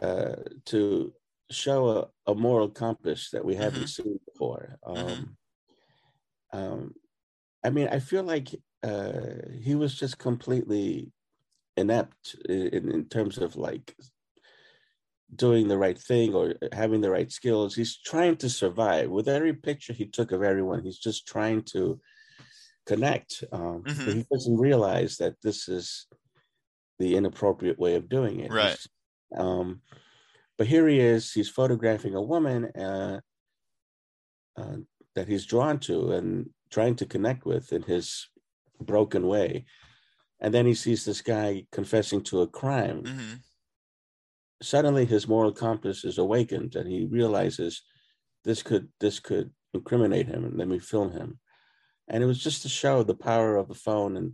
uh, 0.00 0.36
to 0.66 1.12
show 1.50 1.88
a, 1.88 2.30
a, 2.30 2.34
moral 2.34 2.68
compass 2.68 3.30
that 3.32 3.44
we 3.44 3.56
haven't 3.56 3.82
mm-hmm. 3.82 4.02
seen 4.02 4.20
before. 4.32 4.78
Mm-hmm. 4.86 4.98
Um, 4.98 5.36
mm-hmm. 6.54 6.58
um, 6.58 6.94
I 7.64 7.70
mean, 7.70 7.88
I 7.90 7.98
feel 7.98 8.22
like 8.22 8.54
uh, 8.82 9.34
he 9.60 9.74
was 9.74 9.94
just 9.94 10.18
completely 10.18 11.10
inept 11.80 12.36
in, 12.48 12.90
in 12.90 13.04
terms 13.06 13.38
of 13.38 13.56
like 13.56 13.94
doing 15.34 15.68
the 15.68 15.78
right 15.78 15.98
thing 15.98 16.34
or 16.34 16.54
having 16.72 17.00
the 17.00 17.10
right 17.10 17.30
skills. 17.30 17.74
He's 17.74 17.98
trying 17.98 18.36
to 18.36 18.50
survive. 18.50 19.10
With 19.10 19.28
every 19.28 19.54
picture 19.54 19.92
he 19.92 20.06
took 20.06 20.32
of 20.32 20.42
everyone, 20.42 20.82
he's 20.82 20.98
just 20.98 21.26
trying 21.26 21.62
to 21.72 22.00
connect. 22.86 23.44
Um, 23.52 23.84
mm-hmm. 23.84 24.10
He 24.10 24.26
doesn't 24.32 24.58
realize 24.58 25.16
that 25.18 25.34
this 25.42 25.68
is 25.68 26.06
the 26.98 27.16
inappropriate 27.16 27.78
way 27.78 27.94
of 27.94 28.08
doing 28.08 28.40
it. 28.40 28.52
Right. 28.52 28.78
Um, 29.36 29.82
but 30.58 30.66
here 30.66 30.86
he 30.88 30.98
is. 30.98 31.32
He's 31.32 31.48
photographing 31.48 32.14
a 32.14 32.22
woman 32.22 32.66
uh, 32.76 33.20
uh, 34.56 34.76
that 35.14 35.28
he's 35.28 35.46
drawn 35.46 35.78
to 35.80 36.12
and 36.12 36.50
trying 36.70 36.96
to 36.96 37.06
connect 37.06 37.46
with 37.46 37.72
in 37.72 37.82
his 37.82 38.28
broken 38.80 39.26
way 39.26 39.64
and 40.40 40.54
then 40.54 40.66
he 40.66 40.74
sees 40.74 41.04
this 41.04 41.20
guy 41.20 41.66
confessing 41.70 42.22
to 42.24 42.40
a 42.40 42.46
crime. 42.46 43.02
Mm-hmm. 43.02 43.34
Suddenly, 44.62 45.06
his 45.06 45.28
moral 45.28 45.52
compass 45.52 46.04
is 46.04 46.18
awakened, 46.18 46.76
and 46.76 46.90
he 46.90 47.06
realizes 47.06 47.82
this 48.44 48.62
could 48.62 48.88
this 49.00 49.20
could 49.20 49.50
incriminate 49.74 50.26
him, 50.26 50.44
and 50.44 50.56
let 50.56 50.68
me 50.68 50.78
film 50.78 51.12
him. 51.12 51.38
And 52.08 52.22
it 52.22 52.26
was 52.26 52.42
just 52.42 52.62
to 52.62 52.68
show 52.68 53.02
the 53.02 53.14
power 53.14 53.56
of 53.56 53.68
the 53.68 53.74
phone 53.74 54.16
and 54.16 54.32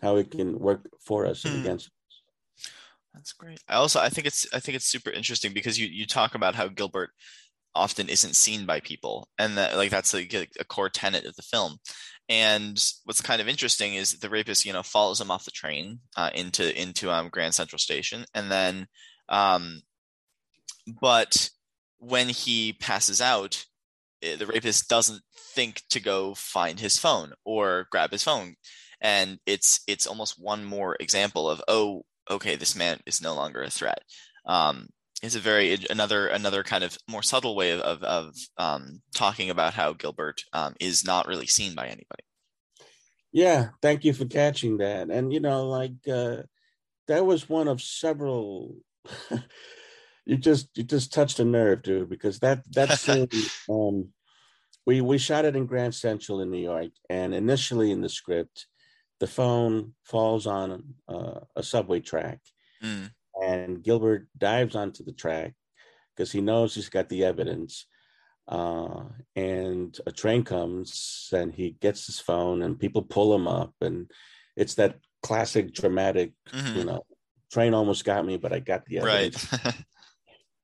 how 0.00 0.16
it 0.16 0.30
can 0.30 0.58
work 0.58 0.88
for 1.00 1.26
us 1.26 1.44
and 1.44 1.54
hmm. 1.54 1.60
against 1.60 1.86
us. 1.86 2.72
That's 3.14 3.32
great. 3.32 3.60
I 3.68 3.74
also 3.74 4.00
I 4.00 4.08
think 4.08 4.26
it's 4.26 4.46
I 4.52 4.60
think 4.60 4.76
it's 4.76 4.86
super 4.86 5.10
interesting 5.10 5.52
because 5.52 5.78
you 5.78 5.86
you 5.86 6.06
talk 6.06 6.34
about 6.34 6.54
how 6.54 6.68
Gilbert 6.68 7.10
often 7.74 8.08
isn't 8.08 8.36
seen 8.36 8.66
by 8.66 8.80
people 8.80 9.28
and 9.38 9.56
that 9.56 9.76
like 9.76 9.90
that's 9.90 10.12
like 10.12 10.32
a, 10.34 10.46
a 10.60 10.64
core 10.64 10.90
tenet 10.90 11.24
of 11.24 11.34
the 11.36 11.42
film 11.42 11.78
and 12.28 12.82
what's 13.04 13.20
kind 13.20 13.40
of 13.40 13.48
interesting 13.48 13.94
is 13.94 14.18
the 14.18 14.30
rapist, 14.30 14.64
you 14.64 14.72
know, 14.72 14.82
follows 14.82 15.20
him 15.20 15.30
off 15.30 15.44
the 15.44 15.50
train 15.50 16.00
uh, 16.16 16.30
into 16.34 16.80
into 16.80 17.10
um, 17.10 17.28
Grand 17.28 17.54
Central 17.54 17.78
Station, 17.78 18.24
and 18.34 18.50
then, 18.50 18.86
um, 19.28 19.82
but 21.00 21.50
when 21.98 22.28
he 22.28 22.72
passes 22.72 23.20
out, 23.20 23.66
eh, 24.22 24.36
the 24.36 24.46
rapist 24.46 24.88
doesn't 24.88 25.22
think 25.36 25.82
to 25.90 26.00
go 26.00 26.34
find 26.34 26.80
his 26.80 26.98
phone 26.98 27.32
or 27.44 27.86
grab 27.90 28.12
his 28.12 28.22
phone, 28.22 28.54
and 29.00 29.38
it's 29.44 29.80
it's 29.86 30.06
almost 30.06 30.42
one 30.42 30.64
more 30.64 30.96
example 31.00 31.50
of 31.50 31.62
oh, 31.68 32.04
okay, 32.30 32.56
this 32.56 32.76
man 32.76 33.00
is 33.04 33.20
no 33.20 33.34
longer 33.34 33.62
a 33.62 33.70
threat. 33.70 34.02
Um, 34.46 34.88
is 35.22 35.36
a 35.36 35.40
very 35.40 35.78
another 35.88 36.26
another 36.26 36.62
kind 36.64 36.82
of 36.82 36.98
more 37.08 37.22
subtle 37.22 37.54
way 37.54 37.70
of 37.70 37.80
of, 37.80 38.02
of 38.02 38.34
um, 38.58 39.00
talking 39.14 39.50
about 39.50 39.72
how 39.72 39.92
Gilbert 39.92 40.42
um, 40.52 40.74
is 40.80 41.04
not 41.04 41.28
really 41.28 41.46
seen 41.46 41.74
by 41.74 41.86
anybody. 41.86 42.24
Yeah, 43.32 43.68
thank 43.80 44.04
you 44.04 44.12
for 44.12 44.26
catching 44.26 44.78
that. 44.78 45.10
And 45.10 45.32
you 45.32 45.40
know, 45.40 45.68
like 45.68 45.94
uh, 46.12 46.42
that 47.06 47.24
was 47.24 47.48
one 47.48 47.68
of 47.68 47.80
several. 47.80 48.76
you 50.26 50.36
just 50.36 50.68
you 50.76 50.82
just 50.82 51.12
touched 51.12 51.38
a 51.38 51.44
nerve, 51.44 51.82
dude, 51.82 52.10
because 52.10 52.40
that 52.40 52.62
that 52.72 52.90
scene. 52.98 53.28
um, 53.70 54.08
we 54.84 55.00
we 55.00 55.18
shot 55.18 55.44
it 55.44 55.54
in 55.54 55.66
Grand 55.66 55.94
Central 55.94 56.40
in 56.40 56.50
New 56.50 56.58
York, 56.62 56.90
and 57.08 57.32
initially 57.32 57.92
in 57.92 58.00
the 58.00 58.08
script, 58.08 58.66
the 59.20 59.28
phone 59.28 59.94
falls 60.02 60.48
on 60.48 60.94
uh, 61.08 61.40
a 61.54 61.62
subway 61.62 62.00
track. 62.00 62.40
Mm 62.82 63.12
and 63.52 63.82
Gilbert 63.82 64.28
dives 64.36 64.74
onto 64.76 65.04
the 65.04 65.12
track 65.12 65.54
because 66.14 66.32
he 66.32 66.40
knows 66.40 66.74
he's 66.74 66.88
got 66.88 67.08
the 67.08 67.24
evidence. 67.24 67.86
Uh, 68.48 69.04
and 69.36 69.96
a 70.06 70.12
train 70.12 70.42
comes 70.42 71.28
and 71.32 71.54
he 71.54 71.76
gets 71.80 72.06
his 72.06 72.18
phone 72.18 72.62
and 72.62 72.78
people 72.78 73.02
pull 73.02 73.34
him 73.34 73.46
up 73.46 73.72
and 73.80 74.10
it's 74.56 74.74
that 74.74 74.98
classic 75.22 75.72
dramatic, 75.72 76.32
mm-hmm. 76.52 76.78
you 76.78 76.84
know, 76.84 77.04
train 77.52 77.72
almost 77.72 78.04
got 78.04 78.26
me, 78.26 78.36
but 78.36 78.52
I 78.52 78.58
got 78.58 78.84
the 78.86 78.98
evidence. 78.98 79.52
Right. 79.52 79.74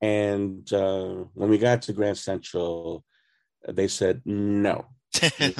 And 0.01 0.71
uh, 0.71 1.25
when 1.33 1.49
we 1.49 1.57
got 1.57 1.81
to 1.83 1.93
Grand 1.93 2.17
Central, 2.17 3.03
they 3.67 3.87
said 3.87 4.21
no. 4.25 4.85
you, 5.39 5.53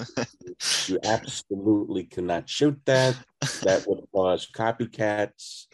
you 0.87 0.99
absolutely 1.03 2.05
cannot 2.05 2.47
shoot 2.47 2.79
that. 2.85 3.17
That 3.63 3.85
would 3.87 4.05
cause 4.15 4.47
copycats. 4.55 5.65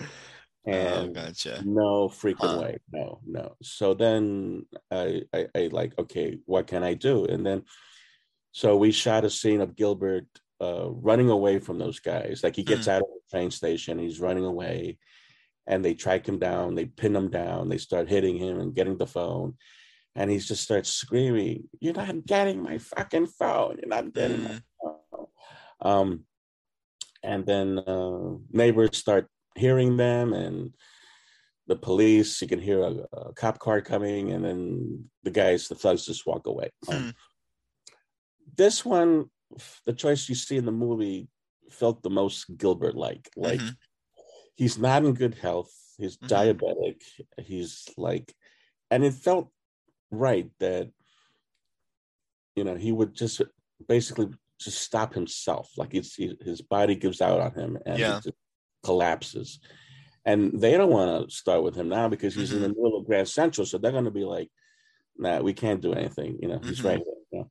Oh, 0.68 0.72
And 0.72 1.16
gotcha. 1.16 1.63
no 1.66 2.09
freaking 2.09 2.39
Huh. 2.39 2.59
way. 2.61 2.78
No, 2.91 3.20
no. 3.26 3.55
So 3.61 3.93
then 3.93 4.66
I, 4.91 5.22
I 5.34 5.47
I 5.55 5.70
like, 5.72 5.97
okay, 5.99 6.39
what 6.45 6.68
can 6.68 6.84
I 6.84 6.93
do? 6.95 7.26
And 7.26 7.45
then 7.45 7.63
so 8.51 8.78
we 8.78 8.91
shot 8.91 9.26
a 9.26 9.30
scene 9.30 9.61
of 9.61 9.76
Gilbert 9.76 10.26
uh 10.61 10.89
running 10.89 11.30
away 11.30 11.59
from 11.59 11.78
those 11.78 11.99
guys. 11.99 12.41
Like 12.43 12.55
he 12.55 12.63
gets 12.63 12.88
out 12.88 13.01
of 13.01 13.07
the 13.07 13.22
train 13.38 13.51
station, 13.51 13.99
he's 13.99 14.20
running 14.20 14.45
away, 14.45 14.97
and 15.68 15.84
they 15.84 15.93
track 15.93 16.28
him 16.28 16.39
down, 16.39 16.76
they 16.76 16.86
pin 16.86 17.16
him 17.16 17.30
down, 17.30 17.70
they 17.70 17.78
start 17.78 18.09
hitting 18.09 18.38
him 18.38 18.59
and 18.59 18.74
getting 18.76 18.97
the 18.97 19.07
phone. 19.07 19.57
And 20.16 20.32
he 20.32 20.38
just 20.39 20.63
starts 20.63 20.89
screaming, 20.89 21.68
You're 21.80 21.93
not 21.93 22.26
getting 22.26 22.63
my 22.63 22.78
fucking 22.78 23.28
phone. 23.28 23.78
You're 23.80 23.89
not 23.89 24.13
getting 24.13 24.43
my 24.43 24.55
Mm, 24.55 24.61
phone. 24.82 25.28
Um 25.82 26.26
and 27.24 27.45
then 27.45 27.80
uh, 27.80 28.38
neighbors 28.51 28.97
start 28.97 29.28
hearing 29.56 29.97
them 29.97 30.34
and 30.34 30.76
the 31.68 31.76
police 31.76 32.41
you 32.41 32.47
can 32.47 32.60
hear 32.60 32.82
a, 32.82 32.93
a 33.14 33.34
cop 33.34 33.58
car 33.60 33.82
coming 33.82 34.32
and 34.32 34.43
then 34.45 35.10
the 35.24 35.32
guys 35.32 35.68
the 35.68 35.76
thugs 35.76 36.06
just 36.06 36.26
walk 36.28 36.45
away 36.47 36.70
Hmm. 36.88 37.10
this 38.58 38.86
one 38.86 39.30
the 39.86 39.93
choice 39.93 40.28
you 40.30 40.36
see 40.36 40.58
in 40.58 40.66
the 40.66 40.72
movie 40.72 41.28
felt 41.72 42.03
the 42.03 42.10
most 42.10 42.45
gilbert 42.58 42.95
like 42.95 43.30
like 43.36 43.62
Mhm. 43.62 43.76
he's 44.56 44.78
not 44.78 45.03
in 45.06 45.14
good 45.14 45.36
health 45.36 45.72
he's 45.97 46.18
Mhm. 46.18 46.28
diabetic 46.28 47.01
he's 47.39 47.88
like 47.97 48.34
and 48.91 49.03
it 49.03 49.14
felt 49.14 49.49
right 50.12 50.49
that 50.60 50.91
you 52.56 52.64
know 52.64 52.76
he 52.76 52.91
would 52.91 53.14
just 53.14 53.41
basically 53.88 54.28
just 54.60 54.80
stop 54.80 55.14
himself 55.14 55.72
like 55.78 55.93
it's 55.93 56.16
he, 56.16 56.38
his 56.41 56.62
body 56.62 56.95
gives 56.95 57.22
out 57.22 57.39
on 57.39 57.53
him 57.53 57.78
and 57.86 57.99
Yeah. 57.99 58.20
just 58.24 58.38
collapses 58.86 59.59
and 60.25 60.39
they 60.63 60.73
don't 60.77 60.91
want 60.97 61.11
to 61.29 61.36
start 61.36 61.63
with 61.63 61.75
him 61.75 61.89
now 61.89 62.07
because 62.07 62.33
he's 62.36 62.53
in 62.53 62.61
the 62.61 62.69
Mm-hmm. 62.69 62.81
middle 62.81 62.97
of 62.99 63.05
grand 63.09 63.27
central 63.27 63.65
so 63.65 63.77
they're 63.77 63.97
going 63.97 64.11
to 64.11 64.19
be 64.21 64.27
like 64.36 64.49
nah 65.17 65.39
we 65.39 65.53
can't 65.53 65.81
do 65.81 65.93
anything 65.93 66.38
you 66.41 66.47
know 66.49 66.59
he's 66.67 66.81
Mhm. 66.81 66.86
right 66.89 67.03
here 67.05 67.19
you 67.31 67.39
know? 67.39 67.47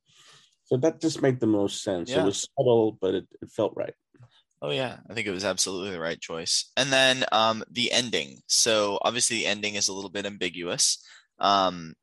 so 0.67 0.77
that 0.77 1.01
just 1.01 1.21
made 1.21 1.39
the 1.39 1.53
most 1.59 1.83
sense 1.83 2.09
Yeah. 2.09 2.21
it 2.21 2.25
was 2.25 2.47
subtle 2.57 2.97
but 3.01 3.13
it, 3.19 3.25
it 3.41 3.49
felt 3.51 3.73
right 3.75 3.95
Oh 4.61 4.71
yeah, 4.71 4.97
I 5.09 5.13
think 5.13 5.27
it 5.27 5.31
was 5.35 5.43
absolutely 5.45 5.91
the 5.91 5.99
right 5.99 6.19
choice. 6.19 6.71
And 6.75 6.91
then 6.91 7.23
um, 7.31 7.63
the 7.69 7.91
ending. 7.91 8.39
So 8.47 8.97
obviously 9.03 9.37
the 9.37 9.45
ending 9.45 9.75
is 9.75 9.89
a 9.89 9.93
little 9.93 10.09
bit 10.09 10.25
ambiguous. 10.25 11.05
Um, 11.39 11.93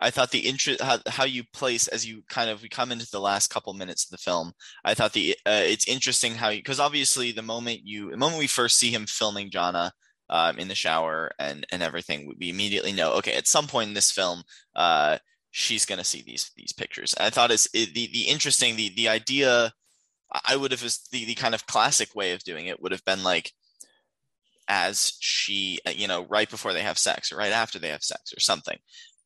I 0.00 0.10
thought 0.10 0.30
the 0.30 0.46
interest 0.46 0.80
how, 0.80 0.98
how 1.06 1.24
you 1.24 1.44
place 1.52 1.88
as 1.88 2.06
you 2.06 2.22
kind 2.28 2.50
of 2.50 2.62
we 2.62 2.68
come 2.68 2.92
into 2.92 3.08
the 3.10 3.20
last 3.20 3.48
couple 3.50 3.72
minutes 3.74 4.04
of 4.04 4.10
the 4.10 4.18
film. 4.18 4.52
I 4.84 4.94
thought 4.94 5.12
the 5.12 5.36
uh, 5.46 5.62
it's 5.64 5.88
interesting 5.88 6.34
how 6.34 6.50
you 6.50 6.60
because 6.60 6.80
obviously 6.80 7.32
the 7.32 7.42
moment 7.42 7.80
you 7.84 8.10
the 8.10 8.16
moment 8.16 8.38
we 8.38 8.46
first 8.46 8.78
see 8.78 8.90
him 8.90 9.06
filming 9.06 9.50
Jana 9.50 9.92
um, 10.30 10.58
in 10.58 10.68
the 10.68 10.74
shower 10.74 11.32
and 11.38 11.66
and 11.70 11.82
everything, 11.82 12.32
we 12.38 12.50
immediately 12.50 12.92
know 12.92 13.12
okay 13.14 13.34
at 13.34 13.48
some 13.48 13.66
point 13.66 13.88
in 13.88 13.94
this 13.94 14.10
film. 14.10 14.42
Uh, 14.76 15.18
she's 15.50 15.84
gonna 15.84 16.04
see 16.04 16.22
these 16.22 16.50
these 16.56 16.72
pictures. 16.72 17.14
I 17.18 17.30
thought 17.30 17.50
it's 17.50 17.68
it, 17.74 17.94
the 17.94 18.08
the 18.12 18.28
interesting 18.28 18.76
the 18.76 18.92
the 18.94 19.08
idea 19.08 19.72
I 20.44 20.56
would 20.56 20.72
have 20.72 20.80
the, 20.80 21.24
the 21.24 21.34
kind 21.34 21.54
of 21.54 21.66
classic 21.66 22.14
way 22.14 22.32
of 22.32 22.44
doing 22.44 22.66
it 22.66 22.80
would 22.82 22.92
have 22.92 23.04
been 23.04 23.22
like 23.24 23.52
as 24.68 25.16
she 25.20 25.80
uh, 25.86 25.90
you 25.90 26.06
know 26.06 26.26
right 26.28 26.50
before 26.50 26.72
they 26.72 26.82
have 26.82 26.98
sex 26.98 27.32
or 27.32 27.36
right 27.36 27.52
after 27.52 27.78
they 27.78 27.88
have 27.88 28.02
sex 28.02 28.32
or 28.36 28.40
something 28.40 28.76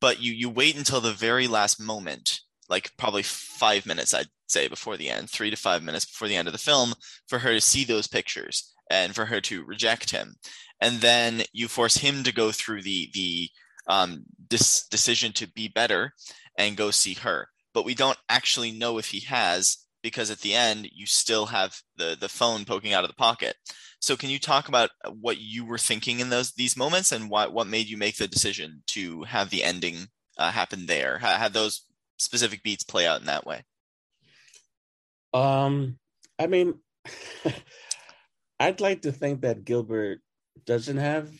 but 0.02 0.20
you 0.20 0.32
you 0.32 0.50
wait 0.50 0.76
until 0.76 1.00
the 1.00 1.12
very 1.12 1.46
last 1.46 1.80
moment 1.80 2.40
like 2.68 2.90
probably 2.98 3.22
five 3.22 3.86
minutes 3.86 4.12
i'd 4.12 4.26
say 4.48 4.68
before 4.68 4.98
the 4.98 5.08
end 5.08 5.30
three 5.30 5.48
to 5.48 5.56
five 5.56 5.82
minutes 5.82 6.04
before 6.04 6.28
the 6.28 6.36
end 6.36 6.48
of 6.48 6.52
the 6.52 6.58
film 6.58 6.92
for 7.26 7.38
her 7.38 7.52
to 7.52 7.60
see 7.60 7.84
those 7.84 8.06
pictures 8.06 8.74
and 8.90 9.14
for 9.14 9.24
her 9.24 9.40
to 9.40 9.64
reject 9.64 10.10
him 10.10 10.34
and 10.80 10.96
then 11.00 11.42
you 11.52 11.68
force 11.68 11.96
him 11.96 12.22
to 12.22 12.34
go 12.34 12.52
through 12.52 12.82
the 12.82 13.08
the 13.14 13.48
um, 13.88 14.24
this 14.48 14.86
decision 14.88 15.32
to 15.32 15.50
be 15.52 15.66
better 15.66 16.12
and 16.58 16.76
go 16.76 16.90
see 16.90 17.14
her 17.14 17.48
but 17.72 17.84
we 17.84 17.94
don't 17.94 18.18
actually 18.28 18.72
know 18.72 18.98
if 18.98 19.06
he 19.06 19.20
has 19.20 19.78
because 20.02 20.30
at 20.30 20.40
the 20.40 20.54
end 20.54 20.88
you 20.92 21.06
still 21.06 21.46
have 21.46 21.80
the 21.96 22.16
the 22.18 22.28
phone 22.28 22.64
poking 22.64 22.92
out 22.92 23.04
of 23.04 23.10
the 23.10 23.16
pocket. 23.16 23.56
So 24.02 24.16
can 24.16 24.30
you 24.30 24.40
talk 24.40 24.68
about 24.68 24.90
what 25.20 25.38
you 25.38 25.64
were 25.64 25.78
thinking 25.78 26.18
in 26.18 26.28
those 26.28 26.52
these 26.52 26.76
moments 26.76 27.12
and 27.12 27.30
what 27.30 27.52
what 27.52 27.68
made 27.68 27.86
you 27.86 27.96
make 27.96 28.16
the 28.16 28.26
decision 28.26 28.82
to 28.88 29.22
have 29.22 29.50
the 29.50 29.62
ending 29.62 30.08
uh, 30.36 30.50
happen 30.50 30.86
there? 30.86 31.18
Ha- 31.18 31.38
Had 31.38 31.52
those 31.52 31.86
specific 32.18 32.64
beats 32.64 32.82
play 32.82 33.06
out 33.06 33.20
in 33.20 33.26
that 33.26 33.46
way? 33.46 33.62
Um, 35.32 35.98
I 36.38 36.48
mean, 36.48 36.80
I'd 38.60 38.80
like 38.80 39.02
to 39.02 39.12
think 39.12 39.42
that 39.42 39.64
Gilbert 39.64 40.20
doesn't 40.64 40.96
have 40.98 41.32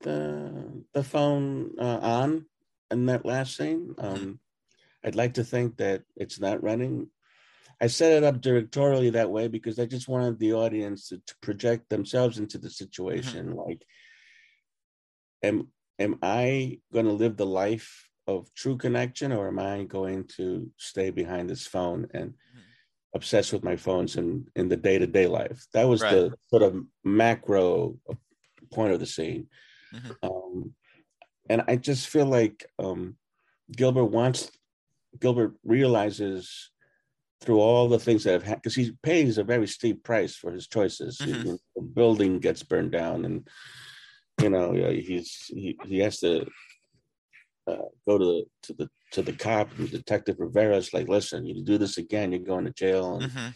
the 0.00 0.84
the 0.92 1.02
phone 1.02 1.72
uh, 1.78 2.00
on 2.02 2.46
in 2.90 3.06
that 3.06 3.24
last 3.24 3.56
scene. 3.56 3.94
Um, 3.98 4.40
I'd 5.04 5.16
like 5.16 5.34
to 5.34 5.44
think 5.44 5.78
that 5.78 6.02
it's 6.16 6.40
not 6.40 6.62
running. 6.62 7.08
I 7.80 7.86
set 7.88 8.12
it 8.12 8.24
up 8.24 8.40
directorially 8.40 9.12
that 9.12 9.30
way 9.30 9.48
because 9.48 9.78
I 9.78 9.86
just 9.86 10.08
wanted 10.08 10.38
the 10.38 10.54
audience 10.54 11.08
to, 11.08 11.18
to 11.18 11.34
project 11.42 11.88
themselves 11.88 12.38
into 12.38 12.58
the 12.58 12.70
situation. 12.70 13.54
Like, 13.54 13.84
am 15.42 15.68
am 15.98 16.18
I 16.22 16.80
going 16.92 17.06
to 17.06 17.12
live 17.12 17.36
the 17.36 17.46
life 17.46 18.08
of 18.26 18.52
true 18.54 18.76
connection, 18.76 19.32
or 19.32 19.48
am 19.48 19.58
I 19.58 19.84
going 19.84 20.24
to 20.36 20.70
stay 20.78 21.10
behind 21.10 21.50
this 21.50 21.66
phone 21.66 22.08
and 22.14 22.34
obsessed 23.14 23.52
with 23.52 23.62
my 23.64 23.76
phones 23.76 24.16
in 24.16 24.46
in 24.56 24.68
the 24.68 24.76
day 24.76 24.98
to 24.98 25.06
day 25.06 25.26
life? 25.26 25.66
That 25.72 25.84
was 25.88 26.00
the 26.00 26.34
sort 26.48 26.62
of 26.62 26.84
macro 27.04 27.98
point 28.72 28.92
of 28.92 29.00
the 29.00 29.06
scene, 29.06 29.48
Mhm. 29.92 30.16
um, 30.22 30.74
and 31.48 31.62
I 31.68 31.76
just 31.76 32.08
feel 32.08 32.26
like 32.26 32.66
um, 32.78 33.16
Gilbert 33.70 34.06
wants 34.06 34.50
Gilbert 35.20 35.54
realizes 35.62 36.70
through 37.40 37.60
all 37.60 37.88
the 37.88 37.98
things 37.98 38.24
that 38.24 38.32
have 38.32 38.42
happened 38.42 38.62
because 38.62 38.74
he 38.74 38.92
pays 39.02 39.38
a 39.38 39.44
very 39.44 39.66
steep 39.66 40.02
price 40.02 40.34
for 40.34 40.52
his 40.52 40.66
choices. 40.66 41.20
Mhm. 41.20 41.58
The 41.76 41.82
building 41.82 42.38
gets 42.38 42.62
burned 42.62 42.92
down, 42.92 43.24
and 43.24 43.48
you 44.40 44.50
know 44.50 44.72
he's 44.72 45.44
he, 45.48 45.78
he 45.84 45.98
has 45.98 46.20
to 46.20 46.46
uh, 47.66 47.76
go 48.06 48.18
to 48.18 48.24
the 48.24 48.44
to 48.62 48.72
the 48.74 48.90
to 49.12 49.22
the 49.22 49.32
cop 49.32 49.70
and 49.78 49.90
Detective 49.90 50.36
Rivera's 50.38 50.92
like, 50.92 51.08
listen, 51.08 51.46
you 51.46 51.62
do 51.62 51.78
this 51.78 51.98
again, 51.98 52.32
you're 52.32 52.40
going 52.40 52.64
to 52.64 52.72
jail. 52.72 53.16
And 53.16 53.30
hmm 53.30 53.48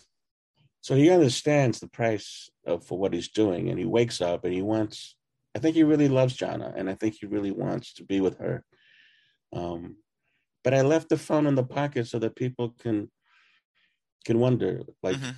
so 0.80 0.94
he 0.94 1.10
understands 1.10 1.80
the 1.80 1.88
price 1.88 2.50
of, 2.64 2.84
for 2.86 2.98
what 2.98 3.12
he's 3.12 3.28
doing, 3.28 3.68
and 3.68 3.78
he 3.78 3.84
wakes 3.84 4.20
up 4.20 4.44
and 4.44 4.54
he 4.54 4.62
wants. 4.62 5.16
I 5.54 5.58
think 5.58 5.74
he 5.74 5.82
really 5.82 6.08
loves 6.08 6.34
Jana, 6.36 6.72
and 6.76 6.88
I 6.88 6.94
think 6.94 7.14
he 7.14 7.26
really 7.26 7.50
wants 7.50 7.94
to 7.94 8.04
be 8.04 8.20
with 8.20 8.38
her. 8.38 8.64
Um, 9.52 9.96
but 10.62 10.74
I 10.74 10.82
left 10.82 11.08
the 11.08 11.18
phone 11.18 11.46
in 11.46 11.56
the 11.56 11.64
pocket 11.64 12.06
so 12.06 12.18
that 12.20 12.36
people 12.36 12.74
can 12.78 13.10
can 14.24 14.38
wonder, 14.40 14.82
like, 15.02 15.16
Mhm. 15.16 15.34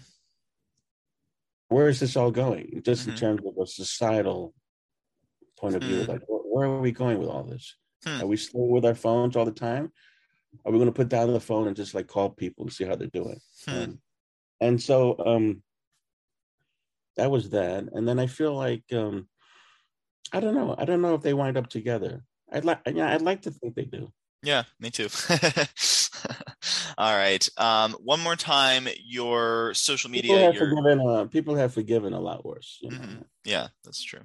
where 1.69 1.89
is 1.89 2.01
this 2.01 2.17
all 2.17 2.31
going? 2.31 2.83
Just 2.85 3.07
in 3.07 3.13
Mhm. 3.13 3.19
terms 3.19 3.43
of 3.47 3.57
a 3.59 3.67
societal 3.67 4.55
point 5.57 5.77
of 5.77 5.83
view, 5.83 6.03
Hmm. 6.03 6.11
like, 6.11 6.23
where, 6.27 6.67
are 6.69 6.81
we 6.81 6.93
going 6.93 7.19
with 7.19 7.29
all 7.29 7.45
this? 7.45 7.77
Hmm. 8.05 8.23
Are 8.23 8.27
we 8.27 8.37
still 8.37 8.67
with 8.67 8.85
our 8.85 8.95
phones 8.95 9.37
all 9.37 9.45
the 9.45 9.53
time? 9.53 9.93
Are 10.65 10.73
we 10.73 10.79
going 10.79 10.89
to 10.91 10.93
put 10.93 11.09
down 11.09 11.33
the 11.33 11.41
phone 11.41 11.69
and 11.69 11.77
just 11.77 11.95
like 11.95 12.09
call 12.09 12.31
people 12.31 12.65
and 12.65 12.73
see 12.73 12.85
how 12.85 12.97
they're 12.97 13.07
doing? 13.09 13.41
Hmm. 13.67 13.75
Um, 13.75 14.03
and 14.61 14.83
so 14.83 15.17
um, 15.25 15.63
that 17.17 17.31
was 17.31 17.51
that. 17.51 17.85
And 17.93 18.09
then 18.09 18.19
I 18.19 18.27
feel 18.27 18.55
like 18.55 18.85
um, 18.93 19.29
I 20.33 20.41
don't 20.41 20.55
know. 20.55 20.75
I 20.77 20.85
don't 20.85 21.03
know 21.03 21.15
if 21.15 21.23
they 21.23 21.35
wind 21.35 21.57
up 21.57 21.69
together. 21.69 22.25
I'd 22.53 22.65
like, 22.65 22.81
yeah, 22.87 23.13
I'd 23.13 23.23
like 23.23 23.43
to 23.43 23.51
think 23.51 23.75
they 23.75 23.85
do. 23.85 24.13
Yeah, 24.43 24.65
me 24.81 24.91
too. 24.91 25.09
All 27.01 27.17
right. 27.17 27.49
Um, 27.57 27.93
one 28.05 28.21
more 28.21 28.37
time, 28.37 28.87
your 29.03 29.73
social 29.73 30.11
People 30.11 30.35
media. 30.37 30.45
have 30.45 30.55
Your 30.55 30.69
forgiven. 30.69 31.01
Uh, 31.01 31.25
people 31.25 31.55
have 31.55 31.73
forgiven 31.73 32.13
a 32.13 32.21
lot 32.21 32.45
worse. 32.45 32.77
You 32.83 32.91
know? 32.91 32.99
Mhm. 32.99 33.25
yeah, 33.43 33.69
that's 33.85 34.03
true. 34.05 34.21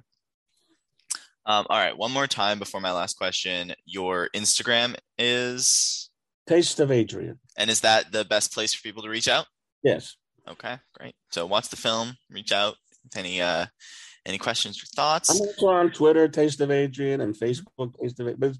Um, 1.46 1.66
all 1.70 1.78
right, 1.78 1.96
one 1.96 2.12
more 2.12 2.26
time 2.26 2.58
before 2.58 2.82
my 2.82 2.92
last 2.92 3.16
question. 3.16 3.72
Your 3.86 4.28
Instagram 4.34 4.94
is, 5.16 6.10
Taste 6.46 6.78
of 6.78 6.90
Adrian. 6.90 7.38
and 7.56 7.70
is 7.70 7.80
that 7.80 8.12
the 8.12 8.26
best 8.26 8.52
place 8.52 8.74
for 8.74 8.82
people 8.82 9.02
to 9.04 9.08
reach 9.08 9.28
out? 9.28 9.46
Yes. 9.82 10.16
Okay, 10.46 10.76
great. 10.92 11.14
So 11.30 11.46
watch 11.46 11.70
the 11.70 11.76
film, 11.76 12.18
reach 12.28 12.52
out 12.52 12.76
with 13.04 13.16
any 13.16 13.40
uh 13.40 13.66
any 14.26 14.36
questions 14.36 14.82
or 14.82 14.86
thoughts. 14.94 15.30
I'm 15.30 15.40
also 15.40 15.68
on 15.68 15.92
Twitter, 15.92 16.28
Taste 16.28 16.60
of 16.60 16.70
Adrian, 16.70 17.22
and 17.22 17.34
Facebook, 17.34 17.94
Taste 18.02 18.20
of 18.20 18.28
Adrian. 18.28 18.54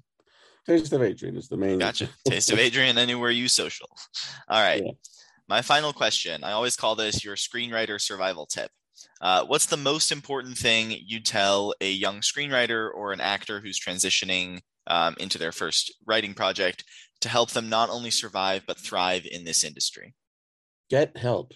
Taste 0.67 0.91
of 0.91 1.01
Adrian 1.01 1.37
is 1.37 1.47
the 1.47 1.57
main. 1.57 1.79
Gotcha. 1.79 2.09
Taste 2.27 2.51
of 2.51 2.59
Adrian 2.59 2.97
anywhere 2.97 3.31
you 3.31 3.47
social. 3.47 3.89
All 4.49 4.61
right. 4.61 4.83
Yeah. 4.83 4.91
My 5.47 5.61
final 5.61 5.93
question. 5.93 6.43
I 6.43 6.51
always 6.51 6.75
call 6.75 6.95
this 6.95 7.23
your 7.23 7.35
screenwriter 7.35 8.01
survival 8.01 8.45
tip. 8.45 8.69
Uh, 9.21 9.45
what's 9.45 9.67
the 9.67 9.77
most 9.77 10.11
important 10.11 10.57
thing 10.57 10.93
you 11.05 11.21
tell 11.21 11.73
a 11.79 11.89
young 11.89 12.19
screenwriter 12.19 12.89
or 12.93 13.13
an 13.13 13.21
actor 13.21 13.61
who's 13.61 13.79
transitioning 13.79 14.59
um, 14.87 15.15
into 15.19 15.37
their 15.37 15.51
first 15.51 15.93
writing 16.05 16.33
project 16.33 16.83
to 17.21 17.29
help 17.29 17.51
them 17.51 17.69
not 17.69 17.89
only 17.89 18.11
survive 18.11 18.63
but 18.67 18.77
thrive 18.77 19.25
in 19.29 19.45
this 19.45 19.63
industry? 19.63 20.15
Get 20.89 21.15
help. 21.15 21.53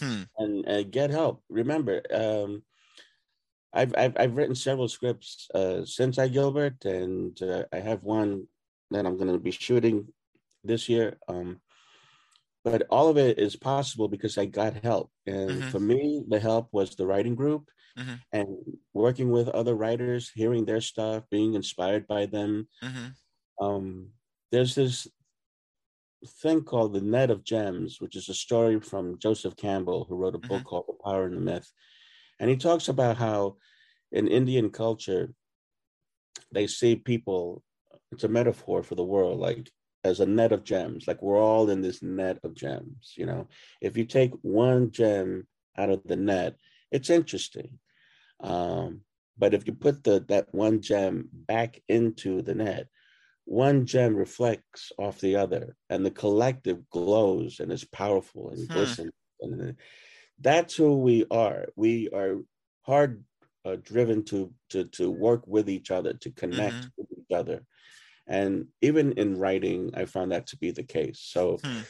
Hmm. 0.00 0.22
And 0.36 0.68
uh, 0.68 0.82
get 0.82 1.10
help. 1.10 1.42
Remember, 1.48 2.02
um, 2.12 2.62
I've, 3.78 3.94
I've, 3.96 4.16
I've 4.18 4.36
written 4.36 4.56
several 4.56 4.88
scripts 4.88 5.48
uh, 5.54 5.84
since 5.84 6.16
iGilbert, 6.16 6.84
and 6.84 7.40
uh, 7.40 7.62
I 7.72 7.78
have 7.78 8.02
one 8.02 8.48
that 8.90 9.06
I'm 9.06 9.16
going 9.16 9.32
to 9.32 9.38
be 9.38 9.52
shooting 9.52 10.08
this 10.64 10.88
year. 10.88 11.16
Um, 11.28 11.60
but 12.64 12.82
all 12.90 13.08
of 13.08 13.16
it 13.16 13.38
is 13.38 13.54
possible 13.54 14.08
because 14.08 14.36
I 14.36 14.46
got 14.46 14.82
help. 14.82 15.10
And 15.26 15.50
mm-hmm. 15.50 15.68
for 15.68 15.78
me, 15.78 16.24
the 16.28 16.40
help 16.40 16.68
was 16.72 16.96
the 16.96 17.06
writing 17.06 17.36
group 17.36 17.70
mm-hmm. 17.96 18.14
and 18.32 18.48
working 18.94 19.30
with 19.30 19.48
other 19.48 19.76
writers, 19.76 20.32
hearing 20.34 20.64
their 20.64 20.80
stuff, 20.80 21.22
being 21.30 21.54
inspired 21.54 22.08
by 22.08 22.26
them. 22.26 22.66
Mm-hmm. 22.82 23.64
Um, 23.64 24.08
there's 24.50 24.74
this 24.74 25.06
thing 26.42 26.64
called 26.64 26.94
The 26.94 27.00
Net 27.00 27.30
of 27.30 27.44
Gems, 27.44 28.00
which 28.00 28.16
is 28.16 28.28
a 28.28 28.34
story 28.34 28.80
from 28.80 29.20
Joseph 29.20 29.56
Campbell, 29.56 30.04
who 30.08 30.16
wrote 30.16 30.34
a 30.34 30.38
book 30.38 30.50
mm-hmm. 30.50 30.68
called 30.68 30.86
The 30.88 31.04
Power 31.04 31.26
and 31.26 31.36
the 31.36 31.40
Myth. 31.40 31.70
And 32.40 32.50
he 32.50 32.56
talks 32.56 32.88
about 32.88 33.16
how 33.16 33.56
in 34.12 34.28
Indian 34.28 34.70
culture, 34.70 35.32
they 36.52 36.66
see 36.66 36.96
people, 36.96 37.62
it's 38.12 38.24
a 38.24 38.28
metaphor 38.28 38.82
for 38.82 38.94
the 38.94 39.04
world, 39.04 39.38
like 39.38 39.70
as 40.04 40.20
a 40.20 40.26
net 40.26 40.52
of 40.52 40.64
gems. 40.64 41.06
Like 41.06 41.22
we're 41.22 41.40
all 41.40 41.68
in 41.70 41.82
this 41.82 42.02
net 42.02 42.38
of 42.44 42.54
gems. 42.54 43.14
You 43.16 43.26
know, 43.26 43.48
if 43.80 43.96
you 43.96 44.04
take 44.04 44.32
one 44.42 44.90
gem 44.90 45.46
out 45.76 45.90
of 45.90 46.02
the 46.04 46.16
net, 46.16 46.56
it's 46.90 47.10
interesting. 47.10 47.78
Um, 48.40 49.02
but 49.36 49.54
if 49.54 49.66
you 49.66 49.72
put 49.72 50.02
the 50.04 50.24
that 50.28 50.52
one 50.52 50.80
gem 50.80 51.28
back 51.32 51.80
into 51.88 52.42
the 52.42 52.54
net, 52.54 52.88
one 53.44 53.86
gem 53.86 54.14
reflects 54.14 54.92
off 54.98 55.20
the 55.20 55.36
other, 55.36 55.76
and 55.88 56.04
the 56.04 56.10
collective 56.10 56.88
glows 56.90 57.60
and 57.60 57.72
is 57.72 57.84
powerful 57.84 58.50
and 58.50 58.66
hmm. 58.66 58.72
glistens. 58.72 59.12
And 59.40 59.76
that's 60.40 60.76
who 60.76 60.98
we 60.98 61.26
are. 61.30 61.66
We 61.76 62.08
are 62.10 62.36
hard 62.82 63.24
uh, 63.64 63.76
driven 63.82 64.24
to 64.24 64.52
to 64.70 64.84
to 64.84 65.10
work 65.10 65.42
with 65.46 65.68
each 65.68 65.90
other, 65.90 66.14
to 66.14 66.30
connect 66.30 66.76
mm-hmm. 66.76 66.88
with 66.96 67.08
each 67.18 67.36
other. 67.36 67.64
And 68.28 68.66
even 68.82 69.12
in 69.12 69.38
writing, 69.38 69.90
I 69.94 70.04
found 70.04 70.32
that 70.32 70.48
to 70.48 70.58
be 70.58 70.70
the 70.70 70.82
case. 70.82 71.20
So 71.22 71.58
hmm. 71.64 71.80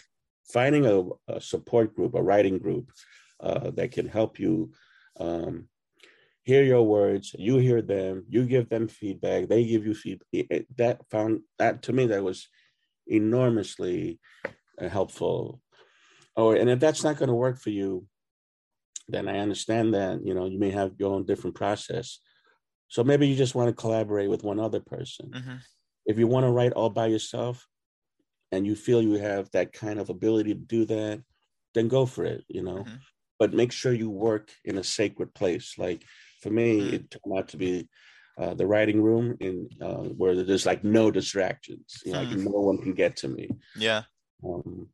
finding 0.45 0.87
a, 0.87 1.03
a, 1.35 1.41
support 1.41 1.97
group, 1.97 2.15
a 2.15 2.23
writing 2.23 2.59
group 2.59 2.93
uh, 3.41 3.71
that 3.73 3.91
can 3.91 4.07
help 4.07 4.39
you 4.39 4.71
um, 5.19 5.69
hear 6.45 6.63
your 6.63 6.87
words, 6.87 7.35
you 7.37 7.59
hear 7.59 7.83
them, 7.83 8.25
you 8.29 8.47
give 8.47 8.69
them 8.69 8.87
feedback, 8.87 9.49
they 9.49 9.65
give 9.65 9.85
you 9.85 9.95
feedback. 9.95 10.67
That 10.77 11.01
found 11.11 11.41
that 11.59 11.83
to 11.83 11.93
me 11.93 12.07
that 12.07 12.23
was 12.23 12.49
enormously 13.09 14.21
uh, 14.81 14.89
helpful. 14.89 15.61
Or 16.37 16.55
and 16.55 16.71
if 16.71 16.79
that's 16.79 17.03
not 17.03 17.17
going 17.17 17.31
to 17.31 17.35
work 17.35 17.59
for 17.59 17.71
you, 17.71 18.07
then 19.09 19.29
I 19.29 19.39
understand 19.39 19.95
that 19.95 20.25
you 20.25 20.35
know 20.35 20.47
you 20.47 20.59
may 20.59 20.71
have 20.71 20.93
your 20.99 21.15
own 21.15 21.25
different 21.25 21.57
process. 21.57 22.21
So 22.89 23.05
maybe 23.05 23.29
you 23.29 23.37
just 23.37 23.55
want 23.55 23.69
to 23.69 23.75
collaborate 23.75 24.31
with 24.31 24.45
one 24.45 24.59
other 24.59 24.81
person. 24.81 25.31
Mm-hmm 25.31 25.57
if 26.09 26.19
you 26.19 26.27
want 26.27 26.45
to 26.45 26.51
write 26.51 26.73
all 26.73 26.91
by 26.91 27.07
yourself 27.07 27.69
and 28.51 28.67
you 28.67 28.75
feel 28.75 29.03
you 29.03 29.19
have 29.19 29.49
that 29.53 29.73
kind 29.73 30.01
of 30.01 30.09
ability 30.09 30.55
to 30.55 30.61
do 30.61 30.87
that, 30.87 31.23
then 31.75 31.87
go 31.87 32.07
for 32.07 32.25
it, 32.25 32.45
you 32.49 32.63
know. 32.63 32.79
Mm-hmm. 32.79 32.95
But 33.39 33.53
make 33.53 33.71
sure 33.71 33.93
you 33.93 34.11
work 34.11 34.51
in 34.65 34.79
a 34.79 34.83
sacred 34.83 35.33
place. 35.35 35.75
Like 35.77 36.03
for 36.43 36.51
me, 36.51 36.81
mm-hmm. 36.81 36.95
it 36.95 37.11
turned 37.11 37.39
out 37.39 37.49
to 37.49 37.59
be 37.59 37.89
uh, 38.39 38.55
the 38.55 38.67
writing 38.67 39.03
room 39.03 39.37
in 39.41 39.69
uh, 39.83 40.09
where 40.17 40.43
there's 40.43 40.65
like 40.65 40.83
no 40.83 41.11
distractions. 41.11 42.01
You 42.07 42.13
know, 42.13 42.23
like 42.23 42.37
no 42.37 42.51
one 42.51 42.79
can 42.79 42.95
get 42.95 43.17
to 43.17 43.29
me. 43.29 43.51
Yeah. 43.77 44.03
Um, 44.43 44.89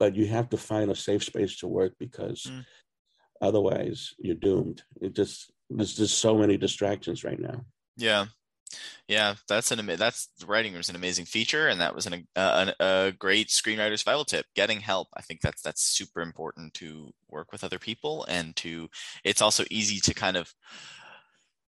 but 0.00 0.16
you 0.16 0.26
have 0.26 0.48
to 0.48 0.56
find 0.56 0.90
a 0.90 0.96
safe 0.96 1.22
space 1.22 1.58
to 1.58 1.68
work 1.68 1.92
because 1.98 2.42
mm. 2.50 2.64
Otherwise 3.40 4.14
you're 4.18 4.34
doomed. 4.34 4.82
It 5.00 5.14
just 5.14 5.50
there's 5.68 5.96
just 5.96 6.18
so 6.18 6.36
many 6.36 6.56
distractions 6.56 7.24
right 7.24 7.38
now. 7.38 7.64
Yeah. 7.96 8.26
Yeah, 9.08 9.34
that's 9.48 9.72
an 9.72 9.84
that's 9.96 10.28
writing 10.46 10.72
room 10.72 10.80
is 10.80 10.88
an 10.88 10.94
amazing 10.94 11.24
feature, 11.24 11.66
and 11.66 11.80
that 11.80 11.92
was 11.92 12.06
an, 12.06 12.28
uh, 12.36 12.70
a 12.78 13.12
great 13.18 13.48
screenwriter's 13.48 14.02
survival 14.02 14.24
tip. 14.24 14.46
Getting 14.54 14.78
help, 14.78 15.08
I 15.16 15.22
think 15.22 15.40
that's 15.40 15.60
that's 15.60 15.82
super 15.82 16.20
important 16.20 16.74
to 16.74 17.10
work 17.28 17.50
with 17.50 17.64
other 17.64 17.80
people, 17.80 18.24
and 18.28 18.54
to 18.56 18.88
it's 19.24 19.42
also 19.42 19.64
easy 19.70 19.98
to 20.02 20.14
kind 20.14 20.36
of 20.36 20.54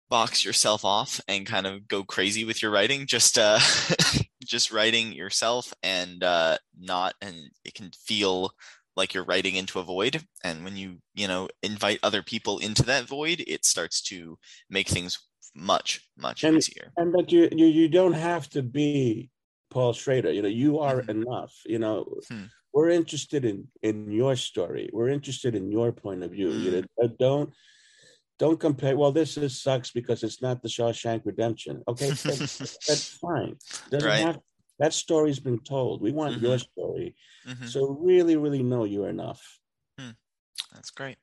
box 0.10 0.46
yourself 0.46 0.86
off 0.86 1.20
and 1.28 1.48
kind 1.48 1.66
of 1.66 1.88
go 1.88 2.04
crazy 2.04 2.46
with 2.46 2.62
your 2.62 2.70
writing. 2.70 3.08
Just 3.08 3.40
uh, 3.40 3.60
just 4.46 4.72
writing 4.72 5.12
yourself 5.12 5.74
and 5.82 6.24
uh, 6.24 6.58
not, 6.80 7.16
and 7.22 7.50
it 7.66 7.74
can 7.74 7.90
feel 8.06 8.52
like 8.96 9.14
you're 9.14 9.24
writing 9.24 9.56
into 9.56 9.80
a 9.80 9.84
void 9.84 10.22
and 10.44 10.64
when 10.64 10.76
you 10.76 10.98
you 11.14 11.28
know 11.28 11.48
invite 11.64 12.00
other 12.04 12.22
people 12.22 12.60
into 12.60 12.84
that 12.84 13.06
void 13.06 13.44
it 13.48 13.66
starts 13.66 14.02
to 14.02 14.38
make 14.70 14.88
things 14.88 15.18
much 15.56 16.08
much 16.18 16.44
and, 16.44 16.58
easier. 16.58 16.92
And 16.98 17.12
but 17.12 17.32
you 17.32 17.50
you 17.52 17.66
you 17.66 17.90
don't 17.90 18.14
have 18.14 18.50
to 18.50 18.62
be 18.62 19.30
Paul 19.70 19.94
Schrader. 19.94 20.32
You 20.32 20.42
know, 20.42 20.48
you 20.48 20.80
are 20.80 21.02
mm-hmm. 21.02 21.22
enough. 21.22 21.54
You 21.66 21.80
know, 21.80 22.06
hmm. 22.30 22.46
we're 22.74 22.90
interested 22.90 23.46
in 23.46 23.68
in 23.82 24.12
your 24.12 24.36
story. 24.36 24.90
We're 24.94 25.10
interested 25.10 25.56
in 25.56 25.72
your 25.72 25.92
point 25.92 26.24
of 26.24 26.32
view. 26.32 26.50
Mm. 26.50 26.62
You 26.62 26.72
know, 26.72 26.84
mm. 27.04 27.18
don't 27.18 27.54
don't 28.40 28.60
compare. 28.60 28.98
Well, 28.98 29.12
this 29.12 29.38
is 29.38 29.62
sucks 29.62 29.92
because 29.92 30.24
it's 30.24 30.42
not 30.42 30.62
the 30.62 30.70
Shawshank 30.70 31.22
Redemption. 31.26 31.84
Okay, 31.88 32.10
that's, 32.10 32.78
that's 32.88 33.08
fine. 33.08 33.56
Doesn't 33.90 34.08
right. 34.08 34.26
have 34.26 34.40
that 34.82 34.94
story's 34.94 35.40
been 35.40 35.60
told. 35.60 36.02
We 36.02 36.12
want 36.12 36.36
mm-hmm. 36.36 36.46
your 36.46 36.58
story. 36.58 37.16
Mm-hmm. 37.48 37.68
So 37.68 37.98
really, 38.02 38.36
really 38.36 38.64
know 38.64 38.84
you're 38.84 39.10
enough. 39.10 39.60
Hmm. 39.98 40.12
That's 40.74 40.90
great. 40.90 41.18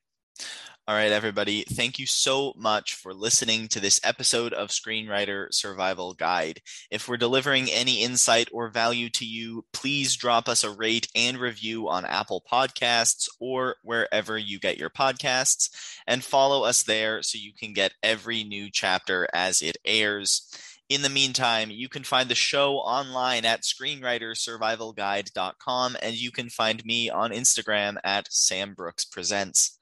All 0.87 0.95
right, 0.95 1.11
everybody. 1.11 1.65
Thank 1.69 1.99
you 1.99 2.07
so 2.07 2.53
much 2.55 2.95
for 2.95 3.13
listening 3.13 3.67
to 3.67 3.81
this 3.81 3.99
episode 4.03 4.53
of 4.53 4.69
Screenwriter 4.69 5.53
Survival 5.53 6.13
Guide. 6.13 6.61
If 6.89 7.07
we're 7.07 7.17
delivering 7.17 7.69
any 7.69 8.01
insight 8.01 8.47
or 8.53 8.69
value 8.69 9.09
to 9.09 9.25
you, 9.25 9.65
please 9.73 10.15
drop 10.15 10.47
us 10.47 10.63
a 10.63 10.71
rate 10.71 11.09
and 11.13 11.37
review 11.37 11.89
on 11.89 12.05
Apple 12.05 12.41
Podcasts 12.51 13.27
or 13.41 13.75
wherever 13.83 14.37
you 14.37 14.57
get 14.57 14.79
your 14.79 14.89
podcasts, 14.89 15.69
and 16.07 16.23
follow 16.23 16.63
us 16.63 16.83
there 16.83 17.21
so 17.21 17.37
you 17.37 17.53
can 17.53 17.73
get 17.73 17.93
every 18.01 18.43
new 18.43 18.69
chapter 18.71 19.27
as 19.33 19.61
it 19.61 19.77
airs. 19.85 20.49
In 20.89 21.01
the 21.03 21.09
meantime, 21.09 21.69
you 21.69 21.87
can 21.87 22.03
find 22.03 22.27
the 22.27 22.35
show 22.35 22.77
online 22.77 23.45
at 23.45 23.61
screenwritersurvivalguide.com, 23.61 25.97
and 26.01 26.15
you 26.15 26.31
can 26.31 26.49
find 26.49 26.83
me 26.83 27.11
on 27.11 27.29
Instagram 27.29 27.97
at 28.03 28.27
Sam 28.31 28.73
Brooks 28.73 29.05
Presents. 29.05 29.77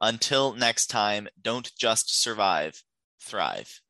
Until 0.00 0.54
next 0.54 0.88
time, 0.88 1.28
don't 1.40 1.70
just 1.78 2.20
survive, 2.20 2.82
thrive. 3.20 3.80